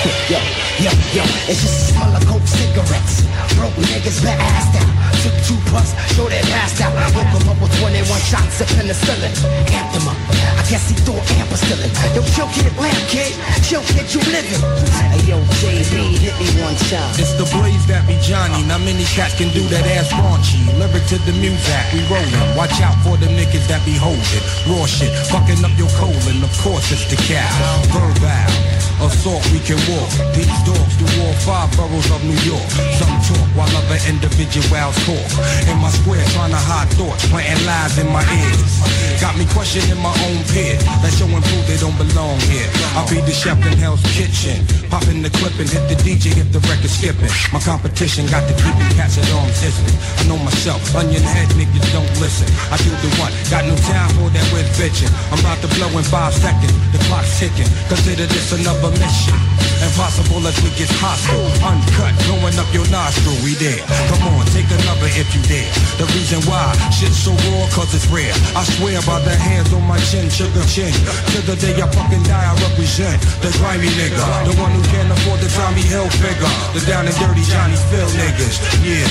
[0.30, 0.38] Yo,
[0.80, 3.22] yo, yo, it's just a smell of coke cigarettes.
[3.56, 5.09] Broke niggas been ass out.
[5.20, 6.96] Took two puffs, show they passed out.
[7.12, 9.28] Woke them up with 21 shots of penicillin.
[9.68, 10.16] Amped them up.
[10.56, 11.92] I guess he thought ampicillin.
[12.16, 13.36] Yo, chill kid, lamp kid.
[13.60, 14.64] Chill kid, you living.
[15.12, 17.12] Hey, yo, JB, hit me one time.
[17.20, 18.64] It's the blaze that be Johnny.
[18.64, 20.64] Not many cats can do that ass raunchy.
[20.80, 22.56] Lyric to the music, we rollin'.
[22.56, 24.44] Watch out for the niggas that be holding.
[24.72, 26.40] Raw shit, fucking up your colon.
[26.40, 27.44] Of course it's the cow.
[27.92, 28.80] Verbal.
[29.00, 30.12] Assault, we can walk.
[30.36, 32.68] These dogs do all five boroughs of New York.
[33.00, 34.68] Some talk while other individuals
[35.10, 35.30] talk.
[35.66, 38.72] In my square, trying to hide thoughts, planting lies in my ears.
[39.20, 40.78] Got me questioning my own peer.
[41.02, 42.68] That show and prove they don't belong here.
[42.96, 44.62] I'll be the chef in Hell's Kitchen.
[44.88, 47.30] Popping the clip and hit the DJ if the record skipping.
[47.52, 49.96] My competition got to keep the cats at arm's distance.
[50.18, 52.48] I know myself, onion head niggas don't listen.
[52.70, 55.10] I do the one, got no time for that with bitching.
[55.30, 57.68] I'm about to blow in five seconds, the clock's ticking.
[57.88, 59.36] Consider this another mission.
[59.80, 61.48] Impossible as we get hostile.
[61.64, 63.80] Uncut, blowing up your nostril, we there.
[64.12, 65.70] Come on, take another if you dare.
[65.96, 68.32] The reason why shit's so raw, cause it's rare.
[68.56, 70.92] I swear by the hands on my chin, sugar chin.
[71.32, 74.20] To the day I fucking die, I represent the grimy nigga.
[74.44, 76.52] The one who can't afford the Tommy Hill figure.
[76.76, 78.60] The down and dirty Johnny Phil niggas.
[78.84, 79.08] Yeah.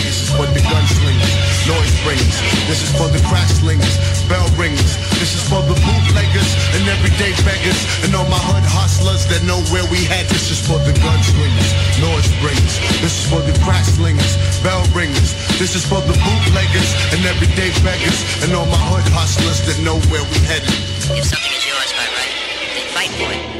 [0.00, 1.34] This is for the gunslingers,
[1.68, 2.38] noise bringers.
[2.66, 3.96] This is for the crack slingers,
[4.28, 4.99] bell ringers.
[5.20, 7.76] This is for the bootleggers and everyday beggars.
[8.00, 10.24] And all my hood hustlers that know where we head.
[10.32, 12.80] This is for the gunslingers, noise bringers.
[13.04, 15.36] This is for the crack slingers, bell ringers.
[15.60, 18.16] This is for the bootleggers and everyday beggars.
[18.40, 20.72] And all my hood hustlers that know where we headed.
[21.12, 22.34] If something is yours by right,
[22.80, 23.59] then fight for it.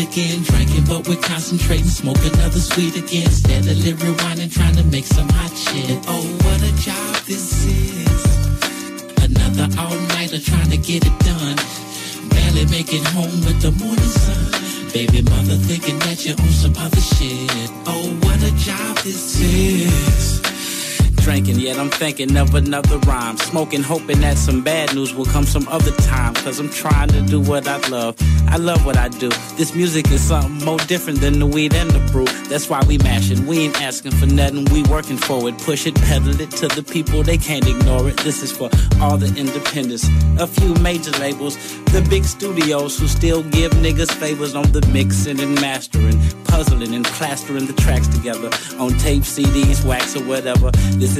[0.00, 0.42] Again.
[0.42, 1.86] Drinking, but we're concentrating.
[1.86, 3.30] Smoke another sweet again.
[3.30, 5.98] Steadily rewinding, trying to make some hot shit.
[6.08, 8.22] Oh, what a job this is.
[9.22, 11.56] Another all-nighter trying to get it done.
[12.30, 14.90] Barely make it home with the morning sun.
[14.92, 17.70] Baby mother thinking that you're on some other shit.
[17.86, 20.49] Oh, what a job this is.
[21.30, 23.36] Drinking, yet I'm thinking of another rhyme.
[23.36, 26.34] Smoking, hoping that some bad news will come some other time.
[26.34, 28.16] Cause I'm trying to do what I love.
[28.48, 29.28] I love what I do.
[29.56, 32.24] This music is something more different than the weed and the brew.
[32.48, 33.46] That's why we mashing.
[33.46, 35.56] We ain't asking for nothing, we working for it.
[35.58, 38.16] Push it, pedal it to the people, they can't ignore it.
[38.18, 38.68] This is for
[39.00, 40.08] all the independents.
[40.40, 41.54] A few major labels,
[41.92, 47.04] the big studios who still give niggas favors on the mixing and mastering, puzzling and
[47.04, 48.50] plastering the tracks together
[48.80, 50.72] on tape, CDs, wax, or whatever.
[50.98, 51.19] This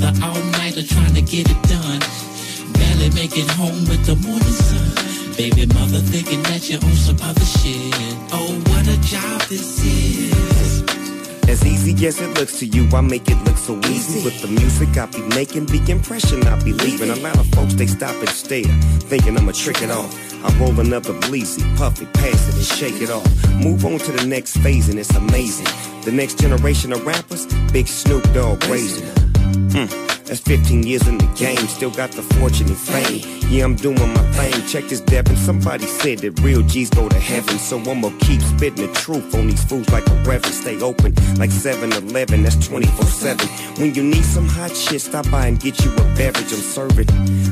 [0.00, 2.00] Another all-nighter trying to get it done.
[2.72, 5.36] Barely make it home with the morning sun.
[5.36, 7.92] Baby mother thinking that you're on some other shit.
[8.32, 10.80] Oh, what a job this is.
[11.50, 14.24] As easy as it looks to you, I make it look so easy.
[14.24, 17.10] With the music I be making, the impression I be leaving.
[17.10, 18.72] A lot of folks, they stop and stare,
[19.04, 20.16] thinking I'ma trick it off.
[20.42, 23.28] I roll another bleezy, puff it, pass it, and shake it off.
[23.62, 25.66] Move on to the next phase, and it's amazing.
[26.06, 29.29] The next generation of rappers, Big Snoop Dogg raising.
[29.72, 29.86] Hmm,
[30.24, 33.22] that's 15 years in the game, still got the fortune and fame.
[33.50, 34.66] Yeah, I'm doing my thing.
[34.66, 35.36] Check this, Devin.
[35.36, 39.48] Somebody said that real G's go to heaven, so I'ma keep spitting the truth on
[39.48, 40.54] these fools like a reverend.
[40.54, 43.78] Stay open like 7-Eleven, that's 24/7.
[43.78, 46.52] When you need some hot shit, stop by and get you a beverage.
[46.52, 47.08] I'm serving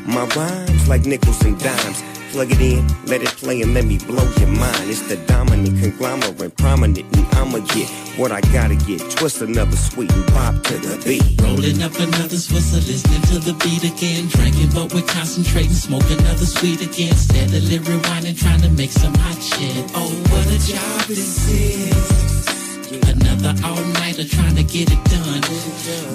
[0.07, 2.03] my rhymes like nickels and dimes.
[2.31, 4.91] Plug it in, let it play, and let me blow your mind.
[4.91, 7.89] It's the dominant conglomerate, prominent, and I'ma get
[8.19, 9.01] what I gotta get.
[9.11, 11.41] Twist another sweet and pop to the beat.
[11.41, 14.29] Rolling up another Swiss, listening to the beat again.
[14.29, 15.73] Drinking, but we're concentrating.
[15.73, 17.15] Smoke another sweet again.
[17.15, 19.91] Steadily rewinding, trying to make some hot shit.
[19.95, 22.38] Oh, what a job this is.
[22.91, 25.43] Another all-nighter trying to get it done.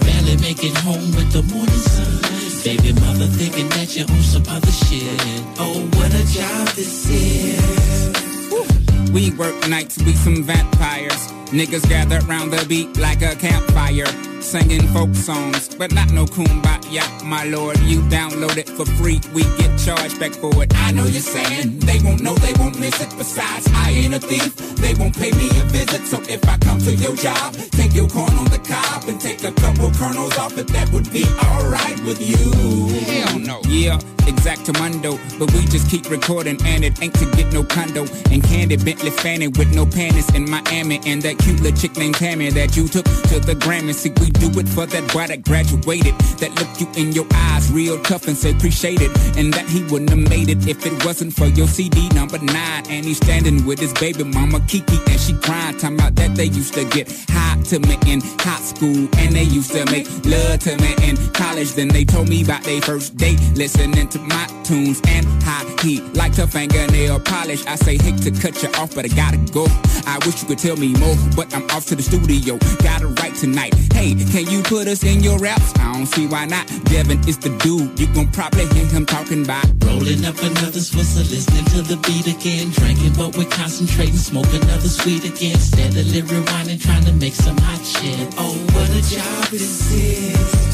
[0.01, 2.19] Barely make it home with the morning sun.
[2.63, 5.19] Baby mother thinking that you're on some other shit.
[5.59, 9.11] Oh, what a job this is.
[9.11, 11.27] We work nights, we some vampires.
[11.51, 14.07] Niggas gather round the beat like a campfire.
[14.43, 17.79] Singing folk songs, but not no kumbaya, my lord.
[17.79, 20.71] You download it for free, we get charged back for it.
[20.75, 23.09] I know you're saying they won't know, they won't miss it.
[23.17, 26.05] Besides, I ain't a thief, they won't pay me a visit.
[26.05, 29.43] So if I come to your job, take your corn on the cob and take
[29.43, 32.89] a couple kernels off it, that would be alright with you.
[33.09, 33.61] Hell no.
[33.65, 33.97] Yeah,
[34.29, 35.17] exactamundo.
[35.39, 38.05] But we just keep recording and it ain't to get no condo.
[38.29, 40.99] And Candy Bentley Fanning with no panties in Miami.
[41.05, 43.93] And that cute little chick named Tammy that you took to the Grammy.
[43.93, 46.15] See, we do it for that boy that graduated.
[46.39, 49.11] That looked you in your eyes real tough and say appreciate it.
[49.38, 52.84] And that he wouldn't have made it if it wasn't for your CD number nine.
[52.89, 55.77] And he's standing with his baby mama Kiki and she crying.
[55.77, 59.07] Talking about that they used to get high to me in high school.
[59.18, 61.73] And they used to make love to me in college.
[61.73, 63.39] Then they told me about their first date.
[63.55, 67.65] Listening to my tunes and how he liked her fingernail polish.
[67.65, 69.65] I say, hate to cut you off, but I gotta go.
[70.05, 72.57] I wish you could tell me more, but I'm off to the studio.
[72.81, 73.73] Gotta write tonight.
[73.93, 75.73] Hey, can you put us in your raps?
[75.79, 76.67] I don't see why not.
[76.85, 77.99] Devin is the dude.
[77.99, 82.27] You gon' probably hear him talking about Rolling up another Swiss, listening to the beat
[82.27, 82.71] again.
[82.71, 84.17] Drinking, but we're concentrating.
[84.17, 85.57] Smoke another sweet again.
[85.57, 88.33] Steadily rewinding, trying to make some hot shit.
[88.37, 90.73] Oh, what a job this is.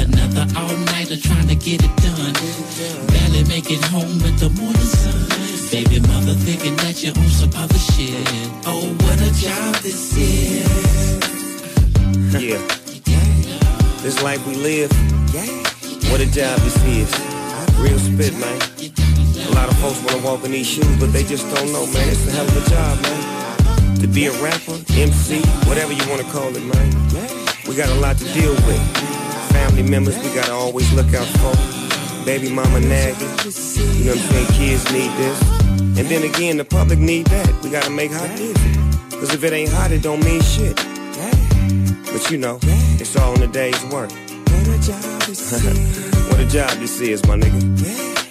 [0.00, 2.34] Another all-nighter trying to get it done.
[3.08, 5.42] Barely make it home with the morning sun.
[5.70, 8.26] Baby mother thinking that you're on some other shit.
[8.66, 11.21] Oh, what a job this is.
[12.32, 12.56] Yeah.
[14.00, 14.90] This life we live.
[16.10, 17.12] What a job this is.
[17.76, 18.56] Real spit, man.
[19.48, 22.08] A lot of folks wanna walk in these shoes, but they just don't know, man.
[22.08, 23.96] It's a hell of a job, man.
[24.00, 26.90] To be a rapper, MC, whatever you wanna call it, man.
[27.68, 28.80] We got a lot to deal with.
[29.52, 32.24] Family members we gotta always look out for.
[32.24, 33.28] Baby mama nagging.
[33.98, 34.46] You know what I'm saying?
[34.56, 35.42] Kids need this.
[35.98, 37.62] And then again, the public need that.
[37.62, 38.72] We gotta make hot music.
[39.10, 40.91] Cause if it ain't hot, it don't mean shit.
[42.12, 42.58] But you know,
[43.00, 44.10] it's all in the day's work.
[46.28, 47.62] what a job this is, my nigga.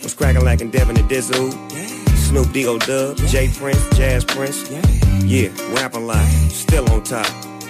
[0.02, 1.52] What's cracking like in Devin and Dizzle?
[2.16, 2.78] Snoop D.O.
[2.78, 4.70] Dub, J Prince, Jazz Prince.
[5.26, 6.26] Yeah, rap a lot.
[6.50, 7.28] Still on top.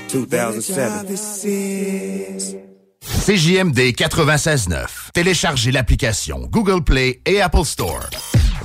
[0.10, 1.08] 2007.
[3.04, 5.12] CJMD 96.9.
[5.14, 8.10] Téléchargez l'application Google Play et Apple Store.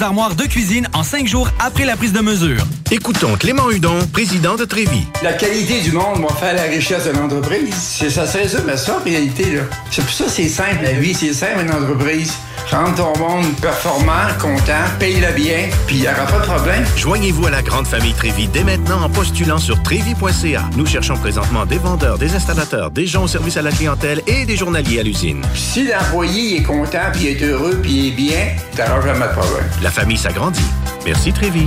[0.00, 2.64] armoires de cuisine en cinq jours après la prise de mesure.
[2.90, 5.06] Écoutons Clément Hudon, président de Trévis.
[5.22, 7.74] La qualité du monde va faire la richesse de l'entreprise.
[7.74, 9.62] C'est ça, c'est ça, mais ça, en réalité, là.
[9.90, 12.32] C'est pour ça, c'est simple, la vie, c'est simple, une entreprise.
[12.70, 16.84] Rendre ton monde performant, content, paye-le bien, puis il n'y aura pas de problème.
[16.96, 20.62] Joignez-vous à la grande famille Trévis dès maintenant en postulant sur trévis.ca.
[20.76, 24.46] Nous cherchons présentement des vendeurs, des installateurs, des gens au service à la clientèle et
[24.46, 25.42] des journaliers à l'usine.
[25.54, 28.46] Si l'employé est content, puis est heureux, puis est bien,
[28.76, 29.64] t'auras jamais de problème.
[29.82, 30.60] La famille s'agrandit.
[31.04, 31.66] Merci Trévis.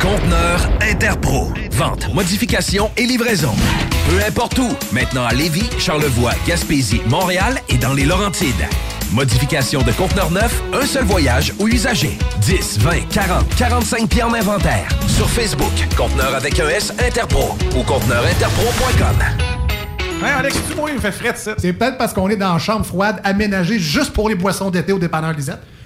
[0.00, 1.52] Conteneur Interpro.
[1.72, 3.54] Vente, modification et livraison.
[4.08, 4.68] Peu importe où.
[4.92, 8.68] Maintenant à Lévis, Charlevoix, Gaspésie, Montréal et dans les Laurentides.
[9.12, 12.18] Modification de conteneur neuf, un seul voyage ou usager.
[12.40, 14.88] 10, 20, 40, 45 pieds en inventaire.
[15.06, 19.16] Sur Facebook, conteneur avec un S Interpro ou conteneurinterpro.com.
[20.22, 21.54] Hey Alex, tu moi, il me fait fret, ça.
[21.58, 24.92] C'est peut-être parce qu'on est dans une chambre froide aménagée juste pour les boissons d'été
[24.92, 25.60] au dépanneur Lisette.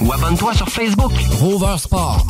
[0.00, 1.12] Ou abonne-toi sur Facebook.
[1.40, 2.26] Rover Sport.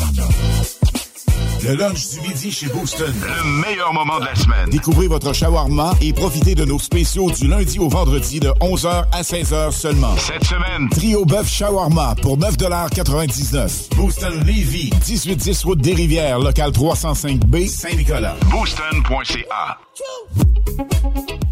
[1.64, 3.12] Le lunch du midi chez Booston.
[3.20, 4.70] Le meilleur moment de la semaine.
[4.70, 9.22] Découvrez votre shawarma et profitez de nos spéciaux du lundi au vendredi de 11h à
[9.22, 10.16] 16h seulement.
[10.16, 17.66] Cette semaine, trio bœuf shawarma pour 9,99 Booston Levy, 1810 route des Rivières, local 305B,
[17.66, 18.36] Saint-Nicolas.
[18.50, 19.88] Booston.ca.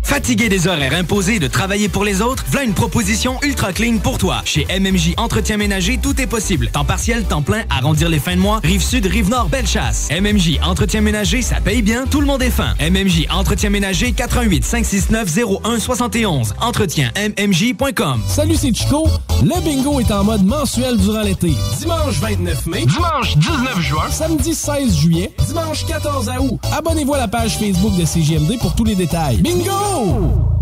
[0.02, 4.18] Fatigué des horaires imposés de travailler pour les autres, voilà une proposition ultra clean pour
[4.18, 4.40] toi.
[4.44, 6.68] Chez MMJ Entretien Ménager, tout est possible.
[6.68, 10.08] Temps partiel, temps plein, arrondir les fins de mois, rive sud, rive nord, belle chasse.
[10.10, 12.74] MMJ Entretien Ménager, ça paye bien, tout le monde est fin.
[12.80, 16.54] MMJ Entretien Ménager, 88 569 01 71.
[16.60, 18.22] Entretien MMJ.com.
[18.28, 19.08] Salut, c'est Chico.
[19.42, 21.52] Le bingo est en mode mensuel durant l'été.
[21.78, 26.58] Dimanche 29 mai, dimanche 19 juin, samedi 16 juillet, dimanche 14 août.
[26.72, 28.04] Abonnez-vous à la page Facebook de
[28.36, 29.40] CGMD pour tous les détails.
[29.40, 30.52] Bingo!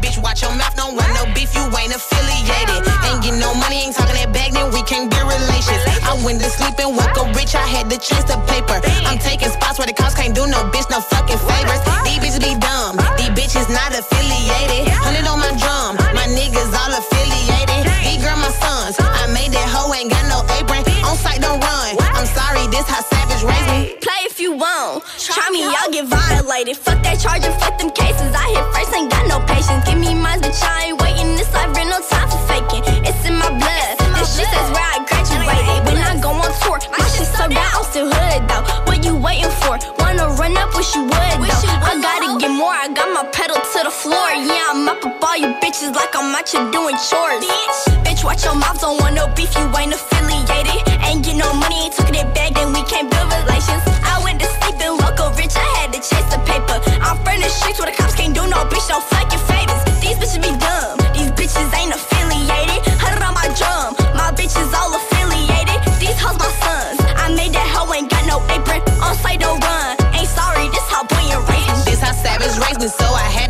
[0.00, 2.86] Bitch, watch your mouth, don't want no beef, you ain't affiliated.
[3.04, 5.82] Ain't getting no money, ain't talking that bag, then we can't be relations.
[6.06, 8.78] I went to sleep and woke up rich, I had to chance the paper.
[9.10, 11.82] I'm taking spots where the cops can't do no bitch, no fucking favors.
[12.06, 14.86] These bitches be dumb, these bitches not affiliated.
[14.94, 17.90] Hundred on my drum, my niggas all affiliated.
[18.06, 20.86] These girl, my sons, I made that hoe, ain't got no apron.
[21.02, 21.90] On site, don't run.
[22.14, 23.98] I'm sorry, this how savage raised me.
[23.98, 25.02] Play if you want.
[25.18, 26.76] Try me, y'all get violated.
[26.76, 28.30] Fuck that charge and fuck them cases.
[28.30, 29.82] I hit first, ain't got no patience.
[29.82, 31.34] Give me mine, bitch, I ain't waiting.
[31.34, 32.86] This life, ain't no time for faking.
[33.02, 33.92] It's in my blood.
[34.14, 35.82] This shit says where I graduated.
[35.86, 38.64] When I go on tour, my shit so down, I'm still hood though.
[38.86, 39.74] What you waiting for?
[39.98, 41.88] Wanna run up, wish you would though.
[41.90, 44.28] I gotta get more, I got my pedal to to the floor.
[44.30, 47.40] Yeah, I'm up up all you bitches like I'm out here doing chores.
[47.40, 50.80] Bitch, bitch, watch your mouth, don't want no beef, you ain't affiliated.
[51.06, 53.99] Ain't get no money, ain't talking that bag, then we can't build relations.
[56.00, 56.80] Chase the paper.
[57.04, 59.80] I'm from streets where the cops can't do no bitch, don't fuck your favors.
[60.00, 62.80] These bitches be dumb, these bitches ain't affiliated.
[62.96, 65.76] Hundred on my drum, my bitches all affiliated.
[66.00, 68.80] These hoes my sons, I made that hoe ain't got no apron.
[69.04, 71.84] On site don't run, ain't sorry, this how boy and raised.
[71.84, 73.49] This how savage raised me, so I had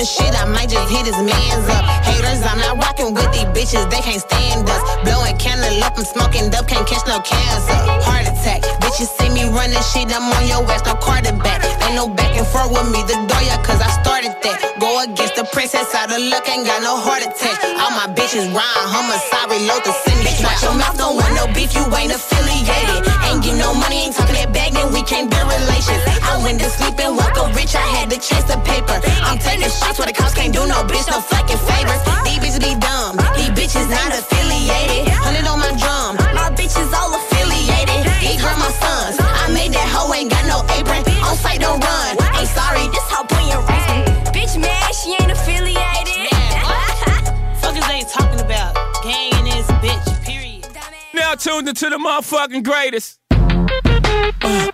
[0.00, 1.84] popping shit, I might just hit his mans up.
[2.04, 4.82] Haters, I'm not rocking with these bitches, they can't stand us.
[5.04, 7.76] Blowing candle up, I'm smoking dope, can't catch no cancer.
[8.04, 11.64] Heart attack, bitches see me running shit, I'm on your ass, no quarterback.
[11.84, 14.56] Ain't no back and forth with me, the door, yeah, cause I started that.
[14.80, 17.56] Go against the princess, out of luck, ain't got no heart attack.
[17.80, 21.48] All my bitches rhyme, homicide, reload the send Bitch, watch your mouth, don't want no
[21.56, 23.00] beef, you ain't affiliated.
[23.24, 26.00] Ain't get no money, ain't talking that bag, then we can't build relations.
[26.20, 29.00] I went to sleep and woke up rich, I had to chase the paper.
[29.24, 32.00] I'm taking shots where the cops can't do no bitch, no fucking favors.
[32.22, 35.10] These bitches be dumb, these bitches not affiliated.
[35.10, 38.06] Hundred on my drum, my bitches all affiliated.
[38.22, 39.18] these girl my sons.
[39.18, 41.02] I made that hoe ain't got no apron.
[41.26, 44.02] On site don't run, ain't sorry, This how boy and raised me.
[44.30, 46.30] Bitch mad, she ain't affiliated.
[47.60, 48.74] Fuck is they talking about?
[49.02, 50.66] Gang in this bitch, period.
[51.14, 53.18] Now tuned into the motherfucking greatest.
[53.32, 54.70] Uh, uh, uh, uh.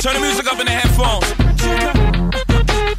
[0.00, 2.07] Turn the music up in the headphones.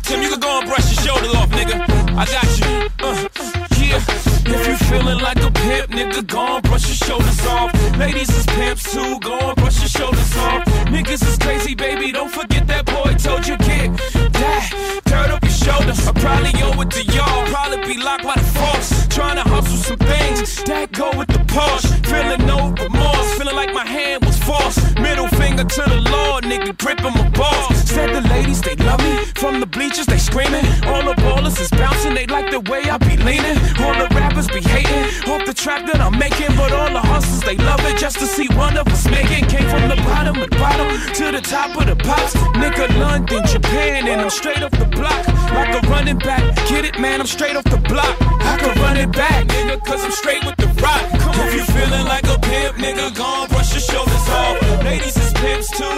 [0.09, 1.77] Tim, you can go and brush your shoulder off, nigga.
[2.17, 2.65] I got you.
[2.97, 3.29] Uh,
[3.77, 4.01] yeah.
[4.49, 7.71] If you feeling like a pimp, nigga, go and brush your shoulders off.
[7.95, 10.65] Ladies is pimps too, go and brush your shoulders off.
[10.89, 13.95] Niggas is crazy, baby, don't forget that boy told you get
[14.33, 15.01] that.
[15.05, 16.07] Turn up your shoulders.
[16.07, 17.45] I probably owe it to y'all.
[17.45, 19.07] Probably be locked by the force.
[19.09, 21.89] Trying to hustle some things that go with the Porsche.
[22.07, 24.81] Feeling no remorse, feeling like my hand was forced.
[24.99, 27.88] Middle finger to the Lord, nigga, gripping my balls.
[30.29, 30.65] Screaming.
[30.85, 33.57] All the ballers is bouncing, they like the way I be leaning.
[33.81, 36.55] All the rappers be hating off the trap that I'm making.
[36.55, 39.45] But all the hustlers, they love it just to see one of us making.
[39.49, 40.87] Came from the bottom of the bottom
[41.17, 42.33] to the top of the pops.
[42.61, 45.27] Nigga, London, Japan, and I'm straight off the block.
[45.57, 46.43] Like a running back.
[46.69, 48.15] Get it, man, I'm straight off the block.
[48.21, 51.01] I can run it back, nigga, cause I'm straight with the rock.
[51.45, 54.61] If you feeling like a pimp, nigga, gon' brush your shoulders off.
[54.83, 55.97] Ladies is pimps too,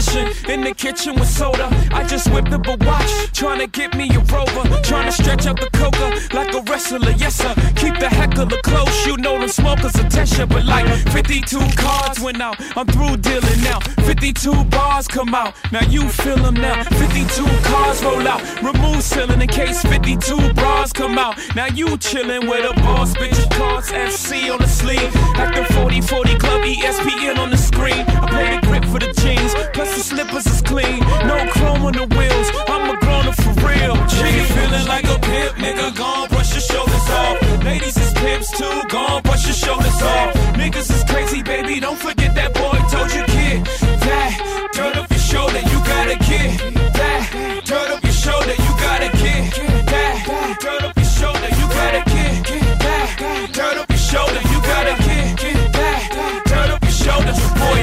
[0.00, 1.68] Hove in the kitchen with soda.
[1.92, 4.80] I just whipped up a watch, trying to get me a rover.
[4.82, 7.54] Trying to stretch out the coca like a wrestler, yes sir.
[7.76, 10.48] Keep the heckler close, you know them smokers attention.
[10.48, 13.80] But like 52 cards went out, I'm through dealing now.
[14.06, 16.82] 52 bars come out, now you feel them now.
[16.84, 21.36] 52 cars roll out, remove ceiling in case 52 bras come out.
[21.54, 23.38] Now you chillin' with a boss, bitch.
[23.50, 28.04] Cards FC on the sleeve, the 40 40 Club ESPN on the screen.
[28.22, 31.00] I play the grip for the jeans, plus the slippers is clean.
[31.26, 33.94] No chrome on the wheels, I'm a grown for real.
[34.08, 35.96] She feeling like a pimp, nigga.
[35.96, 37.64] Gon' brush your shoulders off.
[37.64, 40.34] Ladies is pimps too, gon' brush your shoulders off.
[40.54, 41.80] Niggas is crazy, baby.
[41.80, 43.64] Don't forget that boy told you, kid.
[44.06, 45.09] That, turn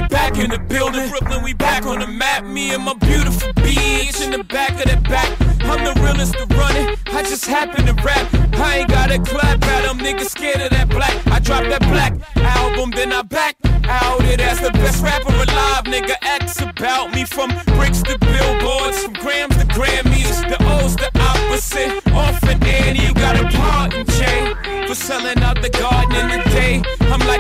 [0.10, 1.10] back in the building.
[1.10, 2.44] Brooklyn, we back on the map.
[2.44, 5.30] Me and my beautiful bitch in the back of the back.
[5.62, 7.00] I'm the realest to run it.
[7.08, 8.28] I just happen to rap.
[8.56, 10.00] I ain't got a clap at them.
[10.00, 11.16] Niggas scared of that black.
[11.28, 15.84] I dropped that black album, then I back out it as the best rapper alive.
[15.86, 20.48] Nigga, X about me from bricks to billboards, from grams to Grammys.
[20.48, 21.92] The O's the opposite.
[22.14, 24.56] Orphan Annie, you got a part in chain
[24.88, 26.47] for selling out the garden in the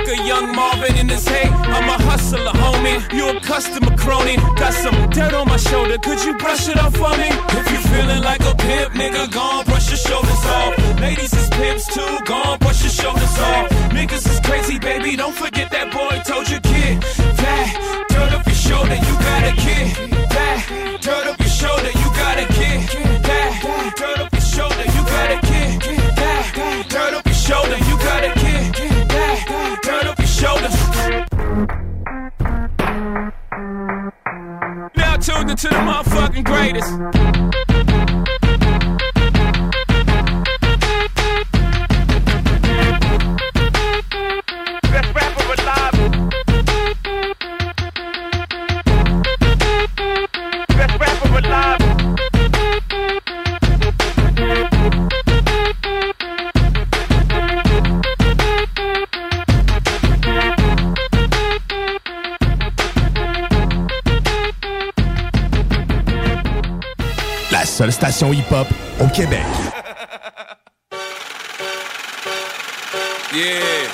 [0.07, 1.49] a young Marvin in his hay.
[1.49, 2.97] I'm a hustler, homie.
[3.13, 4.37] You a customer crony.
[4.55, 5.97] Got some dirt on my shoulder.
[5.97, 7.29] Could you brush it off for me?
[7.59, 10.99] If you feeling like a pimp, nigga, gon' brush your shoulders off.
[10.99, 13.69] Ladies is pimps too, gon' brush your shoulders off.
[13.91, 15.15] Niggas is crazy, baby.
[15.15, 17.01] Don't forget that boy told you, kid.
[17.41, 20.06] That, turn up your shoulder, you got a kid.
[35.17, 36.91] I tuned into the motherfucking greatest.
[44.83, 45.95] Best rapper alive.
[50.67, 51.86] Best rapper alive.
[67.77, 68.67] Seule station hip-hop
[68.99, 69.45] au Québec.
[73.33, 73.91] Yeah.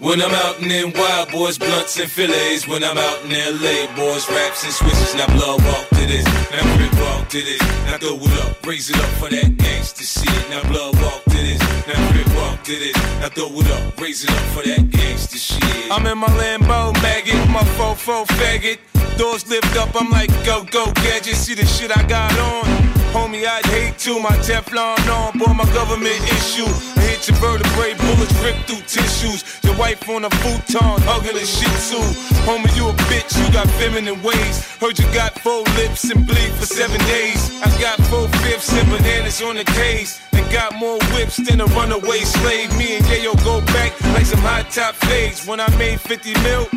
[0.00, 2.66] When I'm out in them wild boys, blunts and fillets.
[2.66, 5.14] When I'm out in LA, boys, raps and switches.
[5.14, 7.60] Now blood walk to this, now rip walk to this.
[7.86, 10.50] Now throw it up, raise it up for that gangsta shit.
[10.50, 12.96] Now blood walk to this, now rip walk to this.
[13.20, 15.92] Now throw it up, raise it up for that gangsta shit.
[15.92, 18.78] I'm in my Lambo maggot, my fofo faggot.
[19.18, 21.34] Doors lift up, I'm like go go gadget.
[21.34, 22.62] See the shit I got on.
[23.10, 24.20] Homie, I'd hate to.
[24.20, 26.70] My Teflon on, boy, my government issue.
[27.02, 29.42] Hit your vertebrae, bullets rip through tissues.
[29.64, 31.98] Your wife on a futon, hugging a shih tzu.
[32.46, 34.62] Homie, you a bitch, you got feminine ways.
[34.78, 37.50] Heard you got four lips and bleed for seven days.
[37.60, 40.20] I got four fifths and bananas on the case.
[40.32, 42.70] And got more whips than a runaway slave.
[42.78, 45.44] Me and Yayo go back like some high top fades.
[45.44, 46.68] When I made 50 mil,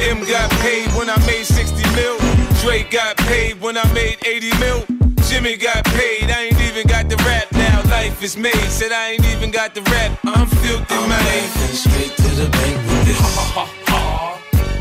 [0.00, 2.16] M got paid when I made 60 mil.
[2.62, 4.84] Dre got paid when I made 80 mil.
[5.28, 7.82] Jimmy got paid, I ain't even got the rap now.
[7.90, 10.18] Life is made, said I ain't even got the rap.
[10.24, 11.48] I'm filthy, I'm man.
[11.74, 13.20] straight to the bank with this.
[13.20, 13.66] Ha ha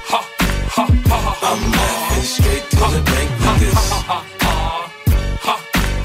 [0.07, 0.21] ha
[0.69, 3.73] ha ha I'm laughing straight to the bank with this.
[3.75, 4.25] Ha ha
[5.43, 5.55] ha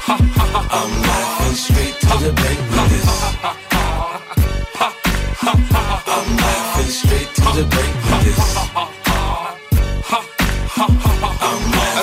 [0.07, 3.05] ha I'm laughing straight to the bank with this.
[3.05, 3.75] Ha ha
[6.07, 9.04] I'm laughing straight to the bank with this.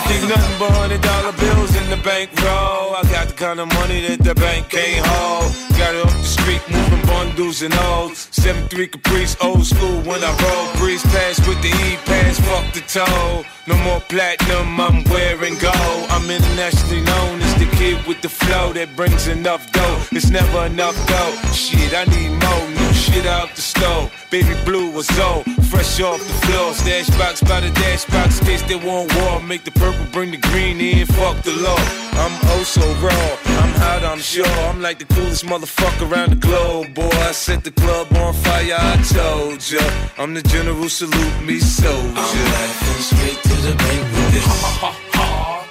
[0.08, 2.96] Think nothing but hundred dollar bills in the bank, bankroll.
[2.96, 5.52] I got the kind of money that the bank can't hold.
[5.78, 8.28] Got it off the street, moving bundles and O's.
[8.32, 10.66] 7-3 Caprice, old school when I roll.
[10.80, 13.44] Breeze pass with the E-pass, fuck the toll.
[13.66, 16.02] No more platinum, I'm wearing gold.
[16.14, 19.98] I'm internationally known as the kid with the flow that brings enough dough.
[20.12, 21.34] It's never enough dough.
[21.52, 22.81] Shit, I need more
[23.12, 24.10] shit out the stove.
[24.30, 26.72] Baby blue was old, fresh off the floor.
[26.74, 29.40] Stash box by the dash box, case they want war.
[29.42, 31.82] Make the purple, bring the green in, fuck the law.
[32.22, 33.28] I'm oh so raw,
[33.62, 34.46] I'm hot, I'm sure.
[34.68, 37.10] I'm like the coolest motherfucker around the globe, boy.
[37.28, 39.82] I set the club on fire, I told ya.
[40.18, 41.98] I'm the general, salute me, soldier.
[41.98, 44.46] I'm laughing straight to the bank with this.
[44.46, 45.66] Ha ha ha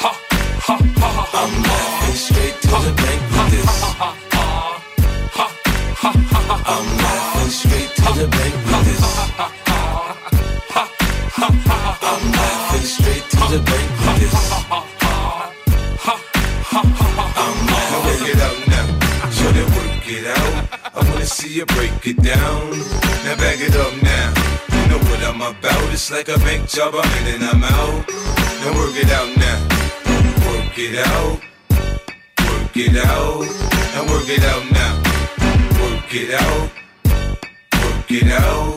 [0.00, 0.12] ha
[0.66, 1.30] ha ha.
[1.40, 4.35] I'm laughing straight to the bank with this.
[6.02, 6.12] I'm
[6.98, 9.04] laughing straight to the bank with this.
[11.38, 14.34] I'm laughing straight to the bank with this.
[16.72, 18.04] I'm laughing.
[18.04, 18.86] Work it out now,
[19.30, 20.54] show them work it out.
[20.94, 22.70] I wanna see you break it down.
[23.24, 24.34] Now back it up now.
[24.72, 25.92] You know what I'm about.
[25.92, 26.94] It's like a bank job.
[26.94, 28.08] I'm in and I'm out.
[28.60, 29.58] Now work it out now.
[30.46, 31.40] Work it out.
[32.40, 33.46] Work it out.
[33.94, 35.05] Now work it out now.
[36.18, 36.70] It out.
[37.74, 38.76] Work it out.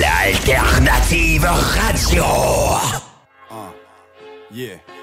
[0.00, 1.46] L'alternative
[1.76, 2.26] radio.
[4.50, 4.93] Yeah.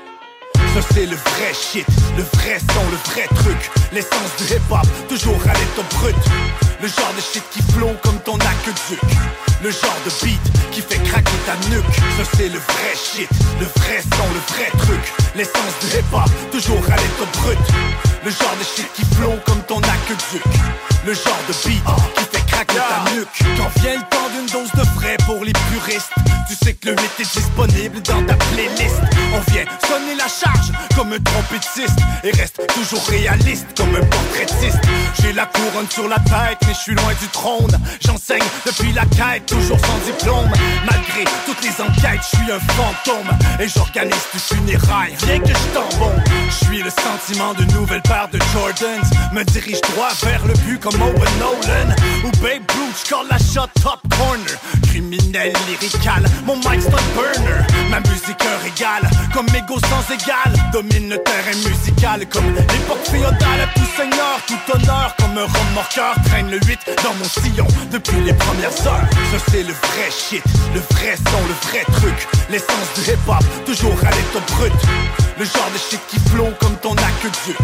[0.94, 1.88] C'est le vrai shit,
[2.18, 3.72] le vrai son, le vrai truc.
[3.94, 6.16] L'essence du hip-hop, toujours à l'état brut.
[6.82, 9.00] Le genre de shit qui plombe comme ton aqueduc.
[9.64, 10.42] Le genre de beat
[10.72, 11.96] qui fait craquer ta nuque.
[12.18, 15.14] Ça c'est le vrai shit, le vrai son, le vrai truc.
[15.36, 17.60] L'essence du hip-hop, toujours à l'état brut.
[18.26, 20.44] Le genre de shit qui plombe comme ton aqueduc.
[21.06, 21.84] Le genre de beat
[22.18, 22.26] qui
[23.16, 23.28] nuque.
[23.58, 26.12] Quand vient le temps d'une dose de vrai pour les puristes.
[26.48, 29.02] Tu sais que le 8 est disponible dans ta playlist.
[29.34, 34.80] On vient sonner la charge comme un trompettiste Et reste toujours réaliste comme un portraitiste.
[35.22, 37.80] J'ai la couronne sur la tête mais je suis loin du trône.
[38.06, 40.52] J'enseigne depuis la quête, toujours sans diplôme.
[40.86, 43.30] Malgré toutes les enquêtes, je suis un fantôme
[43.60, 48.28] Et j'organise du funérailles, rien que je t'embombe Je suis le sentiment d'une nouvelle paire
[48.32, 49.08] de Jordans.
[49.34, 51.96] Me dirige droit vers le but comme Owen Nolan.
[52.26, 54.91] Ou Babe Ruth call that shut up corner.
[55.02, 61.10] Criminel lyrical, mon mic stun burner Ma musique un régal, comme mégot sans égal Domine
[61.10, 62.28] le terrain musical.
[62.30, 67.26] Comme l'époque féodale Tout seigneur, tout honneur comme un remorqueur Traîne le 8 dans mon
[67.26, 69.08] sillon depuis les premières heures.
[69.32, 72.28] Ça c'est le vrai shit, le vrai son, le vrai truc.
[72.50, 74.74] L'essence du hip-hop, toujours à l'état brut.
[75.40, 77.58] Le genre de shit qui plombe comme ton aqueduc.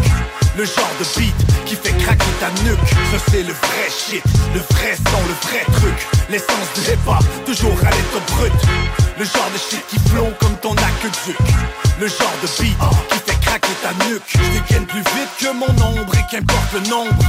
[0.56, 1.34] Le genre de beat
[1.66, 2.88] qui fait craquer ta nuque.
[3.12, 4.24] Ça c'est le vrai shit,
[4.54, 6.06] le vrai son, le vrai truc.
[6.30, 8.52] L'essence du hip-hop, toujours à l'état brut
[9.18, 11.38] Le genre de shit qui plombe comme ton aqueduc.
[12.00, 12.76] Le genre de beat
[13.10, 14.22] qui fait craquer ta nuque.
[14.28, 17.24] Je dégaine plus vite que mon ombre et qu'importe le nombre.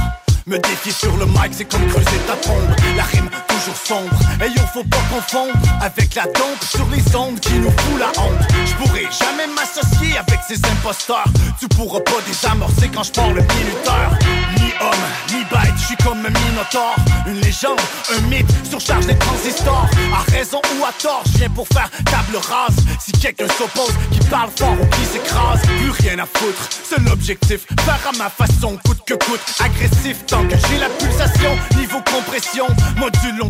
[0.46, 2.76] Me défier sur le mic, c'est comme creuser ta tombe.
[2.96, 4.18] La rime toujours sombre.
[4.40, 8.38] Yo, faut pas confondre avec la dompe sur les ondes qui nous fout la honte.
[8.66, 11.24] Je pourrais jamais m'associer avec ces imposteurs.
[11.58, 14.18] Tu pourras pas désamorcer quand je parle le minuteur.
[14.56, 16.96] Ni homme, ni bête, je suis comme un minotaure.
[17.26, 17.80] Une légende,
[18.16, 19.86] un mythe, surcharge les transistors.
[20.14, 22.76] À raison ou à tort, je viens pour faire table rase.
[22.98, 26.68] Si quelqu'un s'oppose, qui parle fort ou qui s'écrase, plus rien à foutre.
[26.88, 29.40] Seul objectif, faire à ma façon, coûte que coûte.
[29.60, 32.66] Agressif tant que j'ai la pulsation, niveau compression,
[32.96, 33.42] module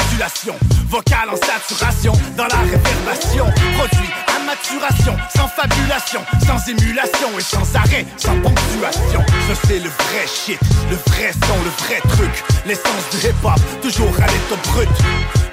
[0.88, 3.46] Vocal en saturation, dans la réverbération.
[3.76, 9.24] Produit à maturation, sans fabulation, sans émulation et sans arrêt, sans ponctuation.
[9.48, 10.60] Ce c'est le vrai shit,
[10.90, 12.44] le vrai son, le vrai truc.
[12.66, 14.88] L'essence du hip-hop, toujours à l'état brut.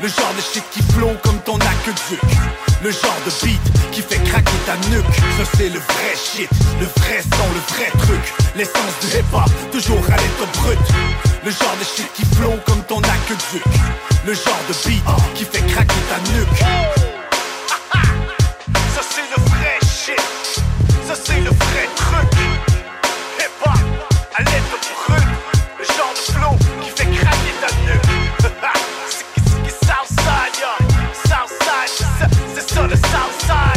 [0.02, 2.22] Le genre de shit qui plombe comme ton aqueduc.
[2.84, 3.62] Le genre de beat
[3.92, 5.06] qui fait craquer ta nuque.
[5.40, 6.50] Ce c'est le vrai shit,
[6.80, 8.34] le vrai son, le vrai truc.
[8.56, 10.80] L'essence du hip-hop, toujours à l'état brut.
[11.44, 13.64] Le genre de shit qui plombe comme ton aqueduc.
[14.26, 15.04] Le genre de beat
[15.36, 16.60] qui fait craquer ta nuque.
[18.94, 20.22] Ça c'est le vrai shit.
[21.08, 22.34] Ça c'est le vrai truc.
[23.40, 23.72] Hip hop
[24.36, 25.28] à l'aide de brut.
[25.80, 28.18] Le genre de flow qui fait craquer ta nuque.
[32.56, 33.77] C'est ça le Southside.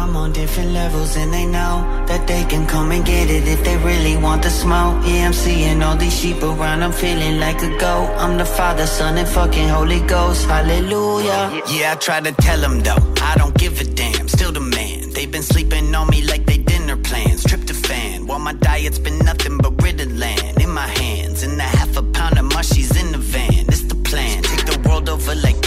[0.00, 1.74] I'm on different levels and they know
[2.06, 4.96] that they can come and get it if they really want the smoke.
[5.06, 8.08] Yeah, I'm seeing all these sheep around, I'm feeling like a goat.
[8.16, 10.46] I'm the Father, Son, and fucking Holy Ghost.
[10.46, 11.62] Hallelujah.
[11.68, 15.10] Yeah, I try to tell them though, I don't give a damn, still the man.
[15.10, 17.44] They've been sleeping on me like they dinner plans.
[17.44, 21.42] Tryptophan, while my diet's been nothing but Ritalin in my hands.
[21.42, 24.42] And a half a pound of mushies in the van, it's the plan.
[24.44, 25.59] Take the world over like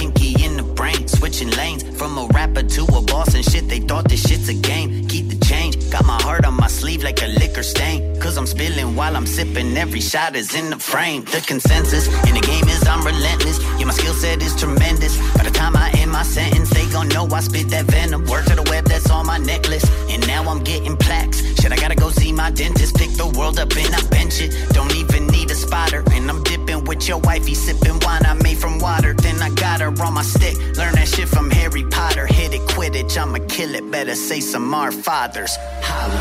[1.33, 3.67] Switching lanes from a rapper to a boss and shit.
[3.67, 5.02] They thought this shit's a game.
[6.05, 8.19] My heart on my sleeve like a liquor stain.
[8.19, 9.75] Cause I'm spilling while I'm sipping.
[9.77, 11.23] Every shot is in the frame.
[11.25, 13.59] The consensus in the game is I'm relentless.
[13.79, 15.17] Yeah, my skill set is tremendous.
[15.37, 18.25] By the time I end my sentence, they gon' know I spit that venom.
[18.25, 19.85] Word to the web that's on my necklace.
[20.09, 21.41] And now I'm getting plaques.
[21.59, 22.95] Shit, I gotta go see my dentist.
[22.95, 24.51] Pick the world up and I bench it.
[24.73, 26.03] Don't even need a spotter.
[26.11, 29.13] And I'm dipping with your wifey, sipping wine I made from water.
[29.13, 30.57] Then I got her on my stick.
[30.77, 32.25] Learn that shit from Harry Potter.
[32.25, 33.89] Hit it, Quidditch, I'ma kill it.
[33.89, 35.55] Better say some our fathers.
[35.81, 36.19] Holla.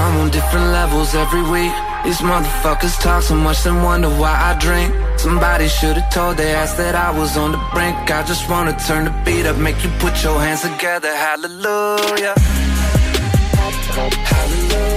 [0.00, 1.74] I'm on different levels every week.
[2.04, 4.94] These motherfuckers talk so much, then wonder why I drink.
[5.18, 7.96] Somebody should've told their ass that I was on the brink.
[8.12, 11.12] I just wanna turn the beat up, make you put your hands together.
[11.12, 12.34] Hallelujah.
[14.30, 14.93] Hallelujah.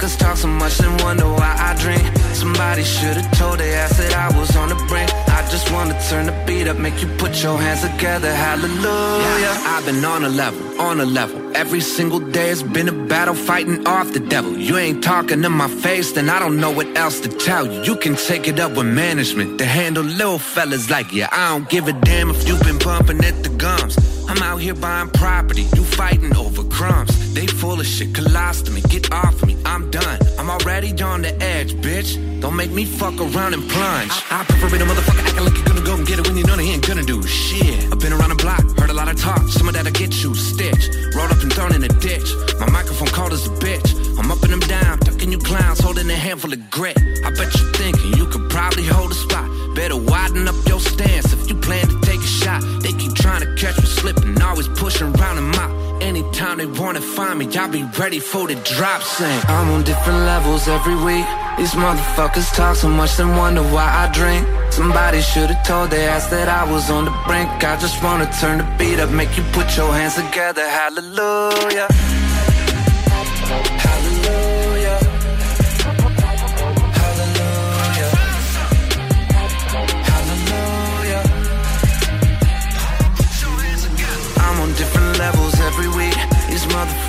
[0.00, 2.02] Motherfuckers talk so much, and wonder why I drink.
[2.34, 5.10] Somebody should've told their ass that I was on the brink.
[5.28, 8.32] I just wanna turn the beat up, make you put your hands together.
[8.32, 9.54] Hallelujah.
[9.66, 11.49] I've been on a level, on a level.
[11.54, 14.56] Every single day has been a battle fighting off the devil.
[14.56, 17.82] You ain't talking in my face, then I don't know what else to tell you.
[17.82, 21.26] You can take it up with management to handle little fellas like you.
[21.30, 23.98] I don't give a damn if you've been bumping at the gums.
[24.28, 27.34] I'm out here buying property, you fighting over crumbs.
[27.34, 30.18] They full of shit, colostomy, get off of me, I'm done.
[30.38, 32.40] I'm already on the edge, bitch.
[32.40, 34.12] Don't make me fuck around and plunge.
[34.30, 36.36] I, I prefer being a motherfucker acting like you're gonna go and get it when
[36.36, 37.92] you know they ain't gonna do shit.
[37.92, 40.34] I've been around the block, heard a lot of talk, some of that'll get you
[40.34, 41.00] stitched.
[41.30, 42.34] Up and thrown in a ditch.
[42.58, 43.88] My microphone cold as a bitch.
[44.18, 46.96] I'm up and I'm down, ducking you clowns, holding a handful of grit.
[47.24, 49.48] I bet you're thinking you could probably hold a spot.
[49.74, 52.62] Better widen up your stance if you plan to take a shot.
[52.82, 55.89] They keep trying to catch me slipping, always pushing around a mop.
[56.10, 59.40] Anytime they wanna find me, I'll be ready for the drop sing.
[59.46, 61.24] I'm on different levels every week.
[61.56, 64.44] These motherfuckers talk so much, then wonder why I drink.
[64.72, 67.48] Somebody should've told their ass that I was on the brink.
[67.62, 70.68] I just wanna turn the beat up, make you put your hands together.
[70.68, 71.86] Hallelujah.
[71.92, 73.99] Hallelujah.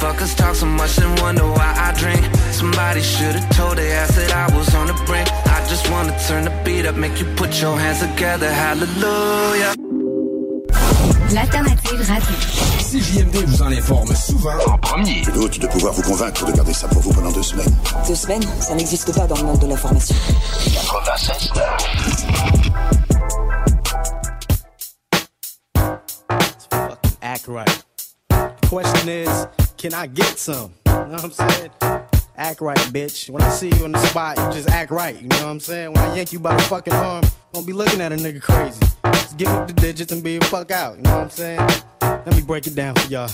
[0.02, 2.24] Motherfuckers talk so much and wonder why I drink.
[2.52, 5.28] Somebody should've told their ass that I was on the brink.
[5.46, 8.52] I just wanna turn the beat up, make you put your hands together.
[8.52, 9.76] Hallelujah.
[11.32, 12.36] L'alternative radio.
[12.80, 15.24] Si JMD vous en informe souvent en premier.
[15.24, 17.74] Je doute de pouvoir vous convaincre de garder ça pour vous pendant deux semaines.
[18.08, 20.16] Deux semaines, ça n'existe pas dans le monde de l'information.
[20.74, 21.52] 96
[27.22, 27.84] act right.
[28.64, 29.48] Question is,
[29.82, 30.72] can I get some?
[30.86, 31.72] You know what I'm saying?
[32.38, 33.32] Act right, bitch.
[33.32, 35.20] When I see you in the spot, you just act right.
[35.20, 35.94] You know what I'm saying?
[35.94, 38.80] When I yank you by the fucking arm, don't be looking at a nigga crazy.
[39.06, 40.98] Just give me the digits and be a fuck out.
[40.98, 41.60] You know what I'm saying?
[42.00, 43.32] Let me break it down for y'all.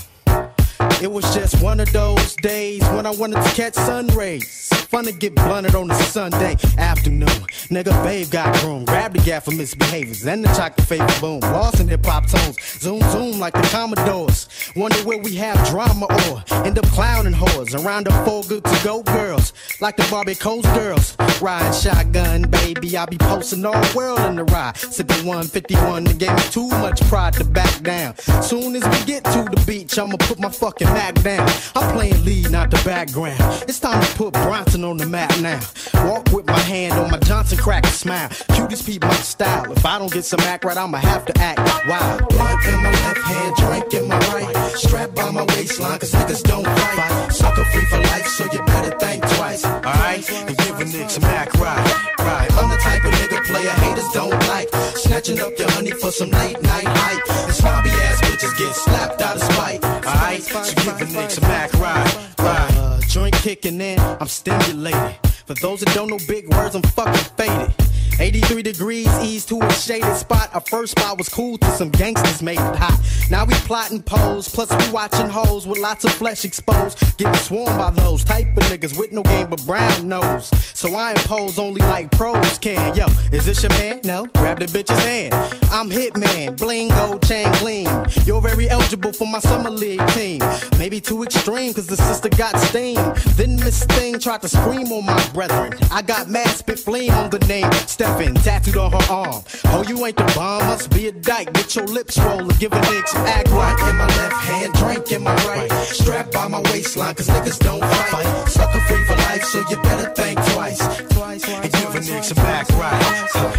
[1.00, 4.68] It was just one of those days when I wanted to catch sun rays.
[4.88, 7.28] Fun to get blunted on a Sunday afternoon.
[7.68, 8.86] Nigga, babe got groom.
[8.86, 11.40] Grab the gap for misbehaviors and the chocolate favor boom.
[11.40, 12.56] Lost in hip hop tones.
[12.80, 14.48] Zoom, zoom like the Commodores.
[14.74, 18.80] Wonder where we have drama or end up clowning whores around the four good to
[18.82, 19.52] go girls.
[19.80, 21.16] Like the Barbie Coast girls.
[21.40, 22.96] Riding shotgun, baby.
[22.96, 24.78] I be posting all world in the ride.
[24.78, 28.16] Sipping 151, the game is too much pride to back down.
[28.42, 31.48] Soon as we get to the beach, I'ma put my fucking Mac down.
[31.74, 33.40] I'm playing lead, not the background.
[33.68, 35.60] It's time to put Bronson on the map now.
[36.06, 38.28] Walk with my hand on my Johnson crack and smile.
[38.28, 39.70] Cuties peep my style.
[39.72, 42.28] If I don't get some act right, I'ma have to act wild.
[42.28, 44.56] Blunt in my left hand, drink in my right.
[44.76, 47.32] Strap by my waistline, cause niggas don't fight.
[47.32, 49.64] Sucker free for life, so you better think twice.
[49.64, 50.30] Alright?
[50.30, 52.14] And give a nigga some act right.
[52.18, 52.52] Right.
[52.58, 54.68] I'm the type of nigga player haters don't like.
[54.96, 57.46] Snatching up your honey for some late night hype.
[57.46, 59.97] And snobby ass bitches get slapped out of spite.
[60.38, 60.66] Alright?
[60.66, 62.28] So give a nigga act right.
[62.38, 62.76] Right.
[62.76, 65.16] Uh, joint kicking in, I'm stimulated.
[65.46, 67.74] For those that don't know big words, I'm fucking faded.
[68.20, 70.50] 83 degrees east to a shaded spot.
[70.52, 73.00] Our first spot was cool till some gangsters made it hot.
[73.30, 76.98] Now we plotting pose, plus we watching hoes with lots of flesh exposed.
[77.16, 80.50] Getting swarmed by those type of niggas with no game but brown nose.
[80.74, 82.94] So I impose only like pros can.
[82.96, 84.00] Yo, is this your man?
[84.04, 85.34] No, grab the bitch's hand.
[85.70, 87.88] I'm Hitman, bling, gold chain, gleam.
[88.24, 90.40] You're very eligible for my summer league team.
[90.78, 92.96] Maybe too extreme, cause the sister got steam.
[93.36, 95.74] Then Miss Thing tried to scream on my brethren.
[95.92, 97.70] I got mad spit flame on the name.
[98.08, 99.42] Stefan, tattooed on her arm.
[99.66, 101.52] Oh, you ain't the bomb, must be a dyke.
[101.52, 103.90] Get your lips rollin', give a nigga some act right.
[103.90, 105.70] In my left hand, drink in my right.
[105.84, 108.48] Strapped by my waistline, cause niggas don't fight.
[108.48, 110.80] Sucker free for life, so you better think twice.
[110.80, 112.98] And give a nigga some act right.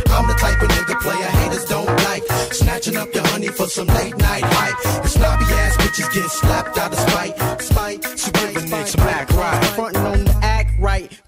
[0.10, 2.24] I'm the type of nigga player haters don't like.
[2.52, 5.04] Snatching up your honey for some late night hype.
[5.04, 7.62] And snobby ass bitches get slapped out of spite.
[7.62, 9.99] Spite, so give a nigga some act right.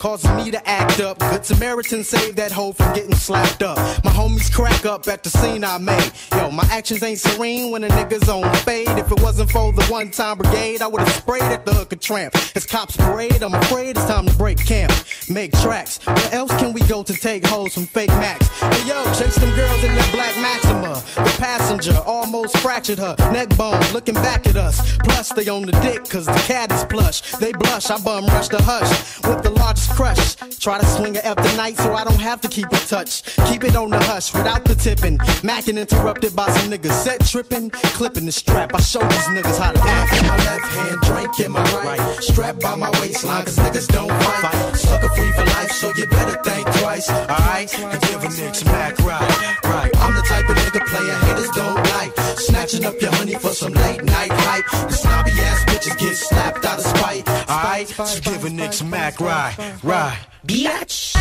[0.02, 1.20] Causes me to act up.
[1.20, 3.78] Good Samaritan saved that hoe from getting slapped up.
[4.04, 6.12] My homies crack up at the scene I made.
[6.32, 8.90] Yo, my actions ain't serene when a nigga's on fade.
[8.98, 12.00] If it wasn't for the one time brigade, I would've sprayed at the hook of
[12.00, 12.34] tramp.
[12.56, 14.92] It's cops parade, I'm afraid it's time to break camp.
[15.30, 16.00] Make tracks.
[16.04, 18.48] Where else can we go to take hoes from fake Max?
[18.60, 20.96] Hey yo, chase them girls in their black Maxima.
[21.16, 24.98] The passenger almost fractured her neck bone, looking back at us.
[25.04, 27.22] Plus, they on the dick, cause the cat is plush.
[27.34, 28.90] They blush, I bum rush the hush
[29.28, 30.36] with the largest crush.
[30.60, 33.24] Try to swing it up tonight so I don't have to keep in touch.
[33.48, 35.18] Keep it on the hush without the tipping.
[35.44, 37.70] Mackin' interrupted by some niggas set tripping.
[37.72, 40.24] Clipping the strap, I show these niggas how to act.
[40.24, 42.24] My left hand, drink in my right.
[42.24, 44.76] Strapped by my waistline, cause niggas don't fight.
[44.76, 47.10] Sucker free for life, so you better think twice.
[47.10, 47.78] Alright?
[47.80, 49.64] And give a nigga act right.
[49.64, 49.92] Right.
[49.98, 52.14] I'm the type of nigga player haters don't like.
[52.38, 54.70] Snatching up your honey for some late night hype.
[54.90, 57.28] The snobby ass bitches get slapped out of spite.
[57.50, 57.88] Alright?
[57.90, 59.56] So give a nigga right.
[59.84, 60.20] Right.
[60.46, 61.14] Biatch.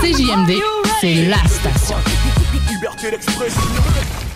[0.00, 0.60] CJMD,
[1.00, 1.98] c'est la station.
[2.68, 4.35] Liberté d'expression.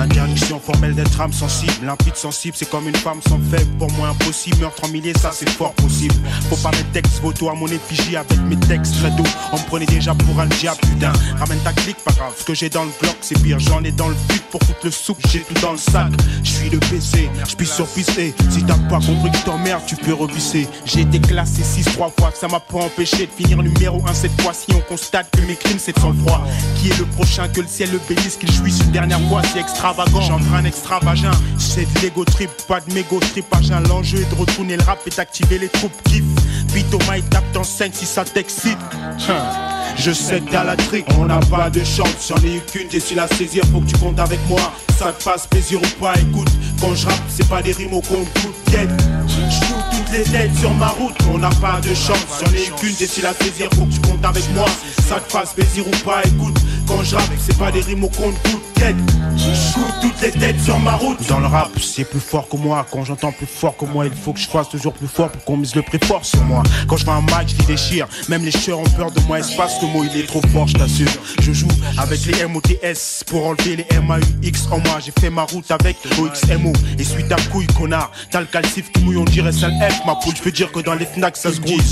[0.00, 3.70] Interdiction formelle d'être âme sensible, limpide sensible, c'est comme une femme sans faible.
[3.78, 6.14] Pour moi impossible, meurtre en milliers, ça c'est fort possible.
[6.48, 9.24] Faut pas mettre texte, voto à mon effigie avec mes textes très doux.
[9.52, 11.12] On me prenait déjà pour un diable, putain.
[11.38, 12.32] Ramène ta clique, pas grave.
[12.38, 13.58] Ce que j'ai dans le bloc, c'est pire.
[13.58, 16.12] J'en ai dans le but pour foutre le souk, j'ai tout dans le sac.
[16.42, 17.86] Je suis le PC, je puis sur.
[17.98, 20.68] Si t'as pas compris que t'emmerdes, tu peux revisser.
[20.84, 24.40] J'ai été classé 6 trois fois, ça m'a pas empêché de finir numéro 1 cette
[24.40, 24.52] fois.
[24.52, 26.46] Si on constate que mes crimes c'est de sang-froid.
[26.76, 27.48] Qui est le prochain?
[27.48, 29.58] Que le ciel le bénisse, qu'il jouisse une dernière fois, c'est
[29.88, 30.20] extravagant.
[30.20, 33.80] J'entraîne un extravagin, c'est de l'ego trip, pas de mégo tripagin.
[33.80, 36.24] L'enjeu est de retourner le rap et d'activer les troupes kiff.
[36.74, 38.78] Vite au mic, tape dans 5 si ça t'excite.
[39.96, 42.28] Je sais que t'as la trick, on n'a pas de chance.
[42.28, 44.60] J'en ai eu qu'une, j'ai su la saisir, faut que tu comptes avec moi.
[44.98, 46.50] Ça te fasse plaisir ou pas, écoute.
[46.80, 48.28] Quand je rappe, c'est pas des rimes au compte
[48.70, 48.88] Get.
[49.26, 52.26] Je toutes les têtes sur ma route, on n'a pas de chance.
[52.40, 54.66] J'en ai eu qu'une, j'ai su la saisir, faut que tu comptes avec moi.
[55.08, 56.58] Ça te fasse plaisir ou pas, écoute.
[56.88, 58.96] Quand je rappe, c'est pas des rimes au compte coup de tête.
[59.36, 61.18] Je coupe toutes les têtes sur ma route.
[61.28, 62.84] Dans le rap, c'est plus fort que moi.
[62.90, 65.44] Quand j'entends plus fort que moi, il faut que je fasse toujours plus fort pour
[65.44, 66.62] qu'on mise le prix fort sur moi.
[66.88, 68.08] Quand je vois un match, je déchire.
[68.28, 69.38] Même les chers ont peur de moi.
[69.38, 71.10] Espace, le mot il est trop fort, je t'assure.
[71.40, 74.98] Je joue avec les MOTS pour enlever les MAUX en moi.
[75.04, 76.72] J'ai fait ma route avec OXMO.
[76.98, 78.10] Et suis ta couille, connard.
[78.30, 80.34] T'as le calcif qui mouille, on dirait sale F, ma poule.
[80.36, 81.82] Je peux dire que dans les FNAC, ça se grouille.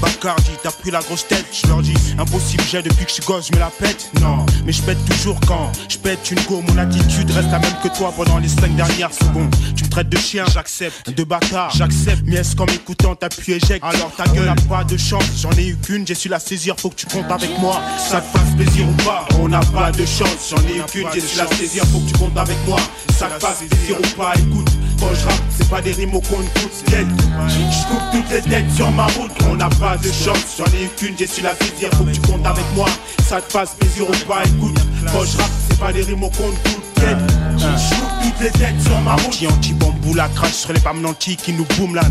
[0.00, 1.94] Bacardi, t'as pris la grosse tête, je leur dis.
[2.18, 4.10] Impossible, j'ai depuis que je suis gosse, je me la pète.
[4.20, 6.62] Non, mais je pète toujours quand je pète une go.
[6.68, 9.54] Mon attitude reste la même que toi pendant les 5 dernières secondes.
[9.76, 11.10] Tu me traites de chien, j'accepte.
[11.10, 12.22] De bâtard, j'accepte.
[12.26, 15.24] Mais est-ce qu'en m'écoutant, t'appuies éjecte Alors ta gueule n'a pas de chance.
[15.40, 16.74] J'en ai eu qu'une, j'ai su la saisir.
[16.78, 17.80] Faut que tu comptes avec moi.
[17.98, 20.50] Ça te fasse plaisir ou pas On n'a pas de chance.
[20.50, 21.84] J'en ai eu qu'une, j'ai su la saisir.
[21.86, 22.78] Faut que tu comptes avec moi.
[23.16, 24.68] Ça te fasse plaisir ou pas Écoute.
[24.98, 25.20] Quand je
[25.56, 29.56] c'est pas des rimes au compte Je coupe toutes les têtes sur ma route, on
[29.56, 30.56] n'a pas de chance.
[30.58, 32.88] J'en ai eu qu'une, j'ai su la saisir, faut que tu comptes avec moi.
[33.28, 34.78] Ça te fasse plaisir ou pas, écoute.
[35.12, 35.36] Quand je
[35.68, 36.54] c'est pas des rimes au compte
[36.94, 37.16] tête.
[37.58, 39.26] Je coupe toutes les têtes sur ma route.
[39.26, 42.02] Anti, anti, bambou, la crache sur les femmes nantis qui nous boum là.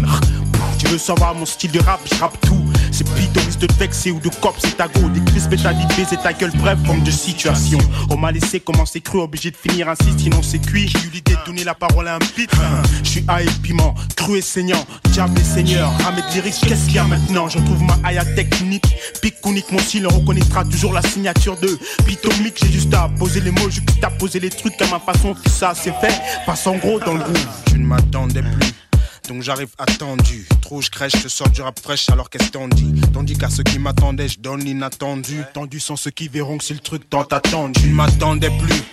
[0.82, 2.66] Tu veux savoir mon style de rap, je tout.
[2.92, 5.10] C'est pitoris de vexé ou de cop, c'est ta go.
[5.10, 7.78] Des crises, t'as dit baiser ta gueule, bref, forme de situation.
[8.10, 10.88] On m'a laissé commencer cru, obligé de finir ainsi, sinon c'est cuit.
[10.88, 12.50] J'ai eu l'idée de donner la parole à un pit.
[13.04, 15.92] Je suis haï piment, cru et saignant, diable et seigneur.
[16.00, 17.48] Ramène lyrics, qu'est-ce qu'il y a maintenant?
[17.48, 18.88] Je trouve ma haya technique.
[19.22, 21.78] Pic unique, mon style, on reconnaîtra toujours la signature de
[22.08, 22.58] Pitomique.
[22.60, 25.50] J'ai juste à poser les mots, je à poser les trucs à ma façon, tout
[25.52, 26.20] ça c'est fait.
[26.48, 27.48] Passe en gros dans le groove.
[27.70, 28.74] Je ne m'attendais plus
[29.32, 30.46] donc j'arrive attendu.
[30.62, 33.64] Trop je crèche, je sors du rap fraîche alors qu'est-ce qu'on dit Tandis qu'à ceux
[33.64, 35.44] qui m'attendaient, je donne l'inattendu.
[35.54, 37.88] Tendu sont ceux qui verront que c'est le truc tant attendu.
[37.88, 38.84] Ne m'attendais plus.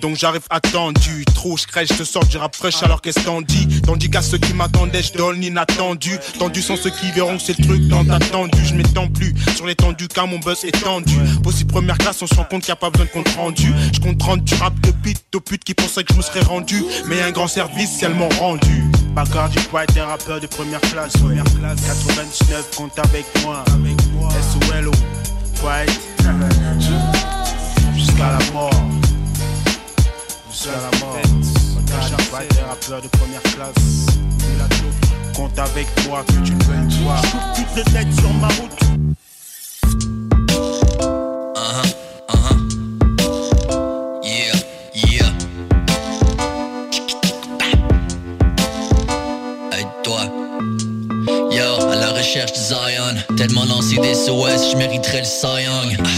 [0.00, 3.80] Donc j'arrive attendu, trop je crèche, je sors du rap fraîche alors qu'est-ce qu'on dit
[3.82, 7.58] Tandis qu'à ceux qui m'attendaient, je donne l'inattendu Tendu sont ceux qui verront que c'est
[7.58, 11.72] le truc tant attendu Je m'étends plus sur l'étendue car mon buzz est tendu Possible
[11.72, 14.00] première classe, on se rend compte qu'il n'y a pas besoin de compte rendu Je
[14.00, 16.84] compte rendre du rap de pute, de pute qui pensaient que je me serais rendu
[17.06, 18.84] Mais un grand service, si elles m'ont rendu
[19.14, 21.12] Bacardi White, un rappeur de première classe.
[21.14, 21.80] Première classe.
[22.04, 23.64] 99, compte avec moi.
[23.66, 24.30] Avec moi.
[24.30, 24.92] SOLO,
[25.64, 26.00] White.
[27.96, 28.70] Jusqu'à la mort.
[30.58, 31.14] Jusqu'à la mort.
[31.76, 34.06] Bacardi White, un rappeur de première classe.
[35.32, 37.22] Compte avec moi que tu ne veuilles voir.
[37.54, 38.72] toutes les têtes sur ma route.
[41.56, 42.67] Uh -huh.
[52.28, 53.36] Cherche Zion.
[53.36, 55.64] Tellement lancé des SOS, je mériterais le Cy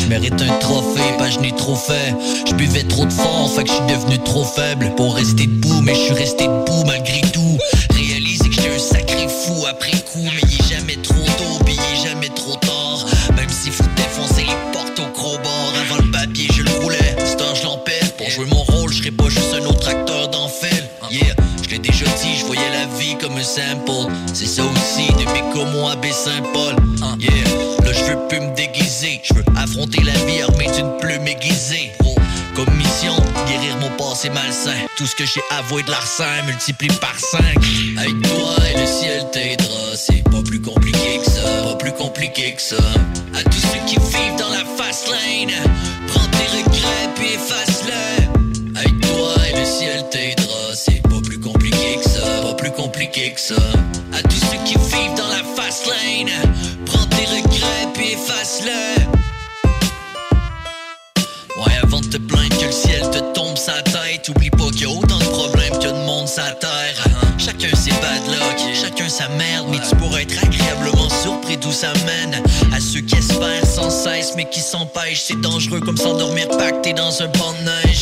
[0.02, 2.12] Je mérite un trophée, pas je n'ai trop fait.
[2.48, 5.80] Je buvais trop de fort, fait que je suis devenu trop faible pour rester debout,
[5.82, 7.58] mais je suis resté debout malgré tout.
[7.90, 12.30] Réaliser que j'étais un sacré fou après coup, mais il jamais trop tôt, puis jamais
[12.30, 13.06] trop tard.
[13.36, 17.16] Même s'il faut défoncer les portes au gros bord, avant le papier je le roulais.
[17.24, 20.70] Star je l'empêche, pour jouer mon rôle, je serais pas juste un autre acteur d'enfer.
[21.10, 21.34] Yeah,
[21.80, 24.12] déjà dit, je voyais la vie comme un sample.
[24.32, 26.76] C'est ça aussi depuis qu'au moi B Saint-Paul.
[27.02, 27.30] Hein, yeah,
[27.84, 29.20] là je veux plus me déguiser.
[29.24, 31.90] Je veux affronter la vie armée d'une plume aiguisée.
[32.04, 32.14] Oh,
[32.54, 33.16] comme mission,
[33.46, 34.76] guérir mon passé malsain.
[34.96, 37.40] Tout ce que j'ai avoué de larcin multiplie par 5.
[37.98, 39.96] Avec toi et le ciel t'aidera.
[39.96, 41.62] C'est pas plus compliqué que ça.
[41.64, 42.76] Pas plus compliqué que ça.
[43.34, 45.54] À tous ceux qui vivent dans la fast lane,
[46.08, 48.26] prends tes regrets puis efface-les.
[48.76, 50.29] Avec toi et le ciel t'aidera
[53.28, 53.54] que ça.
[54.12, 56.30] À tous ceux qui vivent dans la fast lane,
[56.86, 59.04] prends tes regrets puis efface-le.
[61.58, 64.82] Ouais, avant de te plaindre que le ciel te tombe sa tête, oublie pas qu'il
[64.82, 67.04] y a autant de problèmes que de monde sa terre.
[67.36, 71.92] Chacun ses bad luck, chacun sa merde, mais tu pourrais être agréablement surpris d'où ça
[72.06, 72.42] mène.
[72.72, 77.22] À ceux qui espèrent sans cesse, mais qui s'empêchent, c'est dangereux comme s'endormir pacté dans
[77.22, 78.00] un banc de neige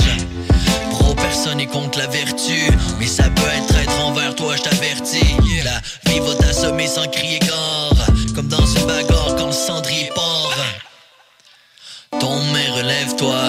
[1.29, 2.59] personne est contre la vertu.
[2.99, 5.37] Mais ça peut être être envers toi, je t'avertis.
[5.65, 5.81] La
[6.11, 10.57] vie va t'assommer sans crier gare Comme dans une bagarre quand le cendrier part.
[12.19, 13.43] Ton mère relève-toi.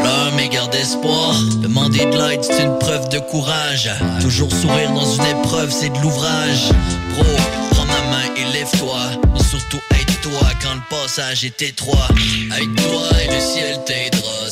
[0.00, 1.34] Pleure mais garde espoir.
[1.62, 3.90] Demander de l'aide c'est une preuve de courage.
[4.20, 6.70] Toujours sourire dans une épreuve c'est de l'ouvrage.
[7.14, 7.24] Bro,
[7.70, 9.02] prends ma main et lève-toi.
[9.32, 12.08] Mais surtout aide-toi quand le passage est étroit.
[12.50, 14.50] Avec toi et le ciel t'aidera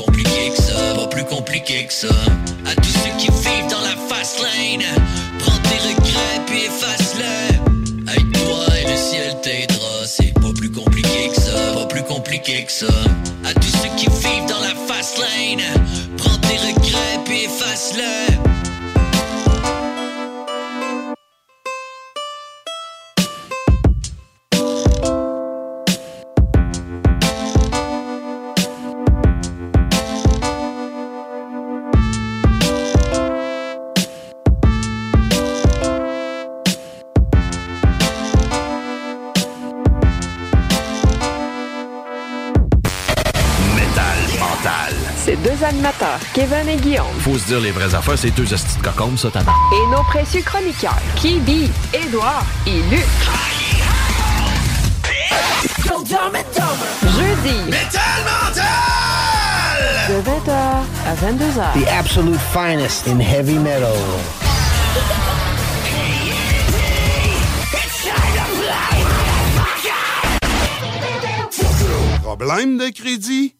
[0.00, 2.08] compliqué que ça Pas plus compliqué que ça.
[2.66, 4.84] À tous ceux qui vivent dans la fast lane
[5.38, 7.56] Prends tes regrets puis efface-les
[8.08, 12.64] Avec toi et le ciel t'aidera C'est pas plus compliqué que ça Pas plus compliqué
[12.64, 12.86] que ça.
[13.44, 15.62] À tous ceux qui vivent dans la fast lane
[46.40, 47.04] Kevin et Guillaume.
[47.18, 49.52] Faut se dire les vraies affaires, c'est deux astuces de cocombes, ça, tabac.
[49.74, 53.04] Et nos précieux chroniqueurs, Kibi, Édouard et Luc.
[57.02, 57.70] Jeudi.
[60.08, 60.50] De 20h
[61.06, 61.84] à 22h.
[61.84, 63.92] The absolute finest in heavy metal.
[72.22, 73.59] Problème de crédit?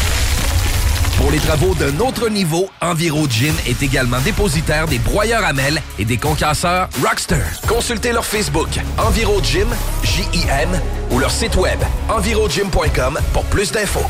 [1.31, 6.03] Les travaux d'un autre niveau, Enviro Gym est également dépositaire des broyeurs à mêles et
[6.03, 7.37] des concasseurs Rockster.
[7.69, 8.67] Consultez leur Facebook
[8.97, 9.69] Enviro Gym,
[10.03, 10.69] J-I-M,
[11.09, 11.79] ou leur site web
[12.09, 14.09] envirogym.com pour plus d'infos.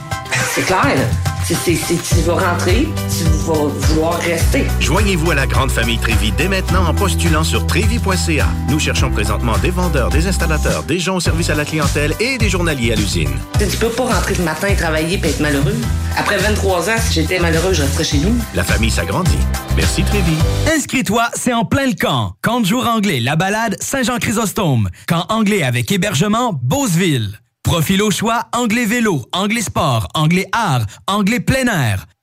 [0.49, 0.97] C'est clair,
[1.45, 4.65] c'est- tu vas rentrer, tu vas vouloir rester.
[4.79, 8.47] Joignez-vous à la grande famille Trévi dès maintenant en postulant sur trévi.ca.
[8.69, 12.37] Nous cherchons présentement des vendeurs, des installateurs, des gens au service à la clientèle et
[12.37, 13.29] des journaliers à l'usine.
[13.59, 15.75] Tu peux pas rentrer le matin et travailler et être malheureux.
[16.17, 18.35] Après 23 ans, si j'étais malheureux, je resterais chez nous.
[18.53, 19.37] La famille s'agrandit.
[19.77, 20.33] Merci Trévi.
[20.75, 22.33] Inscris-toi, c'est en plein le camp.
[22.41, 24.89] Camp de jour anglais, la balade Saint-Jean-Chrysostome.
[25.07, 27.39] Camp anglais avec hébergement Beauceville.
[27.63, 32.05] Profil au choix, anglais vélo, anglais sport, anglais art, anglais plein air.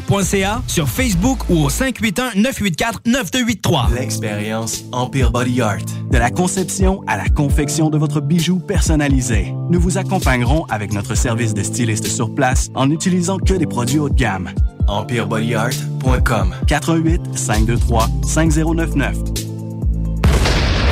[0.00, 3.94] pelchatgestionparasitaire.ca, sur Facebook ou au 581-984-9283.
[3.94, 5.84] L'expérience Empire Body Art.
[6.10, 9.54] De la conception à la confection de votre bijou personnalisé.
[9.70, 13.98] Nous vous accompagnerons avec notre service de styliste sur place en n'utilisant que des produits
[13.98, 14.50] haut de gamme.
[14.88, 19.44] EmpireBodyArt.com 88 523 5099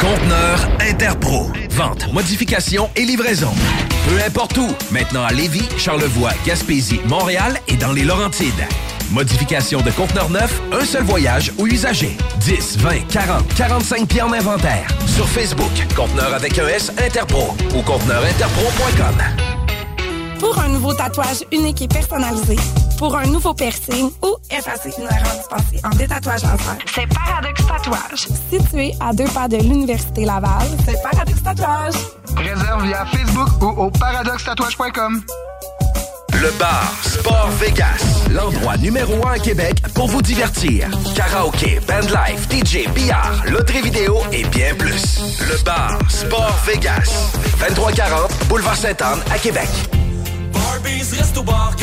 [0.02, 1.46] Conteneur Interpro.
[1.70, 3.52] Vente, modification et livraison.
[4.08, 4.66] Peu importe où.
[4.90, 8.66] Maintenant à Lévis, Charlevoix, Gaspésie, Montréal et dans les Laurentides.
[9.12, 12.16] Modification de conteneur neuf, un seul voyage ou usager.
[12.40, 14.86] 10, 20, 40, 45 pieds en inventaire.
[15.06, 19.22] Sur Facebook, conteneur avec un S Interpro ou conteneurinterpro.com.
[20.40, 22.56] Pour un nouveau tatouage unique et personnalisé,
[22.98, 28.28] pour un nouveau piercing ou effacer une erreur dispensée en détatouage laser, c'est Paradox Tatouage.
[28.50, 31.94] Situé à deux pas de l'Université Laval, c'est Paradox Tatouage.
[32.36, 35.22] Réserve via Facebook ou au paradoxtatouage.com.
[36.42, 40.88] Le bar Sport Vegas, l'endroit numéro un à Québec pour vous divertir.
[41.14, 45.20] Karaoke, bandlife, DJ, billard, loterie vidéo et bien plus.
[45.38, 49.68] Le bar Sport Vegas, 2340 Boulevard Sainte-Anne à Québec.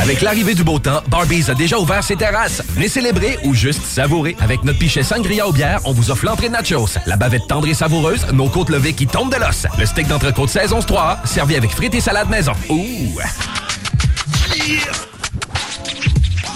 [0.02, 2.62] Avec l'arrivée du beau temps, Barbies a déjà ouvert ses terrasses.
[2.74, 4.36] Venez célébrer ou juste savourer.
[4.42, 7.70] Avec notre pichet sangria au bière, on vous offre l'entrée de nachos, la bavette tendre
[7.70, 11.56] et savoureuse, nos côtes levées qui tombent de l'os, le steak d'entrecôte saison 3, servi
[11.56, 12.52] avec frites et salade maison.
[12.68, 13.22] Ouh!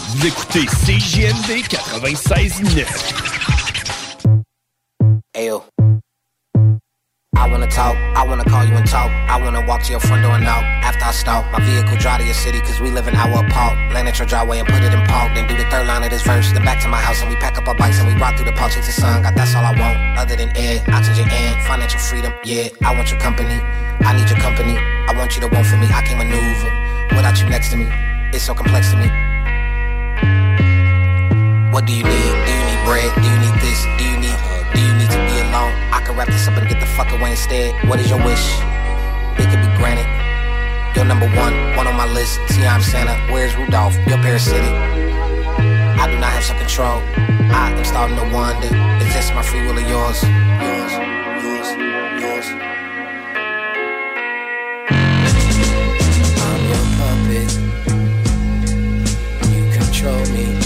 [0.09, 2.85] Vous écoutez CJMD 96.9.
[5.35, 5.63] Ayo.
[7.35, 9.09] I wanna talk, I wanna call you and talk.
[9.09, 10.61] I wanna walk to your front door and knock.
[10.83, 13.73] After I stalk, my vehicle drive to your city, cause we live in our park.
[13.91, 15.33] Land at your driveway and put it in park.
[15.33, 16.51] Then do the third line of this verse.
[16.53, 18.45] Then back to my house and we pack up our bikes and we ride through
[18.45, 19.23] the park, chase the sun.
[19.23, 20.19] God, that's all I want.
[20.19, 22.31] Other than air, oxygen and financial freedom.
[22.45, 23.57] Yeah, I want your company.
[24.05, 24.77] I need your company.
[24.77, 25.87] I want you to want for me.
[25.89, 26.82] I can maneuver
[27.15, 27.87] without you next to me.
[28.33, 29.07] It's so complex to me.
[31.71, 32.33] What do you need?
[32.45, 33.09] Do you need bread?
[33.15, 33.79] Do you need this?
[33.97, 34.37] Do you need?
[34.73, 35.73] Do you need to be alone?
[35.93, 37.73] I could wrap this up and get the fuck away instead.
[37.89, 38.45] What is your wish?
[39.37, 40.05] It could be granted.
[40.95, 42.39] You're number one, one on my list.
[42.49, 43.15] See, I'm Santa.
[43.33, 43.95] Where's Rudolph?
[44.05, 44.61] You're parasitic.
[44.61, 47.01] I do not have some control.
[47.49, 48.69] I am starting to wonder.
[49.01, 50.21] Is this my free will or yours?
[50.21, 50.93] Yours,
[51.41, 51.69] yours,
[52.21, 52.82] yours.
[60.03, 60.62] Control me.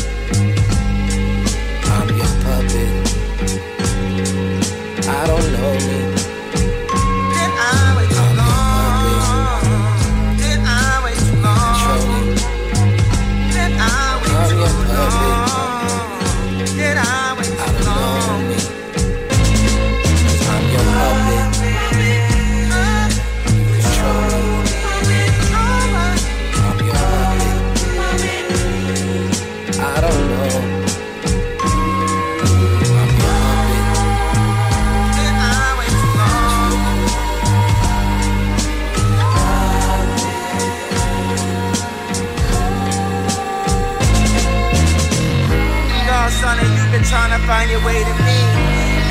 [47.07, 48.37] Trying to find your way to me.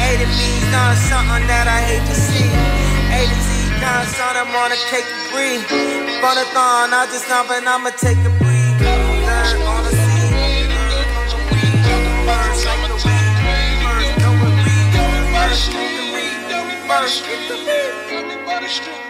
[0.05, 2.53] A to B's done something that I hate to see.
[3.09, 3.49] A to Z,
[3.81, 5.65] kind son, I'm on a cake to breathe.
[6.21, 8.81] Funathon, I just know, but I'ma take a breathe.
[8.85, 10.37] Learn on the scene.
[12.29, 13.37] First, like the weed.
[14.05, 14.31] Get the.
[16.85, 19.06] First, get the weed.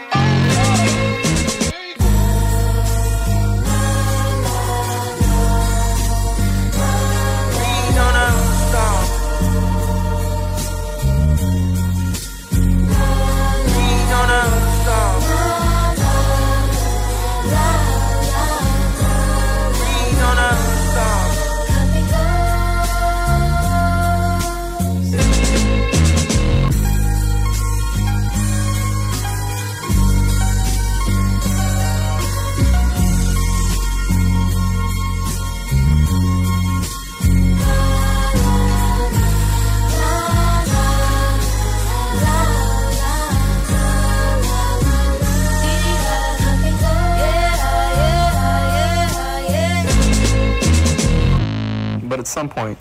[52.36, 52.76] Some point,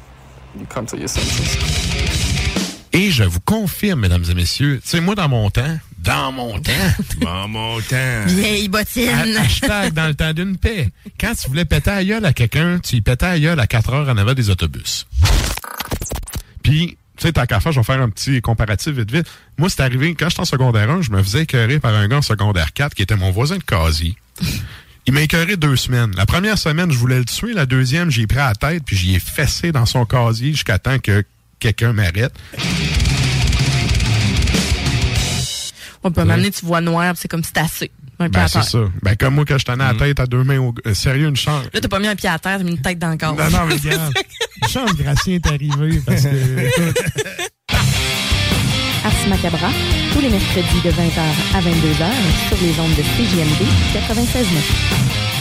[0.60, 1.58] you come to your senses.
[2.92, 6.60] Et je vous confirme, mesdames et messieurs, tu sais, moi, dans mon temps, dans mon
[6.60, 6.72] temps,
[7.22, 8.24] dans mon temps.
[8.28, 9.10] Vieille bottine.
[9.10, 10.90] Ha- Hashtag dans le temps d'une paix.
[11.20, 13.94] Quand tu voulais péter à gueule à quelqu'un, tu y pétais à gueule à 4
[13.94, 15.08] heures en avant des autobus.
[16.64, 19.28] Puis, tu sais, tant qu'à faire, je vais faire un petit comparatif vite vite.
[19.58, 22.18] Moi, c'est arrivé, quand j'étais en secondaire 1, je me faisais écœurer par un gars
[22.18, 24.16] en secondaire 4 qui était mon voisin de casier.
[25.08, 26.12] Il m'a écœuré deux semaines.
[26.18, 27.54] La première semaine, je voulais le tuer.
[27.54, 30.80] La deuxième, j'ai pris à la tête puis j'y ai fessé dans son casier jusqu'à
[30.80, 31.24] temps que
[31.60, 32.34] quelqu'un m'arrête.
[36.04, 37.92] On peut m'amener, tu vois noir, c'est comme si c'était assez.
[38.20, 38.80] Un pied Ben, c'est ça.
[39.04, 40.74] Ben, comme moi, quand je tenais la tête à deux mains au...
[40.86, 41.66] euh, sérieux, une chance.
[41.74, 43.36] Là, t'as pas mis un pied à terre, t'as mis une tête dans le corps.
[43.36, 44.14] Non, non, mais regarde.
[44.62, 46.30] Une chance, Gracien est arrivé parce que...
[46.68, 46.98] écoute,
[49.06, 49.70] Ars Macabra,
[50.12, 51.22] tous les mercredis de 20h
[51.54, 52.10] à 22h
[52.48, 53.62] sur les ondes de CJMD
[53.94, 55.35] 96.9.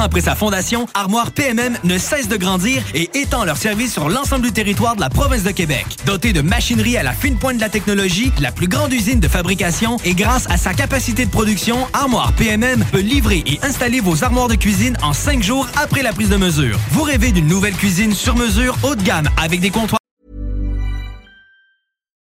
[0.00, 4.46] après sa fondation, Armoire PMM ne cesse de grandir et étend leur service sur l'ensemble
[4.46, 5.86] du territoire de la province de Québec.
[6.06, 9.28] Dotée de machinerie à la fine pointe de la technologie, la plus grande usine de
[9.28, 14.24] fabrication et grâce à sa capacité de production, Armoire PMM peut livrer et installer vos
[14.24, 16.78] armoires de cuisine en cinq jours après la prise de mesure.
[16.90, 19.98] Vous rêvez d'une nouvelle cuisine sur mesure haut de gamme avec des comptoirs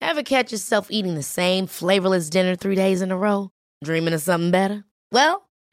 [0.03, 3.51] Ever catch yourself eating the same flavorless dinner three days in a row?
[3.85, 4.85] Dreaming of something better?
[5.13, 5.46] Well,